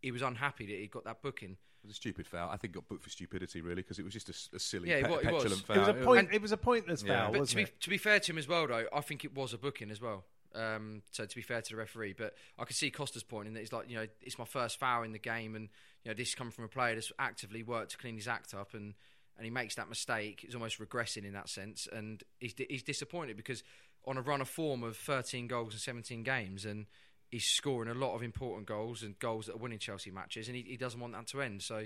he 0.02 0.12
was 0.12 0.22
unhappy 0.22 0.66
that 0.66 0.80
he 0.80 0.88
got 0.88 1.06
that 1.06 1.22
booking. 1.22 1.58
It 1.84 1.88
was 1.88 1.92
a 1.92 1.96
stupid 1.96 2.26
foul. 2.26 2.50
I 2.50 2.58
think 2.58 2.74
got 2.74 2.88
booked 2.88 3.04
for 3.04 3.10
stupidity, 3.10 3.62
really, 3.62 3.76
because 3.82 4.00
it 4.00 4.04
was 4.06 4.14
just 4.14 4.30
a 4.54 4.60
silly, 4.60 4.90
Yeah, 4.90 5.02
pe- 5.02 5.08
it 5.08 5.10
wa- 5.10 5.16
was. 5.18 5.44
petulant 5.44 5.66
foul. 5.66 5.76
it 5.76 5.80
was 5.80 5.88
a 5.90 5.94
point. 6.06 6.20
And- 6.20 6.34
it 6.34 6.42
was 6.42 6.52
a 6.52 6.58
pointless 6.58 7.04
Yeah. 7.04 7.18
foul, 7.24 7.28
But 7.28 7.34
to 7.34 7.40
wasn't 7.42 7.58
be 7.58 7.64
it? 7.64 7.82
to 7.82 7.90
be 7.90 7.98
fair 7.98 8.20
to 8.22 8.32
him 8.32 8.38
as 8.38 8.48
well, 8.48 8.68
though, 8.68 8.88
I 8.94 9.02
think 9.02 9.26
it 9.26 9.34
was 9.34 9.54
a 9.54 9.58
booking 9.58 9.92
as 9.92 10.00
well. 10.02 10.26
Um, 10.56 11.02
so 11.12 11.26
to 11.26 11.36
be 11.36 11.42
fair 11.42 11.62
to 11.64 11.70
the 11.72 11.76
referee, 11.76 12.14
but 12.14 12.36
I 12.60 12.66
could 12.66 12.76
see 12.76 12.92
Costa's 12.92 13.24
point 13.24 13.48
in 13.48 13.54
that 13.56 13.62
he's 13.62 13.74
like, 13.74 13.90
you 13.90 13.96
know, 13.96 14.08
it's 14.22 14.38
my 14.38 14.46
first 14.46 14.80
foul 14.80 15.02
in 15.04 15.12
the 15.12 15.18
game, 15.20 15.56
and 15.56 15.68
you 16.04 16.12
know, 16.12 16.14
this 16.14 16.30
is 16.30 16.36
coming 16.36 16.52
from 16.52 16.64
a 16.66 16.68
player 16.68 16.94
that's 16.96 17.12
actively 17.18 17.64
worked 17.64 17.92
to 17.92 17.98
clean 17.98 18.16
his 18.16 18.28
act 18.28 18.54
up, 18.54 18.74
and 18.74 18.94
and 19.36 19.46
he 19.46 19.50
makes 19.50 19.74
that 19.76 19.90
mistake. 19.90 20.42
He's 20.42 20.54
almost 20.54 20.78
regressing 20.80 21.26
in 21.26 21.34
that 21.34 21.50
sense, 21.50 21.88
and 21.92 22.22
he's 22.40 22.54
di- 22.54 22.68
he's 22.70 22.84
disappointed 22.84 23.36
because 23.36 23.64
on 24.06 24.16
a 24.16 24.22
run 24.22 24.42
of 24.42 24.48
form 24.48 24.84
of 24.84 24.96
13 24.96 25.48
goals 25.48 25.74
in 25.74 25.80
17 25.80 26.22
games, 26.22 26.66
and 26.66 26.86
he's 27.34 27.46
scoring 27.46 27.90
a 27.90 27.94
lot 27.94 28.16
of 28.16 28.24
important 28.24 28.68
goals 28.68 29.04
and 29.04 29.18
goals 29.20 29.48
that 29.48 29.56
are 29.56 29.58
winning 29.58 29.80
Chelsea 29.80 30.12
matches, 30.12 30.48
and 30.48 30.56
he, 30.56 30.64
he 30.64 30.78
doesn't 30.78 31.00
want 31.00 31.14
that 31.14 31.28
to 31.28 31.42
end. 31.42 31.62
So, 31.62 31.86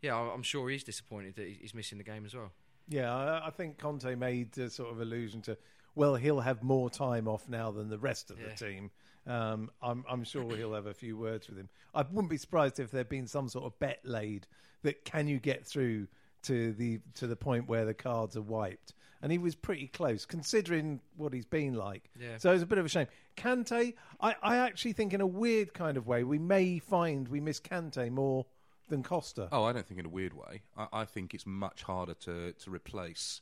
yeah, 0.00 0.14
I'm 0.16 0.42
sure 0.42 0.68
he's 0.70 0.84
disappointed 0.84 1.36
that 1.36 1.48
he's 1.48 1.74
missing 1.74 1.98
the 1.98 2.04
game 2.04 2.24
as 2.24 2.34
well. 2.34 2.52
Yeah, 2.88 3.14
I, 3.14 3.48
I 3.48 3.50
think 3.50 3.78
Conte 3.78 4.14
made 4.14 4.56
a 4.58 4.70
sort 4.70 4.92
of 4.92 5.00
allusion 5.00 5.42
to, 5.42 5.58
well, 5.94 6.14
he'll 6.14 6.40
have 6.40 6.62
more 6.62 6.88
time 6.88 7.26
off 7.26 7.48
now 7.48 7.70
than 7.72 7.88
the 7.88 7.98
rest 7.98 8.30
of 8.30 8.38
Yeah. 8.38 8.48
the 8.48 8.54
team. 8.64 8.90
Um, 9.26 9.70
I'm, 9.82 10.04
I'm 10.08 10.22
sure 10.22 10.56
he'll 10.56 10.74
have 10.74 10.86
a 10.86 10.94
few 10.94 11.16
words 11.16 11.48
with 11.48 11.58
him. 11.58 11.68
I 11.92 12.02
wouldn't 12.02 12.30
be 12.30 12.36
surprised 12.36 12.78
if 12.78 12.92
there'd 12.92 13.08
been 13.08 13.26
some 13.26 13.48
sort 13.48 13.64
of 13.64 13.76
bet 13.80 13.98
laid 14.04 14.46
that 14.82 15.04
can 15.04 15.26
you 15.26 15.40
get 15.40 15.66
through 15.66 16.06
to 16.44 16.72
the 16.74 17.00
to 17.14 17.26
the 17.26 17.34
point 17.34 17.66
where 17.68 17.84
the 17.84 17.94
cards 17.94 18.36
are 18.36 18.42
wiped, 18.42 18.92
and 19.26 19.32
he 19.32 19.38
was 19.38 19.56
pretty 19.56 19.88
close 19.88 20.24
considering 20.24 21.00
what 21.16 21.32
he's 21.32 21.44
been 21.44 21.74
like. 21.74 22.08
Yeah. 22.16 22.38
So 22.38 22.52
it's 22.52 22.62
a 22.62 22.66
bit 22.66 22.78
of 22.78 22.86
a 22.86 22.88
shame. 22.88 23.08
Kante, 23.36 23.94
I, 24.20 24.36
I 24.40 24.58
actually 24.58 24.92
think 24.92 25.12
in 25.12 25.20
a 25.20 25.26
weird 25.26 25.74
kind 25.74 25.96
of 25.96 26.06
way 26.06 26.22
we 26.22 26.38
may 26.38 26.78
find 26.78 27.26
we 27.26 27.40
miss 27.40 27.58
Kante 27.58 28.08
more 28.08 28.46
than 28.88 29.02
Costa. 29.02 29.48
Oh, 29.50 29.64
I 29.64 29.72
don't 29.72 29.84
think 29.84 29.98
in 29.98 30.06
a 30.06 30.08
weird 30.08 30.32
way. 30.32 30.62
I, 30.76 30.86
I 30.92 31.04
think 31.06 31.34
it's 31.34 31.44
much 31.44 31.82
harder 31.82 32.14
to, 32.14 32.52
to 32.52 32.70
replace 32.70 33.40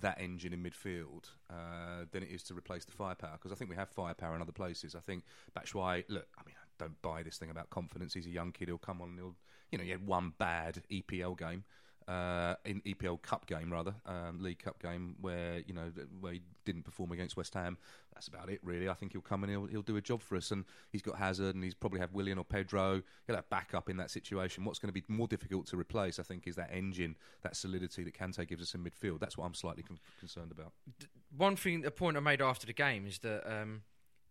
that 0.00 0.20
engine 0.20 0.52
in 0.52 0.60
midfield 0.60 1.26
uh, 1.48 2.06
than 2.10 2.24
it 2.24 2.30
is 2.30 2.42
to 2.42 2.54
replace 2.54 2.84
the 2.84 2.90
firepower 2.90 3.34
because 3.34 3.52
I 3.52 3.54
think 3.54 3.70
we 3.70 3.76
have 3.76 3.90
firepower 3.90 4.34
in 4.34 4.42
other 4.42 4.50
places. 4.50 4.96
I 4.96 5.00
think 5.00 5.22
Batshuayi, 5.56 6.02
look, 6.08 6.26
I 6.36 6.42
mean, 6.44 6.56
I 6.58 6.66
don't 6.82 7.00
buy 7.00 7.22
this 7.22 7.38
thing 7.38 7.50
about 7.50 7.70
confidence. 7.70 8.12
He's 8.12 8.26
a 8.26 8.30
young 8.30 8.50
kid. 8.50 8.66
He'll 8.66 8.76
come 8.76 9.00
on. 9.00 9.10
and 9.10 9.18
He'll, 9.20 9.36
you 9.70 9.78
know, 9.78 9.84
he 9.84 9.90
had 9.90 10.04
one 10.04 10.32
bad 10.36 10.82
EPL 10.90 11.38
game. 11.38 11.62
Uh, 12.08 12.54
in 12.64 12.80
EPL 12.82 13.20
Cup 13.22 13.46
game 13.46 13.72
rather, 13.72 13.94
um, 14.06 14.38
League 14.40 14.58
Cup 14.58 14.82
game 14.82 15.14
where 15.20 15.62
you 15.66 15.72
know 15.72 15.92
where 16.20 16.32
he 16.32 16.42
didn't 16.64 16.82
perform 16.82 17.12
against 17.12 17.36
West 17.36 17.54
Ham. 17.54 17.78
That's 18.12 18.28
about 18.28 18.50
it, 18.50 18.60
really. 18.62 18.88
I 18.88 18.94
think 18.94 19.12
he'll 19.12 19.20
come 19.20 19.44
and 19.44 19.50
he'll 19.50 19.66
he'll 19.66 19.82
do 19.82 19.96
a 19.96 20.00
job 20.00 20.22
for 20.22 20.36
us, 20.36 20.50
and 20.50 20.64
he's 20.90 21.02
got 21.02 21.16
Hazard, 21.16 21.54
and 21.54 21.62
he's 21.62 21.74
probably 21.74 22.00
have 22.00 22.12
Willian 22.12 22.38
or 22.38 22.44
Pedro. 22.44 23.02
He'll 23.26 23.36
have 23.36 23.48
backup 23.50 23.88
in 23.88 23.96
that 23.98 24.10
situation. 24.10 24.64
What's 24.64 24.78
going 24.78 24.88
to 24.88 24.92
be 24.92 25.04
more 25.08 25.28
difficult 25.28 25.66
to 25.68 25.76
replace, 25.76 26.18
I 26.18 26.22
think, 26.22 26.46
is 26.46 26.56
that 26.56 26.70
engine, 26.72 27.16
that 27.42 27.56
solidity 27.56 28.02
that 28.04 28.14
Kante 28.14 28.46
gives 28.46 28.62
us 28.62 28.74
in 28.74 28.82
midfield. 28.84 29.20
That's 29.20 29.38
what 29.38 29.46
I'm 29.46 29.54
slightly 29.54 29.82
con- 29.82 29.98
concerned 30.18 30.52
about. 30.52 30.72
one 31.36 31.56
thing, 31.56 31.84
a 31.84 31.90
point 31.90 32.16
I 32.16 32.20
made 32.20 32.42
after 32.42 32.66
the 32.66 32.72
game 32.72 33.06
is 33.06 33.18
that 33.20 33.50
um, 33.50 33.82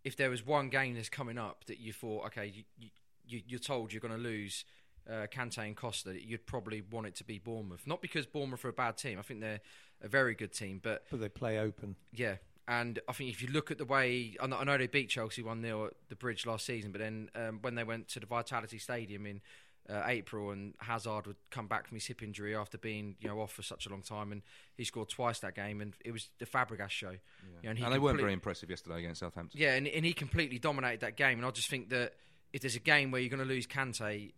if 0.03 0.15
there 0.15 0.29
was 0.29 0.45
one 0.45 0.69
game 0.69 0.95
that's 0.95 1.09
coming 1.09 1.37
up 1.37 1.65
that 1.65 1.79
you 1.79 1.93
thought, 1.93 2.25
okay, 2.27 2.51
you, 2.77 2.89
you, 3.25 3.41
you're 3.47 3.59
told 3.59 3.93
you're 3.93 4.01
going 4.01 4.13
to 4.13 4.19
lose 4.19 4.65
uh, 5.09 5.27
Kante 5.31 5.59
and 5.59 5.75
Costa, 5.75 6.13
you'd 6.19 6.45
probably 6.45 6.81
want 6.81 7.07
it 7.07 7.15
to 7.15 7.23
be 7.23 7.39
Bournemouth. 7.39 7.85
Not 7.85 8.01
because 8.01 8.25
Bournemouth 8.25 8.63
are 8.65 8.69
a 8.69 8.73
bad 8.73 8.97
team. 8.97 9.19
I 9.19 9.21
think 9.21 9.41
they're 9.41 9.61
a 10.01 10.07
very 10.07 10.35
good 10.35 10.53
team, 10.53 10.79
but 10.81 11.03
But 11.09 11.19
they 11.19 11.29
play 11.29 11.59
open. 11.59 11.95
yeah. 12.13 12.35
And 12.67 12.99
I 13.09 13.11
think 13.13 13.31
if 13.31 13.41
you 13.41 13.49
look 13.49 13.71
at 13.71 13.79
the 13.79 13.85
way, 13.85 14.37
I 14.39 14.47
know, 14.47 14.57
I 14.57 14.63
know 14.63 14.77
they 14.77 14.87
beat 14.87 15.09
Chelsea 15.09 15.41
1 15.41 15.61
0 15.61 15.87
at 15.87 15.93
the 16.09 16.15
bridge 16.15 16.45
last 16.45 16.65
season, 16.65 16.91
but 16.91 16.99
then 17.01 17.29
um, 17.35 17.59
when 17.61 17.75
they 17.75 17.83
went 17.83 18.07
to 18.09 18.19
the 18.19 18.27
Vitality 18.27 18.77
Stadium 18.77 19.25
in 19.25 19.41
uh, 19.89 20.03
April 20.05 20.51
and 20.51 20.75
Hazard 20.79 21.25
would 21.27 21.37
come 21.49 21.67
back 21.67 21.87
from 21.87 21.95
his 21.95 22.05
hip 22.05 22.21
injury 22.21 22.55
after 22.55 22.77
being 22.77 23.15
you 23.19 23.27
know 23.27 23.41
off 23.41 23.51
for 23.51 23.63
such 23.63 23.87
a 23.87 23.89
long 23.89 24.03
time, 24.03 24.31
and 24.31 24.41
he 24.77 24.83
scored 24.85 25.09
twice 25.09 25.39
that 25.39 25.55
game, 25.55 25.81
and 25.81 25.93
it 26.05 26.11
was 26.11 26.29
the 26.37 26.45
Fabregas 26.45 26.91
show. 26.91 27.09
You 27.09 27.17
know, 27.63 27.69
And, 27.71 27.79
he 27.79 27.83
they 27.89 27.99
weren't 27.99 28.19
very 28.19 28.31
impressive 28.31 28.69
yesterday 28.69 28.99
against 28.99 29.19
Southampton. 29.21 29.59
yeah, 29.59 29.73
and, 29.73 29.87
and 29.87 30.05
he 30.05 30.13
completely 30.13 30.59
dominated 30.59 31.01
that 31.01 31.17
game. 31.17 31.39
And 31.39 31.45
I 31.45 31.51
just 31.51 31.69
think 31.69 31.89
that 31.89 32.13
if 32.53 32.61
there's 32.61 32.75
a 32.75 32.79
game 32.79 33.11
where 33.11 33.19
you're 33.19 33.29
going 33.31 33.45
to 33.45 33.53
lose 33.53 33.65
Kante, 33.67 34.33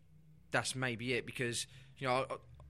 that's 0.54 0.76
maybe 0.76 1.14
it. 1.14 1.26
Because 1.26 1.68
you 1.98 2.08
know, 2.08 2.26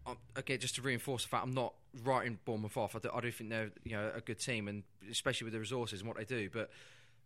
I, 0.08 0.12
I, 0.12 0.15
again, 0.36 0.60
just 0.60 0.76
to 0.76 0.82
reinforce 0.82 1.24
the 1.24 1.30
fact, 1.30 1.43
I'm 1.46 1.54
not 1.54 1.76
writing 2.04 2.39
Bournemouth 2.46 2.76
off. 2.76 2.96
I 2.96 3.00
do, 3.00 3.10
I 3.13 3.22
do 3.22 3.32
think 3.32 3.52
they're 3.52 3.72
you 3.84 3.91
know 3.91 4.12
a 4.15 4.22
good 4.22 4.39
team, 4.39 4.67
and 4.67 4.82
especially 5.12 5.46
with 5.46 5.54
the 5.54 5.60
resources 5.60 6.02
and 6.02 6.08
what 6.08 6.17
they 6.17 6.26
do. 6.26 6.50
But 6.52 6.72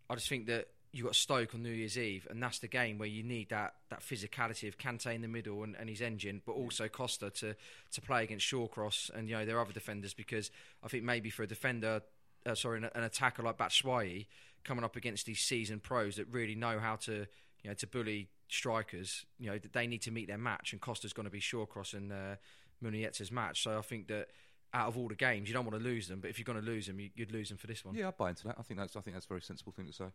I 0.09 0.15
just 0.15 0.27
think 0.27 0.47
that 0.47 0.67
you 0.91 1.05
got 1.05 1.15
Stoke 1.15 1.55
on 1.55 1.63
New 1.63 1.71
Year's 1.71 1.97
Eve, 1.97 2.27
and 2.29 2.43
that's 2.43 2.59
the 2.59 2.67
game 2.67 2.97
where 2.97 3.07
you 3.07 3.23
need 3.23 3.49
that 3.49 3.75
that 3.89 4.01
physicality 4.01 4.67
of 4.67 4.77
Kante 4.77 5.15
in 5.15 5.21
the 5.21 5.29
middle 5.29 5.63
and, 5.63 5.75
and 5.77 5.87
his 5.87 6.01
engine, 6.01 6.41
but 6.45 6.53
also 6.53 6.89
Costa 6.89 7.29
to 7.29 7.55
to 7.93 8.01
play 8.01 8.23
against 8.25 8.45
Shawcross 8.45 9.09
and 9.15 9.29
you 9.29 9.35
know 9.35 9.45
their 9.45 9.61
other 9.61 9.73
defenders. 9.73 10.13
Because 10.13 10.51
I 10.83 10.89
think 10.89 11.05
maybe 11.05 11.29
for 11.29 11.43
a 11.43 11.47
defender 11.47 12.01
uh, 12.47 12.55
sorry, 12.55 12.77
an, 12.79 12.89
an 12.95 13.03
attacker 13.03 13.43
like 13.43 13.57
Batshuayi 13.57 14.27
coming 14.63 14.83
up 14.83 14.95
against 14.95 15.25
these 15.25 15.39
seasoned 15.39 15.83
pros 15.83 16.15
that 16.15 16.27
really 16.27 16.55
know 16.55 16.79
how 16.79 16.95
to, 16.97 17.25
you 17.63 17.69
know, 17.69 17.73
to 17.73 17.87
bully 17.87 18.27
strikers. 18.47 19.25
You 19.39 19.51
know, 19.51 19.57
that 19.57 19.73
they 19.73 19.87
need 19.87 20.01
to 20.03 20.11
meet 20.11 20.27
their 20.27 20.37
match, 20.37 20.71
and 20.73 20.81
Costa's 20.81 21.13
going 21.13 21.25
to 21.25 21.31
be 21.31 21.39
Shawcross 21.39 21.93
and 21.93 22.11
uh, 22.11 22.35
Muniesa's 22.83 23.31
match. 23.31 23.63
So 23.63 23.77
I 23.77 23.81
think 23.81 24.07
that 24.07 24.27
out 24.73 24.87
of 24.87 24.97
all 24.97 25.07
the 25.07 25.15
games, 25.15 25.47
you 25.47 25.53
don't 25.53 25.65
want 25.65 25.77
to 25.81 25.83
lose 25.83 26.07
them, 26.07 26.19
but 26.19 26.29
if 26.29 26.37
you're 26.37 26.43
going 26.43 26.59
to 26.59 26.65
lose 26.65 26.87
them, 26.87 26.99
you, 26.99 27.09
you'd 27.15 27.31
lose 27.31 27.47
them 27.49 27.57
for 27.57 27.67
this 27.67 27.85
one. 27.85 27.95
Yeah, 27.95 28.09
I 28.09 28.11
buy 28.11 28.29
into 28.29 28.43
that. 28.47 28.55
I 28.59 28.63
think 28.63 28.79
that's 28.79 28.95
I 28.95 29.01
think 29.01 29.15
that's 29.15 29.25
a 29.25 29.29
very 29.29 29.41
sensible 29.41 29.71
thing 29.71 29.87
to 29.87 29.93
say. 29.93 30.05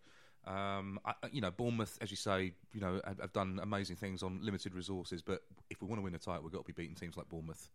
Um, 0.46 0.98
I, 1.04 1.12
I- 1.22 1.28
you 1.32 1.40
know, 1.40 1.50
Bournemouth, 1.50 1.98
as 2.00 2.10
you 2.10 2.16
say, 2.16 2.52
you 2.72 2.80
know, 2.80 3.00
have, 3.06 3.18
have 3.20 3.32
done 3.32 3.60
amazing 3.62 3.96
things 3.96 4.22
on 4.22 4.40
limited 4.42 4.74
resources. 4.74 5.22
But 5.22 5.42
if 5.70 5.80
we 5.80 5.88
want 5.88 6.00
to 6.00 6.02
win 6.04 6.14
a 6.14 6.18
title, 6.18 6.42
we've 6.42 6.52
got 6.52 6.66
to 6.66 6.72
be 6.72 6.80
beating 6.82 6.94
teams 6.96 7.16
like 7.16 7.28
Bournemouth, 7.28 7.68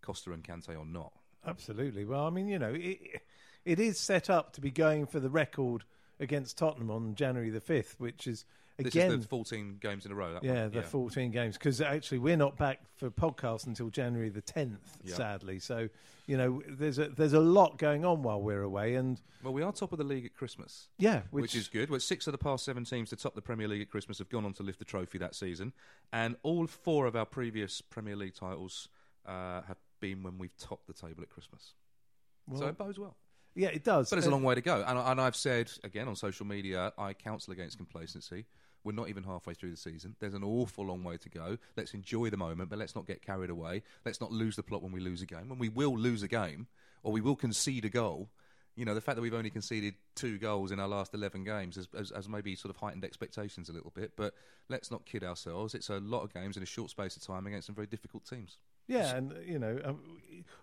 Costa 0.00 0.32
and 0.32 0.42
Kante, 0.42 0.76
or 0.78 0.86
not. 0.86 1.12
Absolutely. 1.46 2.04
Well, 2.04 2.24
I 2.26 2.30
mean, 2.30 2.48
you 2.48 2.58
know, 2.58 2.72
it, 2.74 3.20
it 3.64 3.80
is 3.80 3.98
set 3.98 4.30
up 4.30 4.52
to 4.54 4.60
be 4.60 4.70
going 4.70 5.06
for 5.06 5.18
the 5.20 5.28
record 5.30 5.82
against 6.20 6.56
Tottenham 6.56 6.90
on 6.90 7.14
January 7.16 7.50
the 7.50 7.60
5th, 7.60 7.96
which 7.98 8.26
is, 8.28 8.44
This 8.78 8.94
again, 8.94 9.12
is 9.12 9.22
the 9.22 9.28
14 9.28 9.78
games 9.80 10.06
in 10.06 10.12
a 10.12 10.14
row. 10.14 10.32
That 10.32 10.44
yeah, 10.44 10.62
one. 10.62 10.70
the 10.70 10.82
14 10.82 11.30
games. 11.30 11.58
Because 11.58 11.80
actually, 11.80 12.18
we're 12.18 12.36
not 12.36 12.56
back 12.56 12.80
for 12.96 13.10
podcast 13.10 13.66
until 13.66 13.90
January 13.90 14.30
the 14.30 14.42
10th, 14.42 14.78
Yeah. 15.04 15.14
sadly. 15.14 15.58
So, 15.58 15.88
you 16.26 16.36
know, 16.36 16.62
there's 16.68 16.98
a, 16.98 17.08
there's 17.08 17.34
a 17.34 17.40
lot 17.40 17.78
going 17.78 18.04
on 18.04 18.22
while 18.22 18.40
we're 18.40 18.62
away. 18.62 18.94
And 18.94 19.20
Well, 19.42 19.52
we 19.52 19.62
are 19.62 19.72
top 19.72 19.92
of 19.92 19.98
the 19.98 20.04
league 20.04 20.24
at 20.24 20.34
Christmas. 20.34 20.88
yeah, 20.98 21.22
Which, 21.30 21.42
which, 21.42 21.54
is 21.54 21.68
good. 21.68 21.90
Well, 21.90 22.00
six 22.00 22.26
of 22.26 22.32
the 22.32 22.38
past 22.38 22.64
seven 22.64 22.84
teams 22.84 23.10
to 23.10 23.16
top 23.16 23.34
the 23.34 23.42
Premier 23.42 23.68
League 23.68 23.82
at 23.82 23.90
Christmas 23.90 24.18
have 24.18 24.28
gone 24.30 24.44
on 24.44 24.54
to 24.54 24.62
lift 24.62 24.78
the 24.78 24.84
trophy 24.84 25.18
that 25.18 25.34
season, 25.34 25.72
and 26.12 26.36
all 26.42 26.66
four 26.66 27.06
of 27.06 27.14
our 27.14 27.26
previous 27.26 27.80
Premier 27.80 28.16
League 28.16 28.34
titles 28.34 28.88
uh, 29.26 29.62
have 29.62 29.78
been 30.00 30.22
when 30.22 30.38
we've 30.38 30.56
topped 30.56 30.86
the 30.86 30.92
table 30.92 31.22
at 31.22 31.30
Christmas. 31.30 31.74
so 32.56 32.66
it 32.66 32.76
bodes 32.78 32.98
well. 32.98 33.16
Yeah, 33.54 33.68
it 33.68 33.84
does. 33.84 34.08
But 34.10 34.16
there's 34.16 34.26
a 34.26 34.28
Uh, 34.28 34.32
long 34.32 34.42
way 34.44 34.54
to 34.54 34.60
go. 34.60 34.82
And, 34.86 34.98
and 34.98 35.20
I've 35.20 35.36
said, 35.36 35.70
again, 35.84 36.08
on 36.08 36.16
social 36.16 36.46
media, 36.46 36.92
I 36.96 37.12
counsel 37.12 37.52
against 37.52 37.76
complacency. 37.76 38.46
We're 38.84 38.92
not 38.92 39.08
even 39.08 39.22
halfway 39.22 39.54
through 39.54 39.70
the 39.70 39.76
season. 39.76 40.16
There's 40.18 40.34
an 40.34 40.42
awful 40.42 40.86
long 40.86 41.04
way 41.04 41.16
to 41.18 41.28
go. 41.28 41.58
Let's 41.76 41.94
enjoy 41.94 42.30
the 42.30 42.36
moment, 42.36 42.68
but 42.70 42.78
let's 42.78 42.96
not 42.96 43.06
get 43.06 43.22
carried 43.22 43.50
away. 43.50 43.82
Let's 44.04 44.20
not 44.20 44.32
lose 44.32 44.56
the 44.56 44.62
plot 44.62 44.82
when 44.82 44.90
we 44.90 45.00
lose 45.00 45.22
a 45.22 45.26
game. 45.26 45.48
When 45.48 45.58
we 45.58 45.68
will 45.68 45.96
lose 45.96 46.22
a 46.22 46.28
game, 46.28 46.66
or 47.04 47.12
we 47.12 47.20
will 47.20 47.36
concede 47.36 47.84
a 47.84 47.88
goal, 47.88 48.28
you 48.74 48.84
know, 48.84 48.94
the 48.94 49.00
fact 49.02 49.16
that 49.16 49.22
we've 49.22 49.34
only 49.34 49.50
conceded 49.50 49.94
two 50.16 50.38
goals 50.38 50.72
in 50.72 50.80
our 50.80 50.88
last 50.88 51.12
11 51.14 51.44
games 51.44 51.76
has, 51.76 51.86
has, 51.96 52.10
has 52.10 52.28
maybe 52.28 52.56
sort 52.56 52.70
of 52.74 52.76
heightened 52.80 53.04
expectations 53.04 53.68
a 53.68 53.72
little 53.72 53.92
bit. 53.94 54.12
But 54.16 54.34
let's 54.68 54.90
not 54.90 55.04
kid 55.04 55.22
ourselves. 55.22 55.74
It's 55.74 55.90
a 55.90 55.98
lot 55.98 56.22
of 56.22 56.32
games 56.32 56.56
in 56.56 56.62
a 56.62 56.66
short 56.66 56.90
space 56.90 57.14
of 57.16 57.22
time 57.22 57.46
against 57.46 57.66
some 57.66 57.74
very 57.76 57.86
difficult 57.86 58.24
teams. 58.24 58.56
Yeah, 58.88 59.14
and 59.14 59.34
you 59.46 59.58
know, 59.60 59.78
um, 59.84 60.00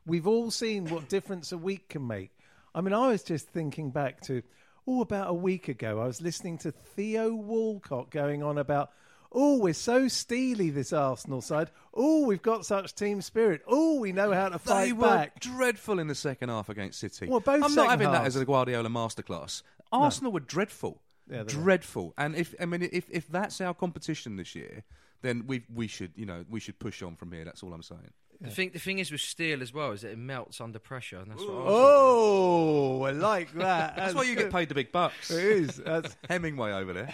we've 0.06 0.28
all 0.28 0.52
seen 0.52 0.90
what 0.90 1.08
difference 1.08 1.52
a 1.54 1.58
week 1.58 1.88
can 1.88 2.06
make. 2.06 2.32
I 2.74 2.82
mean, 2.82 2.94
I 2.94 3.08
was 3.10 3.24
just 3.24 3.48
thinking 3.50 3.92
back 3.92 4.22
to, 4.22 4.42
oh, 4.88 5.02
about 5.02 5.30
a 5.30 5.34
week 5.34 5.68
ago, 5.68 6.00
I 6.00 6.06
was 6.08 6.22
listening 6.22 6.58
to 6.60 6.72
Theo 6.72 7.34
Walcott 7.34 8.12
going 8.12 8.44
on 8.44 8.58
about, 8.58 8.92
oh, 9.32 9.58
we're 9.60 9.74
so 9.74 10.08
steely, 10.08 10.70
this 10.70 10.94
Arsenal 10.94 11.42
side. 11.42 11.70
Oh, 11.94 12.26
we've 12.26 12.42
got 12.42 12.66
such 12.66 12.96
team 12.96 13.22
spirit. 13.22 13.62
Oh, 13.68 14.00
we 14.00 14.12
know 14.12 14.32
how 14.34 14.50
to 14.50 14.60
fight 14.60 14.86
They 14.86 14.94
were 14.94 15.08
back. 15.08 15.40
dreadful 15.40 16.00
in 16.00 16.08
the 16.08 16.16
second 16.16 16.50
half 16.50 16.70
against 16.70 17.00
City. 17.00 17.28
Well, 17.28 17.40
both 17.40 17.64
I'm 17.64 17.70
second 17.70 17.76
not 17.76 17.90
having 17.90 18.12
that 18.12 18.24
halves. 18.24 18.36
as 18.36 18.42
a 18.42 18.46
Guardiola 18.46 18.90
masterclass. 18.90 19.62
Arsenal 19.92 20.32
were 20.32 20.40
dreadful, 20.40 21.02
Yeah, 21.28 21.38
they 21.38 21.56
were. 21.56 21.62
dreadful. 21.64 22.14
And 22.18 22.36
if 22.36 22.54
I 22.60 22.66
mean, 22.66 22.88
if 22.92 23.10
if 23.10 23.28
that's 23.28 23.60
our 23.62 23.74
competition 23.74 24.36
this 24.36 24.54
year, 24.56 24.84
then 25.22 25.46
we 25.48 25.64
we 25.74 25.88
should 25.88 26.12
you 26.16 26.26
know 26.28 26.46
we 26.50 26.60
should 26.60 26.78
push 26.80 27.02
on 27.02 27.16
from 27.16 27.32
here. 27.32 27.44
That's 27.46 27.64
all 27.64 27.74
I'm 27.74 27.82
saying. 27.84 28.12
The 28.42 28.50
thing, 28.50 28.70
the 28.72 28.80
thing 28.80 29.00
is 29.00 29.12
with 29.12 29.20
steel 29.20 29.62
as 29.62 29.74
well 29.74 29.92
is 29.92 30.02
that 30.02 30.12
it 30.12 30.18
melts 30.18 30.62
under 30.62 30.80
pressure, 30.80 31.18
and 31.18 31.30
that's 31.30 31.42
what. 31.42 31.50
I 31.50 31.56
was 31.56 31.66
Oh, 31.68 33.02
I 33.04 33.12
like 33.12 33.54
that. 33.56 33.96
That's 33.98 34.16
why 34.16 34.24
you 34.24 34.36
get 34.36 34.50
paid 34.50 34.70
the 34.70 34.76
big 34.76 34.94
bucks. 34.94 35.30
It 35.30 35.44
is. 35.44 35.76
That's, 35.76 36.16
Hemingway 36.30 36.72
over 36.72 36.94
there. 36.94 37.14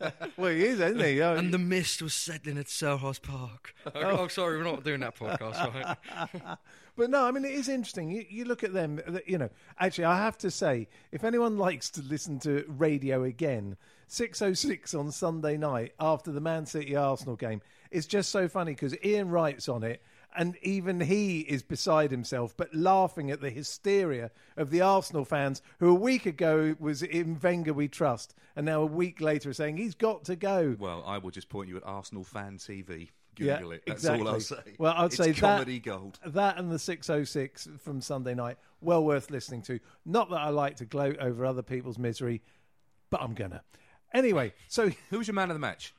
well, 0.36 0.52
he 0.52 0.64
is, 0.64 0.78
isn't 0.78 1.00
he? 1.00 1.20
Oh, 1.22 1.34
and 1.34 1.52
the 1.52 1.58
mist 1.58 2.02
was 2.02 2.14
settling 2.14 2.58
at 2.58 2.66
Selhurst 2.66 3.22
Park. 3.22 3.74
Oh. 3.86 3.90
oh, 3.94 4.28
sorry, 4.28 4.56
we're 4.56 4.64
not 4.64 4.84
doing 4.84 5.00
that 5.00 5.16
podcast, 5.16 5.74
right? 5.74 6.58
But 6.96 7.10
no, 7.10 7.24
I 7.24 7.32
mean, 7.32 7.44
it 7.44 7.52
is 7.52 7.68
interesting. 7.68 8.10
You, 8.10 8.24
you 8.28 8.44
look 8.44 8.62
at 8.62 8.72
them, 8.72 9.00
th- 9.04 9.24
you 9.26 9.38
know, 9.38 9.50
actually, 9.80 10.04
I 10.04 10.18
have 10.18 10.38
to 10.38 10.50
say, 10.50 10.88
if 11.10 11.24
anyone 11.24 11.58
likes 11.58 11.90
to 11.90 12.02
listen 12.02 12.38
to 12.40 12.64
radio 12.68 13.24
again, 13.24 13.76
6.06 14.08 14.96
on 14.98 15.10
Sunday 15.10 15.56
night 15.56 15.94
after 15.98 16.30
the 16.30 16.40
Man 16.40 16.66
City 16.66 16.94
Arsenal 16.94 17.34
game, 17.34 17.60
it's 17.90 18.06
just 18.06 18.30
so 18.30 18.46
funny 18.48 18.72
because 18.72 18.94
Ian 19.04 19.30
Wright's 19.30 19.68
on 19.68 19.82
it. 19.82 20.02
And 20.36 20.56
even 20.62 21.00
he 21.00 21.40
is 21.40 21.62
beside 21.62 22.10
himself, 22.10 22.56
but 22.56 22.74
laughing 22.74 23.30
at 23.30 23.40
the 23.40 23.50
hysteria 23.50 24.32
of 24.56 24.70
the 24.70 24.80
Arsenal 24.80 25.24
fans 25.24 25.62
who 25.78 25.90
a 25.90 25.94
week 25.94 26.26
ago 26.26 26.74
was 26.80 27.02
in 27.02 27.38
Wenger 27.40 27.72
we 27.72 27.86
trust, 27.86 28.34
and 28.56 28.66
now 28.66 28.82
a 28.82 28.86
week 28.86 29.20
later 29.20 29.50
are 29.50 29.54
saying 29.54 29.76
he's 29.76 29.94
got 29.94 30.24
to 30.24 30.34
go. 30.34 30.74
Well, 30.78 31.04
I 31.06 31.18
will 31.18 31.30
just 31.30 31.48
point 31.48 31.68
you 31.68 31.76
at 31.76 31.84
Arsenal 31.84 32.24
Fan 32.24 32.58
TV. 32.58 33.10
Yeah, 33.38 33.56
Google 33.56 33.72
it. 33.72 33.82
That's 33.86 34.00
exactly. 34.02 34.26
all 34.26 34.34
I'll 34.34 34.40
say. 34.40 34.56
Well, 34.78 34.94
I'd 34.96 35.06
It's 35.06 35.16
say 35.16 35.32
comedy 35.34 35.78
that, 35.78 35.84
gold. 35.84 36.18
That 36.26 36.56
and 36.58 36.70
the 36.70 36.78
606 36.78 37.68
from 37.78 38.00
Sunday 38.00 38.34
night, 38.34 38.58
well 38.80 39.04
worth 39.04 39.30
listening 39.30 39.62
to. 39.62 39.80
Not 40.04 40.30
that 40.30 40.40
I 40.40 40.50
like 40.50 40.76
to 40.76 40.84
gloat 40.84 41.18
over 41.18 41.44
other 41.44 41.62
people's 41.62 41.98
misery, 41.98 42.42
but 43.10 43.22
I'm 43.22 43.34
gonna. 43.34 43.62
Anyway, 44.12 44.52
so 44.68 44.90
Who 45.10 45.18
was 45.18 45.26
your 45.26 45.34
man 45.34 45.50
of 45.50 45.54
the 45.54 45.60
match? 45.60 45.94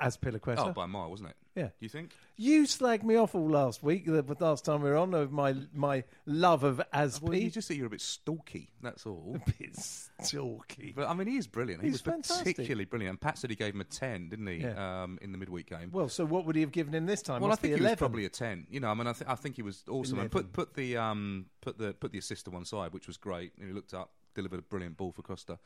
Azpilicueta, 0.00 0.58
Oh, 0.58 0.72
by 0.72 0.84
a 0.84 0.88
mile, 0.88 1.10
wasn't 1.10 1.30
it? 1.30 1.36
Yeah. 1.56 1.64
Do 1.66 1.70
you 1.80 1.88
think? 1.88 2.12
you 2.36 2.62
slagged 2.62 3.02
me 3.02 3.16
off 3.16 3.34
all 3.34 3.50
last 3.50 3.82
week. 3.82 4.06
The 4.06 4.22
the 4.22 4.36
last 4.40 4.64
time 4.64 4.82
we 4.82 4.88
were 4.90 4.96
on, 4.96 5.12
of 5.14 5.32
my 5.32 5.54
my 5.74 6.04
love 6.24 6.62
of 6.62 6.80
Asp. 6.92 7.22
Well, 7.22 7.34
you 7.34 7.50
just 7.50 7.66
said 7.68 7.76
you're 7.76 7.88
a 7.88 7.90
bit 7.90 8.00
stalky. 8.00 8.70
That's 8.82 9.04
all. 9.06 9.36
It's 9.58 10.10
stalky. 10.22 10.92
But 10.96 11.08
I 11.08 11.14
mean, 11.14 11.26
he 11.26 11.36
is 11.36 11.46
brilliant. 11.46 11.82
He 11.82 11.90
was 11.90 12.00
fantastic. 12.00 12.56
particularly 12.56 12.84
brilliant. 12.84 13.10
And 13.10 13.20
Pat 13.20 13.36
said 13.38 13.50
he 13.50 13.56
gave 13.56 13.74
him 13.74 13.80
a 13.80 13.84
ten, 13.84 14.28
didn't 14.28 14.46
he? 14.46 14.58
Yeah. 14.58 15.02
Um, 15.02 15.18
in 15.20 15.32
the 15.32 15.38
midweek 15.38 15.68
game. 15.68 15.90
Well, 15.92 16.08
so 16.08 16.24
what 16.24 16.46
would 16.46 16.54
he 16.56 16.62
have 16.62 16.72
given 16.72 16.94
him 16.94 17.04
this 17.06 17.20
time? 17.22 17.40
Well, 17.40 17.50
I 17.50 17.52
Must 17.52 17.62
be 17.62 17.68
think 17.68 17.78
he 17.78 17.82
was 17.82 17.88
11. 17.88 17.98
probably 17.98 18.24
a 18.24 18.28
ten. 18.30 18.66
You 18.70 18.80
know, 18.80 18.88
I 18.88 18.94
mean, 18.94 19.06
I, 19.06 19.12
th- 19.12 19.28
I 19.28 19.34
think 19.34 19.56
he 19.56 19.62
was 19.62 19.82
awesome. 19.88 20.18
And 20.18 20.30
put 20.30 20.52
put 20.52 20.74
the 20.74 20.96
um 20.96 21.46
put 21.60 21.78
the 21.78 21.92
put 21.94 22.12
the 22.12 22.18
assist 22.18 22.44
to 22.46 22.50
one 22.50 22.64
side, 22.64 22.92
which 22.92 23.06
was 23.06 23.16
great. 23.16 23.52
And 23.58 23.66
he 23.68 23.74
looked 23.74 23.92
up, 23.92 24.12
delivered 24.34 24.60
a 24.60 24.62
brilliant 24.62 24.96
ball 24.96 25.12
for 25.12 25.22
Costa. 25.22 25.58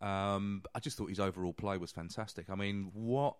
Um, 0.00 0.62
I 0.74 0.80
just 0.80 0.96
thought 0.98 1.08
his 1.08 1.20
overall 1.20 1.52
play 1.52 1.76
was 1.78 1.90
fantastic. 1.90 2.50
I 2.50 2.54
mean, 2.54 2.90
what 2.92 3.36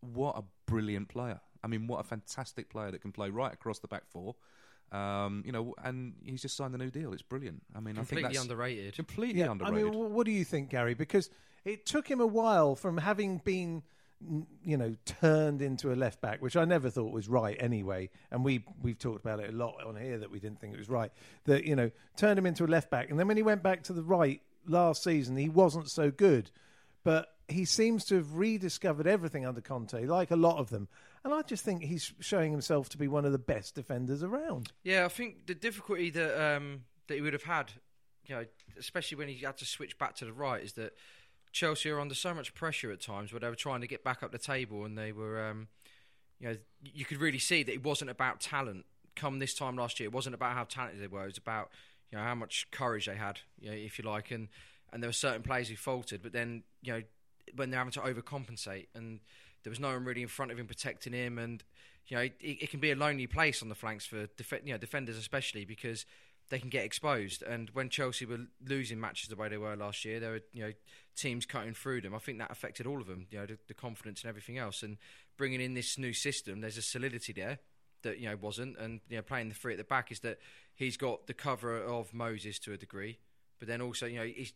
what 0.00 0.36
a 0.36 0.44
brilliant 0.66 1.08
player. 1.08 1.40
I 1.62 1.68
mean, 1.68 1.86
what 1.86 2.00
a 2.00 2.04
fantastic 2.04 2.70
player 2.70 2.90
that 2.90 3.00
can 3.00 3.12
play 3.12 3.30
right 3.30 3.52
across 3.52 3.78
the 3.78 3.88
back 3.88 4.06
four. 4.06 4.36
Um, 4.92 5.42
you 5.44 5.50
know, 5.50 5.74
and 5.82 6.14
he's 6.24 6.42
just 6.42 6.56
signed 6.56 6.74
a 6.74 6.78
new 6.78 6.90
deal. 6.90 7.12
It's 7.12 7.22
brilliant. 7.22 7.62
I 7.74 7.80
mean, 7.80 7.98
I 7.98 8.02
think 8.04 8.22
that's 8.22 8.40
underrated. 8.40 8.94
completely 8.94 9.40
Yeah, 9.40 9.50
underrated. 9.50 9.88
I 9.88 9.90
mean, 9.90 10.12
what 10.12 10.26
do 10.26 10.32
you 10.32 10.44
think, 10.44 10.70
Gary? 10.70 10.94
Because 10.94 11.28
it 11.64 11.86
took 11.86 12.08
him 12.08 12.20
a 12.20 12.26
while 12.26 12.76
from 12.76 12.98
having 12.98 13.38
been, 13.38 13.82
you 14.62 14.76
know, 14.76 14.94
turned 15.04 15.60
into 15.60 15.92
a 15.92 15.96
left 15.96 16.20
back, 16.20 16.40
which 16.40 16.56
I 16.56 16.64
never 16.64 16.88
thought 16.88 17.12
was 17.12 17.28
right 17.28 17.56
anyway. 17.58 18.10
And 18.30 18.44
we 18.44 18.64
we've 18.80 18.98
talked 18.98 19.24
about 19.24 19.40
it 19.40 19.52
a 19.52 19.56
lot 19.56 19.84
on 19.84 19.96
here 19.96 20.18
that 20.18 20.30
we 20.30 20.38
didn't 20.38 20.60
think 20.60 20.74
it 20.74 20.78
was 20.78 20.88
right. 20.88 21.10
That 21.46 21.64
you 21.64 21.74
know, 21.74 21.90
turned 22.16 22.38
him 22.38 22.46
into 22.46 22.64
a 22.64 22.68
left 22.68 22.88
back, 22.88 23.10
and 23.10 23.18
then 23.18 23.26
when 23.26 23.36
he 23.36 23.42
went 23.42 23.64
back 23.64 23.82
to 23.84 23.92
the 23.92 24.04
right 24.04 24.40
last 24.68 25.02
season, 25.02 25.36
he 25.36 25.48
wasn't 25.48 25.90
so 25.90 26.12
good. 26.12 26.52
But 27.02 27.28
he 27.48 27.64
seems 27.64 28.04
to 28.06 28.16
have 28.16 28.34
rediscovered 28.34 29.06
everything 29.06 29.46
under 29.46 29.60
Conte, 29.60 30.04
like 30.06 30.30
a 30.30 30.36
lot 30.36 30.58
of 30.58 30.70
them. 30.70 30.88
And 31.24 31.32
I 31.32 31.42
just 31.42 31.64
think 31.64 31.82
he's 31.82 32.12
showing 32.20 32.52
himself 32.52 32.88
to 32.90 32.98
be 32.98 33.08
one 33.08 33.24
of 33.24 33.32
the 33.32 33.38
best 33.38 33.74
defenders 33.74 34.22
around. 34.22 34.72
Yeah, 34.82 35.04
I 35.04 35.08
think 35.08 35.46
the 35.46 35.54
difficulty 35.54 36.10
that 36.10 36.56
um, 36.56 36.84
that 37.08 37.14
he 37.14 37.20
would 37.20 37.32
have 37.32 37.44
had, 37.44 37.72
you 38.26 38.34
know, 38.34 38.44
especially 38.78 39.18
when 39.18 39.28
he 39.28 39.44
had 39.44 39.56
to 39.58 39.64
switch 39.64 39.98
back 39.98 40.14
to 40.16 40.24
the 40.24 40.32
right, 40.32 40.62
is 40.62 40.74
that 40.74 40.94
Chelsea 41.52 41.90
are 41.90 42.00
under 42.00 42.14
so 42.14 42.34
much 42.34 42.54
pressure 42.54 42.92
at 42.92 43.00
times 43.00 43.32
where 43.32 43.40
they 43.40 43.48
were 43.48 43.56
trying 43.56 43.80
to 43.80 43.86
get 43.86 44.04
back 44.04 44.22
up 44.22 44.32
the 44.32 44.38
table 44.38 44.84
and 44.84 44.96
they 44.96 45.12
were, 45.12 45.48
um, 45.48 45.68
you 46.38 46.48
know, 46.48 46.56
you 46.82 47.04
could 47.04 47.18
really 47.18 47.38
see 47.38 47.62
that 47.62 47.72
it 47.72 47.82
wasn't 47.82 48.10
about 48.10 48.40
talent. 48.40 48.84
Come 49.14 49.38
this 49.38 49.54
time 49.54 49.76
last 49.76 49.98
year, 49.98 50.08
it 50.08 50.12
wasn't 50.12 50.34
about 50.34 50.52
how 50.52 50.64
talented 50.64 51.02
they 51.02 51.06
were. 51.06 51.22
It 51.22 51.28
was 51.28 51.38
about 51.38 51.70
you 52.10 52.18
know 52.18 52.24
how 52.24 52.34
much 52.34 52.68
courage 52.70 53.06
they 53.06 53.16
had, 53.16 53.40
you 53.58 53.70
know, 53.70 53.76
if 53.76 53.98
you 53.98 54.04
like, 54.04 54.30
and 54.30 54.48
and 54.92 55.02
there 55.02 55.08
were 55.08 55.14
certain 55.14 55.42
players 55.42 55.68
who 55.68 55.76
faltered, 55.76 56.22
but 56.22 56.32
then 56.32 56.62
you 56.82 56.92
know 56.92 57.02
when 57.54 57.70
they're 57.70 57.78
having 57.78 57.92
to 57.92 58.00
overcompensate 58.00 58.86
and 58.94 59.20
there 59.62 59.70
was 59.70 59.80
no 59.80 59.88
one 59.88 60.04
really 60.04 60.22
in 60.22 60.28
front 60.28 60.52
of 60.52 60.58
him 60.58 60.66
protecting 60.66 61.12
him 61.12 61.38
and 61.38 61.64
you 62.06 62.16
know 62.16 62.22
it, 62.22 62.34
it 62.40 62.70
can 62.70 62.80
be 62.80 62.90
a 62.90 62.96
lonely 62.96 63.26
place 63.26 63.62
on 63.62 63.68
the 63.68 63.74
flanks 63.74 64.06
for 64.06 64.26
def- 64.36 64.64
you 64.64 64.72
know 64.72 64.78
defenders 64.78 65.16
especially 65.16 65.64
because 65.64 66.06
they 66.48 66.58
can 66.58 66.68
get 66.68 66.84
exposed. 66.84 67.42
And 67.42 67.70
when 67.70 67.88
Chelsea 67.88 68.24
were 68.24 68.38
losing 68.64 69.00
matches 69.00 69.28
the 69.28 69.36
way 69.36 69.48
they 69.48 69.56
were 69.56 69.74
last 69.76 70.04
year 70.04 70.20
there 70.20 70.30
were 70.30 70.40
you 70.52 70.64
know 70.64 70.72
teams 71.16 71.46
cutting 71.46 71.74
through 71.74 72.02
them. 72.02 72.14
I 72.14 72.18
think 72.18 72.38
that 72.38 72.50
affected 72.50 72.86
all 72.86 73.00
of 73.00 73.06
them 73.06 73.26
you 73.30 73.38
know 73.38 73.46
the, 73.46 73.58
the 73.68 73.74
confidence 73.74 74.22
and 74.22 74.28
everything 74.28 74.58
else. 74.58 74.82
And 74.82 74.98
bringing 75.36 75.60
in 75.60 75.74
this 75.74 75.98
new 75.98 76.12
system 76.12 76.60
there's 76.60 76.78
a 76.78 76.82
solidity 76.82 77.32
there 77.32 77.58
that 78.02 78.18
you 78.18 78.28
know 78.28 78.36
wasn't. 78.36 78.78
And 78.78 79.00
you 79.08 79.16
know 79.16 79.22
playing 79.22 79.48
the 79.48 79.54
three 79.54 79.72
at 79.72 79.78
the 79.78 79.84
back 79.84 80.12
is 80.12 80.20
that 80.20 80.38
he's 80.74 80.96
got 80.96 81.26
the 81.26 81.34
cover 81.34 81.76
of 81.82 82.14
Moses 82.14 82.58
to 82.60 82.72
a 82.72 82.76
degree 82.76 83.18
but 83.58 83.68
then 83.68 83.80
also 83.80 84.06
you 84.06 84.18
know 84.18 84.24
he's 84.26 84.52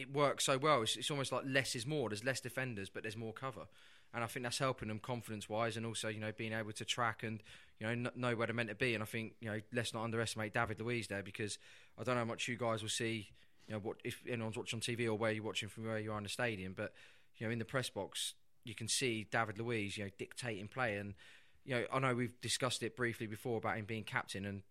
it 0.00 0.12
works 0.12 0.44
so 0.44 0.58
well. 0.58 0.82
It's, 0.82 0.96
it's 0.96 1.10
almost 1.10 1.32
like 1.32 1.44
less 1.46 1.74
is 1.74 1.86
more. 1.86 2.08
There's 2.08 2.24
less 2.24 2.40
defenders, 2.40 2.88
but 2.88 3.02
there's 3.02 3.16
more 3.16 3.32
cover, 3.32 3.66
and 4.14 4.24
I 4.24 4.26
think 4.26 4.44
that's 4.44 4.58
helping 4.58 4.88
them 4.88 4.98
confidence 4.98 5.48
wise, 5.48 5.76
and 5.76 5.84
also 5.84 6.08
you 6.08 6.20
know 6.20 6.32
being 6.36 6.52
able 6.52 6.72
to 6.72 6.84
track 6.84 7.22
and 7.22 7.42
you 7.78 7.86
know 7.86 7.94
kn- 7.94 8.20
know 8.20 8.34
where 8.34 8.46
they're 8.46 8.54
meant 8.54 8.70
to 8.70 8.74
be. 8.74 8.94
And 8.94 9.02
I 9.02 9.06
think 9.06 9.34
you 9.40 9.50
know 9.50 9.60
let's 9.72 9.94
not 9.94 10.04
underestimate 10.04 10.54
David 10.54 10.80
Luiz 10.80 11.08
there 11.08 11.22
because 11.22 11.58
I 11.98 12.04
don't 12.04 12.14
know 12.14 12.20
how 12.20 12.26
much 12.26 12.48
you 12.48 12.56
guys 12.56 12.82
will 12.82 12.88
see. 12.88 13.30
You 13.66 13.74
know 13.74 13.80
what 13.80 13.98
if 14.04 14.22
anyone's 14.28 14.56
watching 14.56 14.78
on 14.78 14.80
TV 14.80 15.06
or 15.06 15.14
where 15.14 15.32
you're 15.32 15.44
watching 15.44 15.68
from 15.68 15.86
where 15.86 15.98
you 15.98 16.12
are 16.12 16.18
in 16.18 16.24
the 16.24 16.30
stadium, 16.30 16.74
but 16.76 16.92
you 17.36 17.46
know 17.46 17.52
in 17.52 17.58
the 17.58 17.64
press 17.64 17.90
box 17.90 18.34
you 18.64 18.74
can 18.74 18.88
see 18.88 19.26
David 19.30 19.58
Luiz 19.58 19.96
you 19.96 20.04
know 20.04 20.10
dictating 20.18 20.68
play 20.68 20.96
and. 20.96 21.14
You 21.62 21.74
know, 21.74 21.84
I 21.92 21.98
know 21.98 22.14
we've 22.14 22.40
discussed 22.40 22.82
it 22.82 22.96
briefly 22.96 23.26
before 23.26 23.58
about 23.58 23.76
him 23.76 23.84
being 23.84 24.02
captain, 24.02 24.46
and 24.46 24.62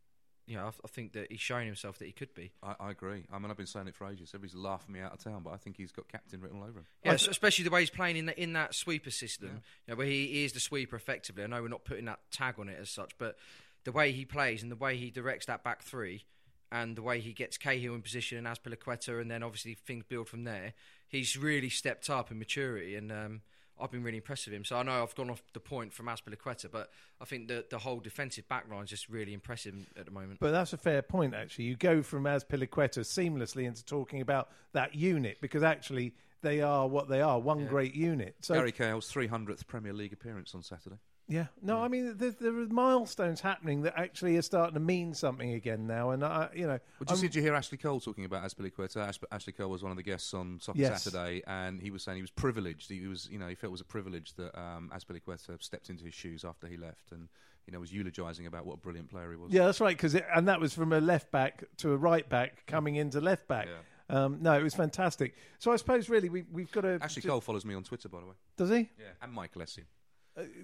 you 0.50 0.56
know, 0.58 0.64
I, 0.66 0.70
I 0.70 0.88
think 0.88 1.14
that 1.14 1.32
he's 1.32 1.40
shown 1.40 1.66
himself 1.66 2.00
that 2.00 2.06
he 2.06 2.12
could 2.12 2.34
be. 2.34 2.52
I, 2.64 2.76
I 2.80 2.92
agree. 2.92 3.24
I 3.32 3.38
mean, 3.38 3.52
I've 3.52 3.58
been 3.58 3.68
saying 3.68 3.88
it 3.88 3.96
for 3.96 4.10
ages. 4.10 4.32
Everybody's 4.34 4.56
laughing 4.56 4.94
me 4.94 5.00
out 5.00 5.14
of 5.14 5.24
town, 5.24 5.44
but 5.44 5.52
I 5.52 5.58
think 5.58 5.78
he's 5.78 5.92
got 5.92 6.08
captain 6.08 6.42
written 6.42 6.58
all 6.58 6.64
over 6.64 6.80
him. 6.80 6.86
Yeah, 7.06 7.14
es- 7.14 7.28
especially 7.28 7.64
the 7.66 7.70
way 7.70 7.82
he's 7.82 7.92
playing 7.92 8.18
in 8.18 8.26
that 8.26 8.38
in 8.40 8.54
that 8.54 8.74
sweeper 8.74 9.12
system, 9.12 9.62
you 9.88 9.92
know, 9.94 9.96
where 9.96 10.08
he, 10.08 10.28
he 10.28 10.44
is 10.46 10.54
the 10.54 10.60
sweeper 10.60 10.96
effectively. 10.96 11.44
I 11.44 11.48
know 11.48 11.62
we're 11.62 11.68
not 11.68 11.86
putting 11.86 12.06
that 12.06 12.20
tag 12.32 12.56
on 12.58 12.68
it 12.68 12.78
as 12.82 12.90
such, 12.90 13.18
but 13.20 13.38
the 13.84 13.92
way 13.92 14.12
he 14.12 14.26
plays 14.26 14.64
and 14.64 14.72
the 14.72 14.76
way 14.76 14.98
he 14.98 15.12
directs 15.12 15.46
that 15.46 15.64
back 15.64 15.84
three, 15.84 16.26
and 16.72 16.96
the 16.96 17.02
way 17.04 17.20
he 17.20 17.32
gets 17.32 17.58
Cahill 17.58 17.94
in 17.94 18.02
position 18.02 18.38
and 18.38 18.48
Azpilicueta, 18.48 19.22
and 19.22 19.30
then 19.30 19.44
obviously 19.44 19.76
things 19.76 20.04
build 20.10 20.28
from 20.28 20.44
there. 20.44 20.74
He's 21.08 21.38
really 21.38 21.70
stepped 21.70 22.10
up 22.10 22.32
in 22.32 22.40
maturity, 22.40 22.96
and 22.96 23.12
um, 23.12 23.42
I've 23.82 23.92
been 23.92 24.04
really 24.04 24.18
impressed 24.18 24.46
with 24.48 24.54
him. 24.54 24.66
So 24.66 24.78
I 24.78 24.84
know 24.84 25.04
I've 25.04 25.16
gone 25.16 25.30
off 25.30 25.42
the 25.54 25.60
point 25.60 25.94
from 25.94 26.08
Azpilicueta, 26.08 26.72
but 26.72 26.92
I 27.22 27.26
think 27.26 27.48
the 27.48 27.66
the 27.70 27.80
whole 27.80 28.00
defensive 28.00 28.46
backline 28.50 28.84
is 28.84 28.90
just 28.90 29.10
really 29.10 29.34
impressive 29.34 29.76
at 29.98 30.06
the 30.06 30.12
moment. 30.12 30.40
But 30.40 30.52
that's 30.52 30.74
a 30.74 30.78
fair 30.78 31.02
point, 31.02 31.34
actually. 31.34 31.66
You 31.66 31.76
go 31.76 32.02
from 32.02 32.24
Azpilicueta 32.24 33.00
seamlessly 33.00 33.66
into 33.66 33.86
talking 33.86 34.22
about 34.22 34.50
that 34.74 34.96
unit 34.96 35.38
because 35.42 35.64
actually 35.64 36.14
they 36.42 36.62
are 36.62 36.88
what 36.88 37.10
they 37.10 37.22
are 37.22 37.40
one 37.40 37.66
great 37.66 37.96
unit. 37.96 38.36
So, 38.42 38.56
Gary 38.56 38.72
Cahill's 38.72 39.12
300th 39.12 39.68
Premier 39.68 39.94
League 39.94 40.14
appearance 40.14 40.56
on 40.56 40.64
Saturday. 40.64 40.98
Yeah, 41.30 41.46
no, 41.62 41.80
I 41.80 41.88
mean 41.88 42.18
there, 42.18 42.32
there 42.32 42.52
are 42.52 42.66
milestones 42.68 43.40
happening 43.40 43.84
that 43.84 43.94
actually 43.96 44.36
are 44.38 44.42
starting 44.42 44.74
to 44.74 44.80
mean 44.80 45.14
something 45.14 45.54
again 45.54 45.86
now, 45.86 46.10
and 46.10 46.26
I, 46.26 46.50
you 46.56 46.64
know, 46.64 46.80
Well, 46.80 46.80
did 47.02 47.12
you, 47.12 47.16
see, 47.18 47.28
did 47.28 47.36
you 47.36 47.42
hear 47.44 47.54
Ashley 47.54 47.78
Cole 47.78 48.00
talking 48.00 48.26
about 48.26 48.44
Azpilicueta? 48.44 48.98
Ash, 48.98 49.20
Ashley 49.32 49.54
Cole 49.54 49.70
was 49.70 49.84
one 49.84 49.92
of 49.92 49.98
the 49.98 50.04
guests 50.04 50.34
on 50.34 50.60
Soccer 50.60 50.80
Yes. 50.80 51.04
Saturday, 51.04 51.44
and 51.46 51.80
he 51.80 51.92
was 51.92 52.02
saying 52.04 52.16
he 52.16 52.24
was 52.24 52.32
privileged. 52.32 52.90
He 52.90 53.06
was, 53.06 53.30
you 53.32 53.38
know, 53.38 53.48
he 53.48 53.54
felt 53.54 53.70
it 53.70 53.72
was 53.72 53.82
a 53.82 53.86
privilege 53.86 54.34
that 54.38 54.60
um, 54.60 54.92
Azpilicueta 54.94 55.62
stepped 55.62 55.92
into 55.92 56.04
his 56.04 56.16
shoes 56.16 56.44
after 56.44 56.66
he 56.68 56.78
left, 56.78 57.12
and 57.12 57.30
you 57.68 57.74
know, 57.74 57.80
was 57.80 57.94
eulogising 57.94 58.48
about 58.48 58.66
what 58.66 58.74
a 58.74 58.78
brilliant 58.78 59.12
player 59.12 59.30
he 59.30 59.38
was. 59.38 59.54
yeah, 59.54 59.68
that's 59.68 59.80
right, 59.80 59.96
because 59.96 60.16
and 60.16 60.48
that 60.48 60.60
was 60.60 60.74
from 60.74 60.92
a 60.94 61.00
left 61.00 61.32
back 61.32 61.64
to 61.78 61.92
a 61.92 61.98
right 61.98 62.28
back 62.28 62.66
coming 62.66 62.96
into 62.96 63.22
left 63.22 63.48
back. 63.48 63.68
Um, 64.10 64.40
no, 64.42 64.58
it 64.58 64.64
was 64.64 64.74
fantastic. 64.74 65.36
So 65.60 65.72
I 65.72 65.76
suppose 65.76 66.10
really 66.10 66.30
we 66.30 66.44
we've 66.52 66.72
got 66.72 66.82
to. 66.82 66.98
Ashley 67.00 67.22
Cole 67.22 67.42
follows 67.42 67.66
me 67.66 67.76
on 67.76 67.84
Twitter, 67.84 68.10
by 68.10 68.20
the 68.22 68.26
way. 68.26 68.34
Does 68.58 68.72
he? 68.72 68.90
Yeah, 68.98 69.10
and 69.22 69.32
Mike 69.32 69.56
Lessing. 69.56 69.86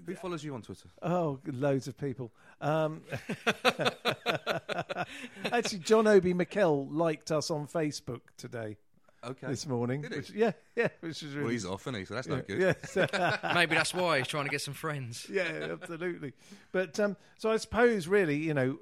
Who 0.06 0.14
follows 0.14 0.44
you 0.44 0.54
on 0.54 0.62
Twitter? 0.62 0.88
Oh, 1.02 1.38
loads 1.46 1.88
of 1.88 1.96
people. 1.98 2.32
Um, 2.60 3.02
actually, 5.52 5.78
John 5.80 6.06
Obi 6.06 6.34
Mikel 6.34 6.86
liked 6.88 7.30
us 7.30 7.50
on 7.50 7.66
Facebook 7.66 8.20
today, 8.36 8.76
Okay, 9.24 9.46
this 9.46 9.66
morning. 9.66 10.02
Did? 10.02 10.12
Which, 10.12 10.30
yeah, 10.30 10.52
yeah, 10.74 10.88
which 11.00 11.22
is 11.22 11.32
really. 11.32 11.42
Well, 11.42 11.52
he's 11.52 11.66
off, 11.66 11.82
isn't 11.82 11.94
he? 11.94 12.04
So 12.04 12.14
that's 12.14 12.28
yeah, 12.28 12.36
no 12.36 12.42
good. 12.42 12.76
yes. 12.94 13.38
Maybe 13.54 13.74
that's 13.74 13.94
why 13.94 14.18
he's 14.18 14.28
trying 14.28 14.44
to 14.44 14.50
get 14.50 14.60
some 14.60 14.74
friends. 14.74 15.26
yeah, 15.32 15.68
absolutely. 15.72 16.32
But 16.72 16.98
um, 17.00 17.16
so 17.36 17.50
I 17.50 17.56
suppose, 17.56 18.08
really, 18.08 18.36
you 18.36 18.54
know, 18.54 18.78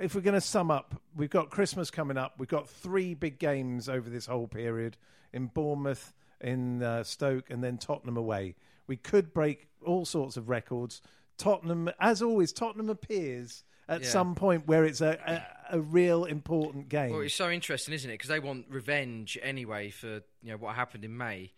if 0.00 0.14
we're 0.14 0.20
going 0.22 0.34
to 0.34 0.40
sum 0.40 0.70
up, 0.70 0.94
we've 1.16 1.30
got 1.30 1.50
Christmas 1.50 1.90
coming 1.90 2.16
up. 2.16 2.34
We've 2.38 2.48
got 2.48 2.68
three 2.68 3.14
big 3.14 3.38
games 3.38 3.88
over 3.88 4.08
this 4.08 4.26
whole 4.26 4.48
period 4.48 4.96
in 5.32 5.46
Bournemouth, 5.46 6.12
in 6.40 6.82
uh, 6.82 7.04
Stoke, 7.04 7.50
and 7.50 7.62
then 7.62 7.76
Tottenham 7.78 8.16
away. 8.16 8.54
We 8.90 8.96
could 8.96 9.32
break 9.32 9.68
all 9.86 10.04
sorts 10.04 10.36
of 10.36 10.48
records. 10.48 11.00
Tottenham, 11.38 11.90
as 12.00 12.22
always, 12.22 12.52
Tottenham 12.52 12.90
appears 12.90 13.62
at 13.88 14.02
Yeah. 14.02 14.08
some 14.08 14.34
point 14.34 14.66
where 14.66 14.84
it's 14.84 15.00
a, 15.00 15.44
a, 15.70 15.76
a 15.76 15.80
real 15.80 16.24
important 16.24 16.88
game. 16.88 17.12
Well, 17.12 17.20
it's 17.20 17.36
so 17.36 17.48
interesting, 17.50 17.94
isn't 17.94 18.10
it? 18.10 18.14
Because 18.14 18.30
they 18.30 18.40
want 18.40 18.66
revenge 18.68 19.38
anyway 19.40 19.90
for 19.90 20.22
you 20.42 20.50
know 20.50 20.56
what 20.56 20.74
happened 20.74 21.04
in 21.04 21.16
May, 21.16 21.52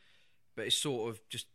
but 0.57 0.67
it 0.67 0.75
sort 0.75 1.09
of 1.09 1.27
just 1.31 1.47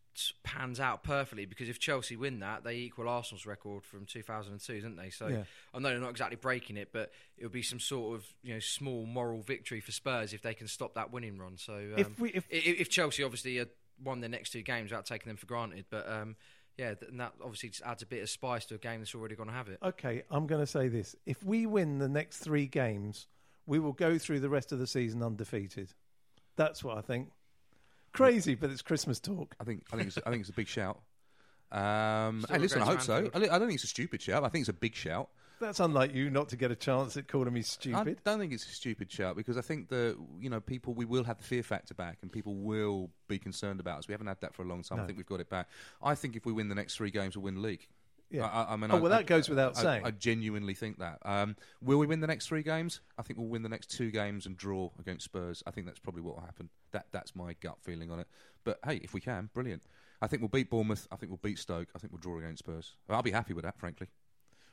pans 0.43 0.79
out 0.79 1.03
perfectly 1.03 1.45
because 1.45 1.69
if 1.69 1.79
Chelsea 1.79 2.15
win 2.15 2.39
that, 2.39 2.63
they 2.63 2.73
equal 2.77 3.07
Arsenal's 3.07 3.45
record 3.45 3.85
from 3.85 4.07
2002, 4.07 4.81
don't 4.81 4.95
they? 4.95 5.11
So 5.11 5.27
Yeah. 5.27 5.43
I 5.75 5.77
know 5.77 5.89
they're 5.89 5.99
not 5.99 6.09
exactly 6.09 6.37
breaking 6.37 6.77
it, 6.77 6.89
but 6.91 7.11
it'll 7.37 7.51
be 7.51 7.61
some 7.61 7.79
sort 7.79 8.15
of 8.15 8.25
you 8.41 8.55
know 8.55 8.59
small 8.59 9.05
moral 9.05 9.43
victory 9.43 9.79
for 9.79 9.91
Spurs 9.91 10.33
if 10.33 10.41
they 10.41 10.55
can 10.55 10.67
stop 10.67 10.95
that 10.95 11.11
winning 11.11 11.37
run. 11.37 11.55
So 11.57 11.75
um, 11.75 11.93
If 11.99 12.19
we- 12.19 12.31
if- 12.31 12.47
if 12.49 12.89
Chelsea 12.89 13.21
obviously 13.23 13.57
had 13.57 13.69
won 14.03 14.19
their 14.21 14.29
next 14.29 14.51
two 14.51 14.61
games 14.61 14.91
without 14.91 15.05
taking 15.05 15.29
them 15.29 15.37
for 15.37 15.45
granted, 15.45 15.85
but 15.89 16.09
um, 16.09 16.35
yeah, 16.77 16.93
th- 16.93 17.11
and 17.11 17.19
that 17.19 17.33
obviously 17.41 17.69
just 17.69 17.83
adds 17.83 18.03
a 18.03 18.05
bit 18.05 18.21
of 18.21 18.29
spice 18.29 18.65
to 18.67 18.75
a 18.75 18.77
game 18.77 18.99
that's 18.99 19.15
already 19.15 19.35
going 19.35 19.49
to 19.49 19.55
have 19.55 19.67
it. 19.69 19.79
Okay, 19.83 20.23
I'm 20.29 20.47
going 20.47 20.61
to 20.61 20.67
say 20.67 20.87
this. 20.87 21.15
If 21.25 21.43
we 21.43 21.65
win 21.65 21.97
the 21.99 22.07
next 22.09 22.37
three 22.39 22.67
games, 22.67 23.27
we 23.65 23.79
will 23.79 23.93
go 23.93 24.17
through 24.17 24.39
the 24.41 24.49
rest 24.49 24.71
of 24.71 24.79
the 24.79 24.87
season 24.87 25.23
undefeated. 25.23 25.93
That's 26.55 26.83
what 26.83 26.97
I 26.97 27.01
think. 27.01 27.29
Crazy, 28.13 28.55
but 28.55 28.69
it's 28.69 28.81
Christmas 28.81 29.19
talk. 29.19 29.55
I 29.59 29.63
think 29.63 29.83
I 29.91 29.97
think 29.97 30.07
it's, 30.07 30.17
I 30.25 30.29
think 30.29 30.41
it's 30.41 30.49
a 30.49 30.53
big 30.53 30.67
shout. 30.67 30.99
Um, 31.69 32.45
hey, 32.49 32.59
listen, 32.59 32.81
I 32.81 32.85
hope 32.85 33.01
so. 33.01 33.15
Anfield. 33.15 33.35
I, 33.35 33.39
li- 33.39 33.49
I 33.49 33.59
don't 33.59 33.67
think 33.67 33.75
it's 33.75 33.83
a 33.83 33.87
stupid 33.87 34.21
shout. 34.21 34.45
I 34.45 34.47
think 34.47 34.61
it's 34.61 34.69
a 34.69 34.73
big 34.73 34.95
shout. 34.95 35.27
That's 35.59 35.79
unlike 35.79 36.13
you 36.13 36.29
not 36.29 36.49
to 36.49 36.55
get 36.55 36.71
a 36.71 36.75
chance 36.75 37.17
at 37.17 37.27
calling 37.27 37.53
me 37.53 37.61
stupid. 37.61 38.19
I 38.25 38.29
don't 38.29 38.39
think 38.39 38.53
it's 38.53 38.65
a 38.65 38.69
stupid 38.69 39.11
shout 39.11 39.35
because 39.35 39.57
I 39.57 39.61
think 39.61 39.89
that 39.89 40.17
you 40.39 40.49
know 40.49 40.59
people 40.59 40.93
we 40.93 41.05
will 41.05 41.23
have 41.23 41.37
the 41.37 41.43
fear 41.43 41.63
factor 41.63 41.93
back 41.93 42.19
and 42.21 42.31
people 42.31 42.55
will 42.55 43.09
be 43.27 43.39
concerned 43.39 43.79
about 43.79 43.99
us. 43.99 44.07
We 44.07 44.13
haven't 44.13 44.27
had 44.27 44.41
that 44.41 44.53
for 44.53 44.61
a 44.63 44.65
long 44.65 44.83
time. 44.83 44.99
I 44.99 45.05
think 45.05 45.17
we've 45.17 45.25
got 45.25 45.39
it 45.39 45.49
back. 45.49 45.67
I 46.01 46.15
think 46.15 46.35
if 46.35 46.45
we 46.45 46.53
win 46.53 46.69
the 46.69 46.75
next 46.75 46.95
three 46.95 47.11
games, 47.11 47.35
we'll 47.35 47.43
win 47.45 47.55
the 47.55 47.61
league. 47.61 47.87
Yeah. 48.29 48.45
I, 48.45 48.73
I, 48.73 48.75
mean, 48.75 48.91
Oh, 48.91 48.97
I- 48.97 48.99
well, 48.99 49.11
that 49.11 49.25
goes 49.25 49.47
without 49.47 49.77
saying. 49.77 50.03
I 50.05 50.11
genuinely 50.11 50.73
think 50.73 50.99
that. 50.99 51.19
Um, 51.23 51.55
will 51.81 51.97
we 51.97 52.05
win 52.07 52.19
the 52.19 52.27
next 52.27 52.47
three 52.47 52.61
games? 52.61 52.99
I 53.17 53.21
think 53.21 53.39
we'll 53.39 53.47
win 53.47 53.63
the 53.63 53.69
next 53.69 53.87
two 53.91 54.11
games 54.11 54.45
and 54.45 54.57
draw 54.57 54.89
against 54.99 55.23
Spurs. 55.25 55.63
I 55.65 55.71
think 55.71 55.87
that's 55.87 55.99
probably 55.99 56.21
what 56.23 56.35
will 56.35 56.43
happen. 56.43 56.69
That 56.91 57.07
that's 57.11 57.35
my 57.35 57.53
gut 57.61 57.77
feeling 57.81 58.11
on 58.11 58.19
it. 58.19 58.27
But 58.65 58.79
hey, 58.85 58.97
if 58.97 59.13
we 59.13 59.21
can, 59.21 59.49
brilliant. 59.53 59.81
I 60.21 60.27
think 60.27 60.41
we'll 60.41 60.49
beat 60.49 60.69
Bournemouth. 60.69 61.07
I 61.11 61.15
think 61.15 61.29
we'll 61.31 61.39
beat 61.41 61.57
Stoke. 61.59 61.87
I 61.95 61.99
think 61.99 62.11
we'll 62.11 62.19
draw 62.19 62.37
against 62.37 62.59
Spurs. 62.59 62.95
I'll 63.09 63.21
be 63.21 63.31
happy 63.31 63.53
with 63.53 63.63
that, 63.63 63.79
frankly. 63.79 64.07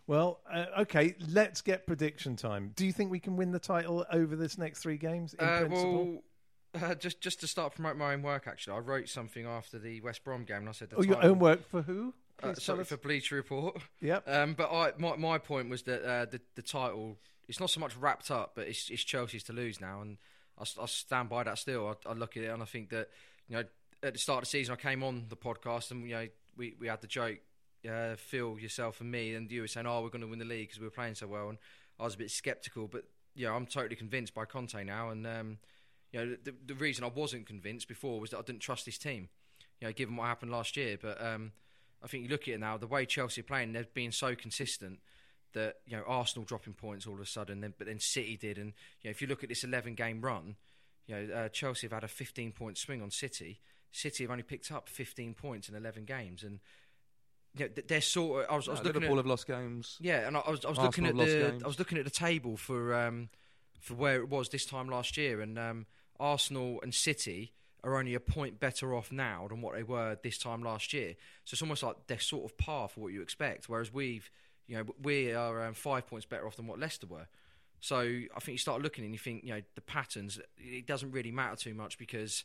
Well, 0.07 0.41
uh, 0.53 0.67
okay, 0.81 1.15
let's 1.29 1.63
get 1.63 1.87
prediction 1.87 2.37
time. 2.37 2.73
Do 2.77 2.85
you 2.85 2.93
think 2.93 3.11
we 3.11 3.21
can 3.21 3.37
win 3.37 3.53
the 3.53 3.59
title 3.59 4.05
over 4.13 4.37
this 4.37 4.59
next 4.59 4.81
three 4.81 4.99
games 4.99 5.35
in 5.35 5.45
Uh, 5.45 5.59
principle? 5.61 6.05
well, 6.05 6.23
uh, 6.91 6.95
just 6.97 7.21
just 7.21 7.41
to 7.41 7.47
start 7.47 7.75
promote 7.75 7.97
my 7.97 8.13
own 8.13 8.23
work, 8.23 8.47
actually, 8.47 8.77
I 8.77 8.81
wrote 8.81 9.09
something 9.09 9.47
after 9.47 9.79
the 9.79 10.01
West 10.03 10.23
Brom 10.25 10.45
game, 10.45 10.59
and 10.59 10.69
I 10.69 10.73
said, 10.73 10.93
oh, 10.97 11.03
your 11.03 11.15
title- 11.15 11.31
own 11.33 11.39
work 11.39 11.69
for 11.69 11.83
who? 11.83 12.13
Uh, 12.43 12.53
sorry 12.55 12.85
for 12.85 12.97
Bleacher 12.97 13.37
Report. 13.37 13.81
Yep. 14.01 14.25
Um, 14.29 14.55
but 14.55 14.71
I, 14.71 14.93
my 14.99 15.17
my 15.17 15.39
point 15.39 15.71
was 15.71 15.85
that 15.85 16.03
uh, 16.05 16.25
the 16.27 16.41
the 16.57 16.63
title 16.63 17.19
it's 17.49 17.61
not 17.61 17.71
so 17.71 17.79
much 17.81 17.97
wrapped 17.97 18.31
up, 18.31 18.53
but 18.57 18.67
it's, 18.67 18.89
it's 18.91 19.05
Chelsea's 19.05 19.45
to 19.45 19.53
lose 19.53 19.81
now, 19.81 20.01
and 20.03 20.19
I, 20.59 20.63
I 20.83 20.87
stand 20.87 21.29
by 21.29 21.45
that 21.45 21.59
still. 21.59 21.89
I, 22.07 22.11
I 22.11 22.13
look 22.15 22.37
at 22.37 22.43
it 22.43 22.49
and 22.49 22.63
I 22.63 22.67
think 22.67 22.91
that 22.91 23.09
you 23.49 23.57
know 23.57 23.65
at 24.03 24.13
the 24.15 24.19
start 24.19 24.39
of 24.39 24.43
the 24.43 24.51
season 24.51 24.75
I 24.75 24.77
came 24.77 25.03
on 25.05 25.27
the 25.29 25.37
podcast 25.37 25.91
and 25.93 26.05
you 26.09 26.15
know 26.15 26.27
we, 26.57 26.75
we 26.79 26.89
had 26.89 27.01
the 27.01 27.07
joke. 27.07 27.39
Uh, 27.89 28.17
Phil, 28.17 28.59
yourself, 28.59 29.01
and 29.01 29.11
me, 29.11 29.35
and 29.35 29.51
you 29.51 29.61
were 29.61 29.69
saying, 29.69 29.87
"Oh, 29.87 30.03
we're 30.03 30.09
going 30.09 30.23
to 30.23 30.29
win 30.29 30.39
the 30.39 30.45
league 30.45 30.69
because 30.69 30.81
we 30.81 30.87
were 30.87 30.91
playing 30.91 31.15
so 31.15 31.27
well." 31.27 31.51
And 31.51 31.59
I 31.99 32.05
was 32.05 32.15
a 32.15 32.19
bit 32.19 32.31
sceptical, 32.31 32.89
but 32.89 33.05
yeah, 33.35 33.53
I'm 33.53 33.67
totally 33.67 33.97
convinced 33.97 34.35
by 34.35 34.45
Conte 34.45 34.83
now. 34.85 35.11
And 35.11 35.27
um, 35.27 35.59
you 36.13 36.21
know, 36.21 36.37
the, 36.43 36.55
the 36.67 36.75
reason 36.75 37.05
I 37.05 37.09
wasn't 37.09 37.47
convinced 37.47 37.89
before 37.89 38.21
was 38.21 38.31
that 38.31 38.39
I 38.39 38.43
didn't 38.43 38.61
trust 38.61 38.87
this 38.87 38.99
team. 38.99 39.29
You 39.81 39.89
know, 39.89 39.93
given 39.93 40.17
what 40.17 40.27
happened 40.27 40.53
last 40.53 40.77
year, 40.77 40.97
but 41.01 41.23
um, 41.23 41.53
I 42.03 42.07
think 42.07 42.23
you 42.23 42.29
look 42.29 42.43
at 42.43 42.55
it 42.55 42.61
now, 42.61 42.77
the 42.77 42.87
way 42.87 43.07
Chelsea 43.07 43.41
are 43.41 43.45
playing, 43.45 43.73
they've 43.73 43.93
been 43.93 44.13
so 44.13 44.35
consistent 44.35 45.01
that 45.55 45.77
you 45.87 45.97
know 45.97 46.05
Arsenal 46.07 46.45
dropping 46.45 46.75
points 46.75 47.07
all 47.07 47.15
of 47.15 47.21
a 47.21 47.27
sudden, 47.27 47.61
then 47.61 47.75
but 47.79 47.87
then 47.87 47.99
City 47.99 48.37
did, 48.37 48.59
and 48.59 48.73
you 49.03 49.09
know 49.09 49.11
if 49.11 49.23
you 49.23 49.27
look 49.27 49.43
at 49.43 49.49
this 49.49 49.65
11 49.65 49.95
game 49.95 50.21
run, 50.21 50.57
you 51.07 51.17
know 51.17 51.35
uh, 51.35 51.49
Chelsea 51.49 51.87
have 51.87 51.93
had 51.93 52.05
a 52.05 52.09
15 52.09 52.53
point 52.53 52.79
swing 52.79 53.03
on 53.03 53.11
City. 53.11 53.61
City 53.91 54.25
have 54.25 54.31
only 54.31 54.43
picked 54.43 54.73
up 54.73 54.89
15 54.89 55.35
points 55.35 55.69
in 55.69 55.75
11 55.75 56.05
games, 56.05 56.43
and 56.43 56.61
you 57.57 57.67
know, 57.67 57.71
they're 57.87 58.01
sort 58.01 58.45
of. 58.45 58.51
I 58.51 58.57
was, 58.57 58.69
I 58.69 58.73
was 58.73 58.81
looking 58.81 58.95
Liverpool 59.03 59.17
at 59.17 59.19
have 59.19 59.27
lost 59.27 59.47
games. 59.47 59.97
yeah, 60.01 60.27
and 60.27 60.37
I, 60.37 60.41
I 60.41 60.51
was, 60.51 60.65
I 60.65 60.69
was 60.69 60.79
looking 60.79 61.07
at 61.07 61.17
the 61.17 61.25
games. 61.25 61.63
I 61.63 61.67
was 61.67 61.79
looking 61.79 61.99
at 61.99 62.05
the 62.05 62.11
table 62.11 62.57
for 62.57 62.95
um, 62.95 63.29
for 63.81 63.95
where 63.95 64.17
it 64.17 64.29
was 64.29 64.49
this 64.49 64.67
time 64.67 64.89
last 64.89 65.17
year, 65.17 65.41
and 65.41 65.59
um, 65.59 65.87
Arsenal 66.19 66.81
and 66.83 66.95
City 66.95 67.53
are 67.85 67.99
only 67.99 68.15
a 68.15 68.21
point 68.21 68.59
better 68.59 68.95
off 68.95 69.13
now 69.13 69.47
than 69.49 69.61
what 69.61 69.75
they 69.75 69.83
were 69.83 70.19
this 70.23 70.39
time 70.39 70.63
last 70.63 70.93
year. 70.93 71.15
So 71.45 71.55
it's 71.55 71.63
almost 71.63 71.83
like 71.83 71.97
they're 72.07 72.19
sort 72.19 72.45
of 72.45 72.57
par 72.57 72.89
for 72.89 73.01
what 73.01 73.13
you 73.13 73.21
expect. 73.21 73.69
Whereas 73.69 73.93
we've, 73.93 74.31
you 74.67 74.77
know, 74.77 74.85
we 75.03 75.33
are 75.33 75.67
um, 75.67 75.75
five 75.75 76.07
points 76.07 76.25
better 76.25 76.47
off 76.47 76.57
than 76.57 76.67
what 76.67 76.79
Leicester 76.79 77.07
were. 77.07 77.29
So 77.81 77.99
I 77.99 78.41
think 78.41 78.55
you 78.55 78.59
start 78.59 78.81
looking 78.81 79.05
and 79.05 79.13
you 79.13 79.19
think, 79.19 79.45
you 79.45 79.51
know, 79.51 79.61
the 79.75 79.83
patterns. 79.83 80.41
It 80.57 80.87
doesn't 80.87 81.13
really 81.13 81.31
matter 81.31 81.57
too 81.57 81.75
much 81.75 81.99
because 81.99 82.45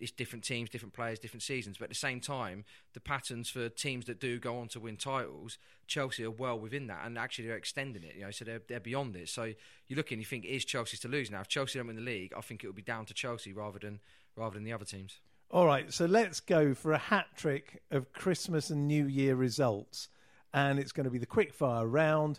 it's 0.00 0.10
different 0.10 0.44
teams, 0.44 0.70
different 0.70 0.94
players, 0.94 1.18
different 1.18 1.42
seasons. 1.42 1.78
But 1.78 1.84
at 1.84 1.90
the 1.90 1.96
same 1.96 2.20
time, 2.20 2.64
the 2.94 3.00
patterns 3.00 3.50
for 3.50 3.68
teams 3.68 4.06
that 4.06 4.18
do 4.18 4.38
go 4.38 4.58
on 4.58 4.68
to 4.68 4.80
win 4.80 4.96
titles, 4.96 5.58
Chelsea 5.86 6.24
are 6.24 6.30
well 6.30 6.58
within 6.58 6.86
that, 6.88 7.04
and 7.04 7.18
actually 7.18 7.46
they're 7.46 7.56
extending 7.56 8.02
it. 8.02 8.14
You 8.16 8.22
know, 8.22 8.30
so 8.30 8.44
they're 8.44 8.62
they're 8.66 8.80
beyond 8.80 9.16
it. 9.16 9.28
So 9.28 9.52
you 9.86 9.96
look 9.96 10.10
and 10.10 10.20
you 10.20 10.24
think, 10.24 10.44
is 10.44 10.64
Chelsea 10.64 10.96
to 10.98 11.08
lose 11.08 11.30
now? 11.30 11.40
If 11.40 11.48
Chelsea 11.48 11.78
don't 11.78 11.88
win 11.88 11.96
the 11.96 12.02
league, 12.02 12.32
I 12.36 12.40
think 12.40 12.64
it 12.64 12.66
will 12.66 12.74
be 12.74 12.82
down 12.82 13.04
to 13.06 13.14
Chelsea 13.14 13.52
rather 13.52 13.78
than 13.78 14.00
rather 14.36 14.54
than 14.54 14.64
the 14.64 14.72
other 14.72 14.84
teams. 14.84 15.20
All 15.52 15.66
right, 15.66 15.92
so 15.92 16.06
let's 16.06 16.38
go 16.38 16.74
for 16.74 16.92
a 16.92 16.98
hat 16.98 17.26
trick 17.36 17.82
of 17.90 18.12
Christmas 18.12 18.70
and 18.70 18.86
New 18.86 19.06
Year 19.06 19.34
results. 19.34 20.08
And 20.54 20.78
it's 20.78 20.92
going 20.92 21.04
to 21.04 21.10
be 21.10 21.18
the 21.18 21.26
quickfire 21.26 21.90
round. 21.90 22.38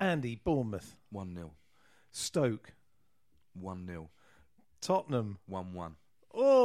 Andy, 0.00 0.40
Bournemouth, 0.44 0.96
1 1.10 1.34
0. 1.34 1.52
Stoke, 2.12 2.72
1 3.54 3.86
0. 3.86 4.08
Tottenham. 4.80 5.38
1 5.46 5.72
1. 5.72 5.96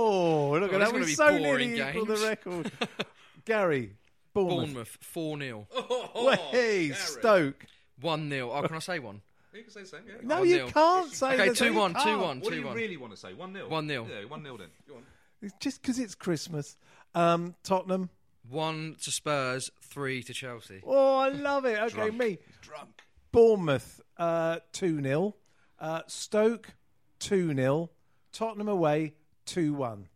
Oh, 0.10 0.52
look 0.60 0.72
Oh, 0.74 0.76
at 0.76 0.80
these 0.80 0.80
that. 0.80 0.82
are 0.88 0.92
gonna 0.92 1.00
We 1.00 1.06
be 1.06 1.14
so 1.16 1.38
boring 1.38 1.72
nearly 1.74 1.90
equal 1.92 2.06
the 2.06 2.26
record. 2.28 2.72
Gary, 3.46 3.94
Bournemouth. 4.34 4.58
Bournemouth 4.68 4.98
four 5.02 5.38
0 5.40 5.68
Way, 6.54 6.92
Stoke. 6.94 7.66
one 8.02 8.30
0 8.30 8.52
Oh, 8.52 8.62
can 8.68 8.76
I 8.76 8.80
say 8.80 9.00
one? 9.00 9.22
You 9.54 9.64
can 9.64 9.72
say 9.72 9.82
the 9.82 9.88
same, 9.88 10.02
yeah. 10.08 10.14
No, 10.22 10.40
One 10.40 10.48
you 10.50 10.56
nil. 10.58 10.68
can't 10.72 11.12
say 11.12 11.34
Okay, 11.34 11.48
that. 11.50 11.58
two 11.58 11.66
You 11.66 11.74
one, 11.74 11.94
two 11.94 12.00
can't. 12.00 12.22
one. 12.22 12.40
What 12.40 12.52
do 12.52 12.56
you 12.60 12.66
2-1. 12.66 12.76
really 12.76 12.98
want 12.98 13.14
to 13.14 13.18
say? 13.20 13.34
1 13.34 13.54
0? 13.54 13.68
1-0. 13.68 13.90
Yeah, 14.10 14.26
1 14.30 14.44
0 14.44 14.58
then. 14.58 14.68
Go 14.88 14.96
on. 14.96 15.04
It's 15.42 15.54
just 15.60 15.82
because 15.82 15.98
it's 15.98 16.14
Christmas. 16.16 16.78
Um, 17.16 17.56
Tottenham. 17.64 18.10
One 18.48 18.96
to 19.02 19.12
Spurs, 19.12 19.72
three 19.82 20.22
to 20.24 20.34
Chelsea. 20.34 20.82
Oh, 20.86 21.18
I 21.18 21.30
love 21.30 21.66
it. 21.66 21.80
Okay, 21.80 21.94
Drunk. 21.96 22.14
me. 22.18 22.38
Drunk. 22.62 22.90
Bournemouth, 23.32 24.02
uh, 24.18 24.60
2 24.74 25.02
0. 25.02 25.36
Uh, 25.80 26.02
Stoke, 26.08 26.74
2 27.20 27.54
0. 27.56 27.90
Tottenham 28.32 28.68
away, 28.68 29.14
2 29.50 29.74
1. 29.74 30.08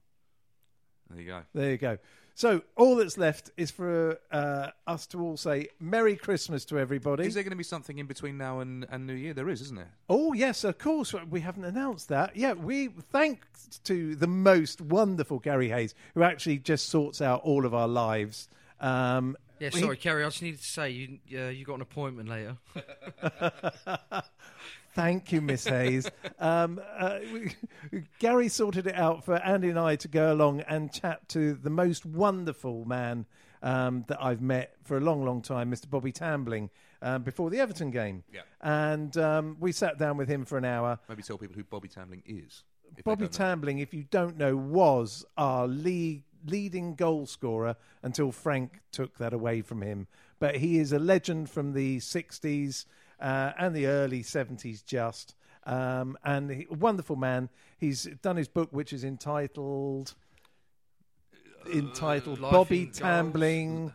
There 1.09 1.21
you 1.21 1.27
go. 1.27 1.41
There 1.53 1.71
you 1.71 1.77
go. 1.77 1.97
So 2.35 2.61
all 2.75 2.95
that's 2.95 3.17
left 3.17 3.51
is 3.57 3.69
for 3.69 4.19
uh, 4.31 4.69
us 4.87 5.05
to 5.07 5.19
all 5.21 5.37
say 5.37 5.67
Merry 5.79 6.15
Christmas 6.15 6.65
to 6.65 6.79
everybody. 6.79 7.25
Is 7.27 7.35
there 7.35 7.43
going 7.43 7.51
to 7.51 7.57
be 7.57 7.63
something 7.63 7.99
in 7.99 8.07
between 8.07 8.37
now 8.37 8.59
and, 8.59 8.87
and 8.89 9.05
New 9.05 9.13
Year? 9.13 9.33
There 9.33 9.49
is, 9.49 9.61
isn't 9.61 9.75
there? 9.75 9.91
Oh 10.09 10.33
yes, 10.33 10.63
of 10.63 10.77
course. 10.79 11.13
We 11.29 11.41
haven't 11.41 11.65
announced 11.65 12.09
that. 12.09 12.35
Yeah, 12.35 12.53
we 12.53 12.87
thanks 13.11 13.79
to 13.83 14.15
the 14.15 14.27
most 14.27 14.81
wonderful 14.81 15.39
Gary 15.39 15.69
Hayes, 15.69 15.93
who 16.15 16.23
actually 16.23 16.57
just 16.57 16.89
sorts 16.89 17.21
out 17.21 17.41
all 17.43 17.65
of 17.65 17.73
our 17.75 17.87
lives. 17.87 18.49
Um, 18.79 19.37
Yeah, 19.59 19.69
he- 19.69 19.79
sorry, 19.79 19.97
Ceri. 19.97 20.23
I 20.25 20.27
just 20.27 20.41
needed 20.41 20.59
to 20.61 20.65
say 20.65 20.89
you 20.89 21.19
uh, 21.39 21.49
you 21.49 21.65
got 21.65 21.75
an 21.75 21.81
appointment 21.81 22.29
later. 22.29 22.57
Thank 24.93 25.31
you, 25.31 25.41
Miss 25.41 25.65
Hayes. 25.65 26.09
Um, 26.39 26.81
uh, 26.97 27.19
Gary 28.19 28.49
sorted 28.49 28.85
it 28.85 28.95
out 28.95 29.23
for 29.23 29.35
Andy 29.35 29.69
and 29.69 29.79
I 29.79 29.95
to 29.97 30.09
go 30.09 30.33
along 30.33 30.59
and 30.61 30.91
chat 30.91 31.29
to 31.29 31.53
the 31.53 31.69
most 31.69 32.05
wonderful 32.05 32.83
man 32.83 33.25
um, 33.61 34.03
that 34.09 34.21
I've 34.21 34.41
met 34.41 34.75
for 34.83 34.97
a 34.97 34.99
long, 34.99 35.23
long 35.23 35.41
time, 35.41 35.71
Mr. 35.71 35.89
Bobby 35.89 36.11
Tambling, 36.11 36.69
um, 37.01 37.23
before 37.23 37.49
the 37.49 37.61
Everton 37.61 37.91
game. 37.91 38.25
Yeah. 38.33 38.41
And 38.59 39.15
um, 39.15 39.55
we 39.59 39.71
sat 39.71 39.97
down 39.97 40.17
with 40.17 40.27
him 40.27 40.43
for 40.43 40.57
an 40.57 40.65
hour. 40.65 40.99
Maybe 41.07 41.23
tell 41.23 41.37
people 41.37 41.55
who 41.55 41.63
Bobby 41.63 41.87
Tambling 41.87 42.23
is. 42.25 42.63
Bobby. 43.05 43.27
Tambling, 43.27 43.81
if 43.81 43.93
you 43.93 44.03
don't 44.03 44.37
know, 44.37 44.57
was 44.57 45.25
our 45.37 45.65
league, 45.65 46.23
leading 46.45 46.95
goal 46.95 47.25
scorer 47.25 47.77
until 48.01 48.31
Frank 48.33 48.81
took 48.91 49.17
that 49.17 49.33
away 49.33 49.61
from 49.61 49.81
him. 49.81 50.07
But 50.39 50.57
he 50.57 50.77
is 50.77 50.91
a 50.91 50.99
legend 50.99 51.49
from 51.49 51.71
the 51.71 51.99
60s 51.99 52.85
uh, 53.23 53.53
and 53.57 53.73
the 53.73 53.87
early 53.87 54.21
70s, 54.21 54.85
just. 54.85 55.33
Um, 55.65 56.17
and 56.25 56.51
he, 56.51 56.67
a 56.69 56.73
wonderful 56.73 57.15
man. 57.15 57.49
He's 57.77 58.03
done 58.21 58.35
his 58.35 58.49
book, 58.49 58.69
which 58.71 58.91
is 58.91 59.03
entitled. 59.03 60.13
Entitled 61.73 62.39
Life 62.39 62.51
Bobby. 62.51 62.87
Tambling 62.87 63.93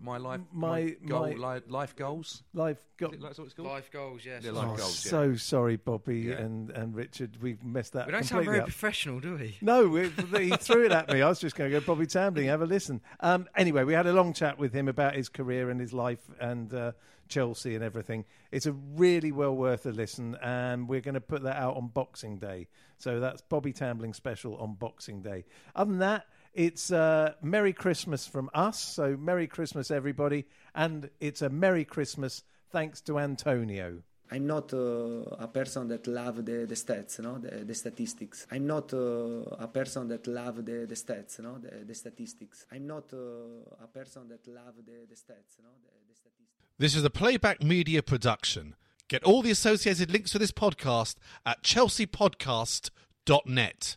My 0.00 0.16
life, 0.16 0.40
My- 0.52 0.68
my, 0.68 0.96
goal, 1.06 1.34
my- 1.36 1.60
life 1.68 1.96
goals. 1.96 2.42
Life. 2.54 2.78
Go- 2.98 3.08
it- 3.08 3.20
That's 3.20 3.38
what 3.38 3.44
it's 3.46 3.54
called. 3.54 3.68
Life 3.68 3.90
goals, 3.90 4.24
yes. 4.24 4.44
Yeah, 4.44 4.52
life 4.52 4.68
Oh, 4.72 4.76
goals. 4.76 5.04
yeah. 5.04 5.10
so 5.10 5.34
sorry, 5.36 5.76
Bobby 5.76 6.20
Yeah. 6.20 6.34
and, 6.36 6.70
and 6.70 6.94
Richard. 6.94 7.36
We've 7.42 7.62
messed 7.64 7.94
that 7.94 8.06
We 8.06 8.12
don't 8.12 8.24
sound 8.24 8.44
very 8.44 8.58
up. 8.60 8.66
professional, 8.66 9.18
do 9.20 9.34
we? 9.34 9.56
No, 9.60 9.88
we, 9.88 10.08
he 10.38 10.50
threw 10.56 10.84
it 10.86 10.92
at 10.92 11.10
me. 11.10 11.22
I 11.22 11.28
was 11.28 11.40
just 11.40 11.56
going 11.56 11.70
to 11.70 11.80
go, 11.80 11.84
Bobby 11.84 12.06
Tambling, 12.06 12.46
have 12.46 12.62
a 12.62 12.66
listen. 12.66 13.00
Um, 13.20 13.48
anyway, 13.56 13.84
we 13.84 13.92
had 13.94 14.06
a 14.06 14.12
long 14.12 14.32
chat 14.32 14.58
with 14.58 14.72
him 14.72 14.88
about 14.88 15.14
his 15.16 15.28
career 15.28 15.68
and 15.70 15.80
his 15.80 15.92
life 15.92 16.20
and 16.40 16.72
uh, 16.72 16.92
Chelsea 17.28 17.74
and 17.74 17.82
everything. 17.84 18.24
It's 18.52 18.66
a 18.66 18.72
really 18.72 19.32
well 19.32 19.54
worth 19.54 19.84
a 19.86 19.90
listen, 19.90 20.36
and 20.42 20.88
we're 20.88 21.00
going 21.00 21.14
to 21.14 21.20
put 21.20 21.42
that 21.42 21.56
out 21.56 21.76
on 21.76 21.88
Boxing 21.88 22.38
Day. 22.38 22.68
So 22.98 23.20
that's 23.20 23.42
Bobby 23.42 23.72
Tambling 23.72 24.14
special 24.14 24.56
on 24.56 24.74
Boxing 24.74 25.22
Day. 25.22 25.44
Other 25.76 25.90
than 25.90 25.98
that, 26.00 26.26
it's 26.58 26.90
uh, 26.90 27.32
Merry 27.40 27.72
Christmas 27.72 28.26
from 28.26 28.50
us. 28.52 28.80
So 28.80 29.16
Merry 29.16 29.46
Christmas, 29.46 29.92
everybody, 29.92 30.44
and 30.74 31.08
it's 31.20 31.40
a 31.40 31.48
Merry 31.48 31.84
Christmas 31.84 32.42
thanks 32.72 33.00
to 33.02 33.20
Antonio. 33.20 34.02
I'm 34.30 34.46
not 34.46 34.74
uh, 34.74 35.22
a 35.38 35.46
person 35.46 35.88
that 35.88 36.06
love 36.08 36.44
the, 36.44 36.66
the 36.66 36.74
stats, 36.74 37.18
no, 37.20 37.38
the, 37.38 37.64
the 37.64 37.74
statistics. 37.74 38.46
I'm 38.50 38.66
not 38.66 38.92
uh, 38.92 39.44
a 39.58 39.68
person 39.72 40.08
that 40.08 40.26
love 40.26 40.66
the, 40.66 40.84
the 40.84 40.96
stats, 40.96 41.40
no, 41.40 41.56
the, 41.58 41.84
the 41.86 41.94
statistics. 41.94 42.66
I'm 42.72 42.88
not 42.88 43.14
uh, 43.14 43.62
a 43.80 43.86
person 43.86 44.28
that 44.28 44.46
love 44.48 44.74
the, 44.84 45.06
the 45.08 45.14
stats, 45.14 45.60
no, 45.62 45.70
the, 45.80 45.90
the 46.08 46.14
statistics. 46.14 46.58
This 46.76 46.96
is 46.96 47.04
a 47.04 47.10
playback 47.10 47.62
media 47.62 48.02
production. 48.02 48.74
Get 49.06 49.22
all 49.22 49.42
the 49.42 49.52
associated 49.52 50.10
links 50.10 50.32
for 50.32 50.40
this 50.40 50.52
podcast 50.52 51.14
at 51.46 51.62
chelseapodcast.net. 51.62 53.96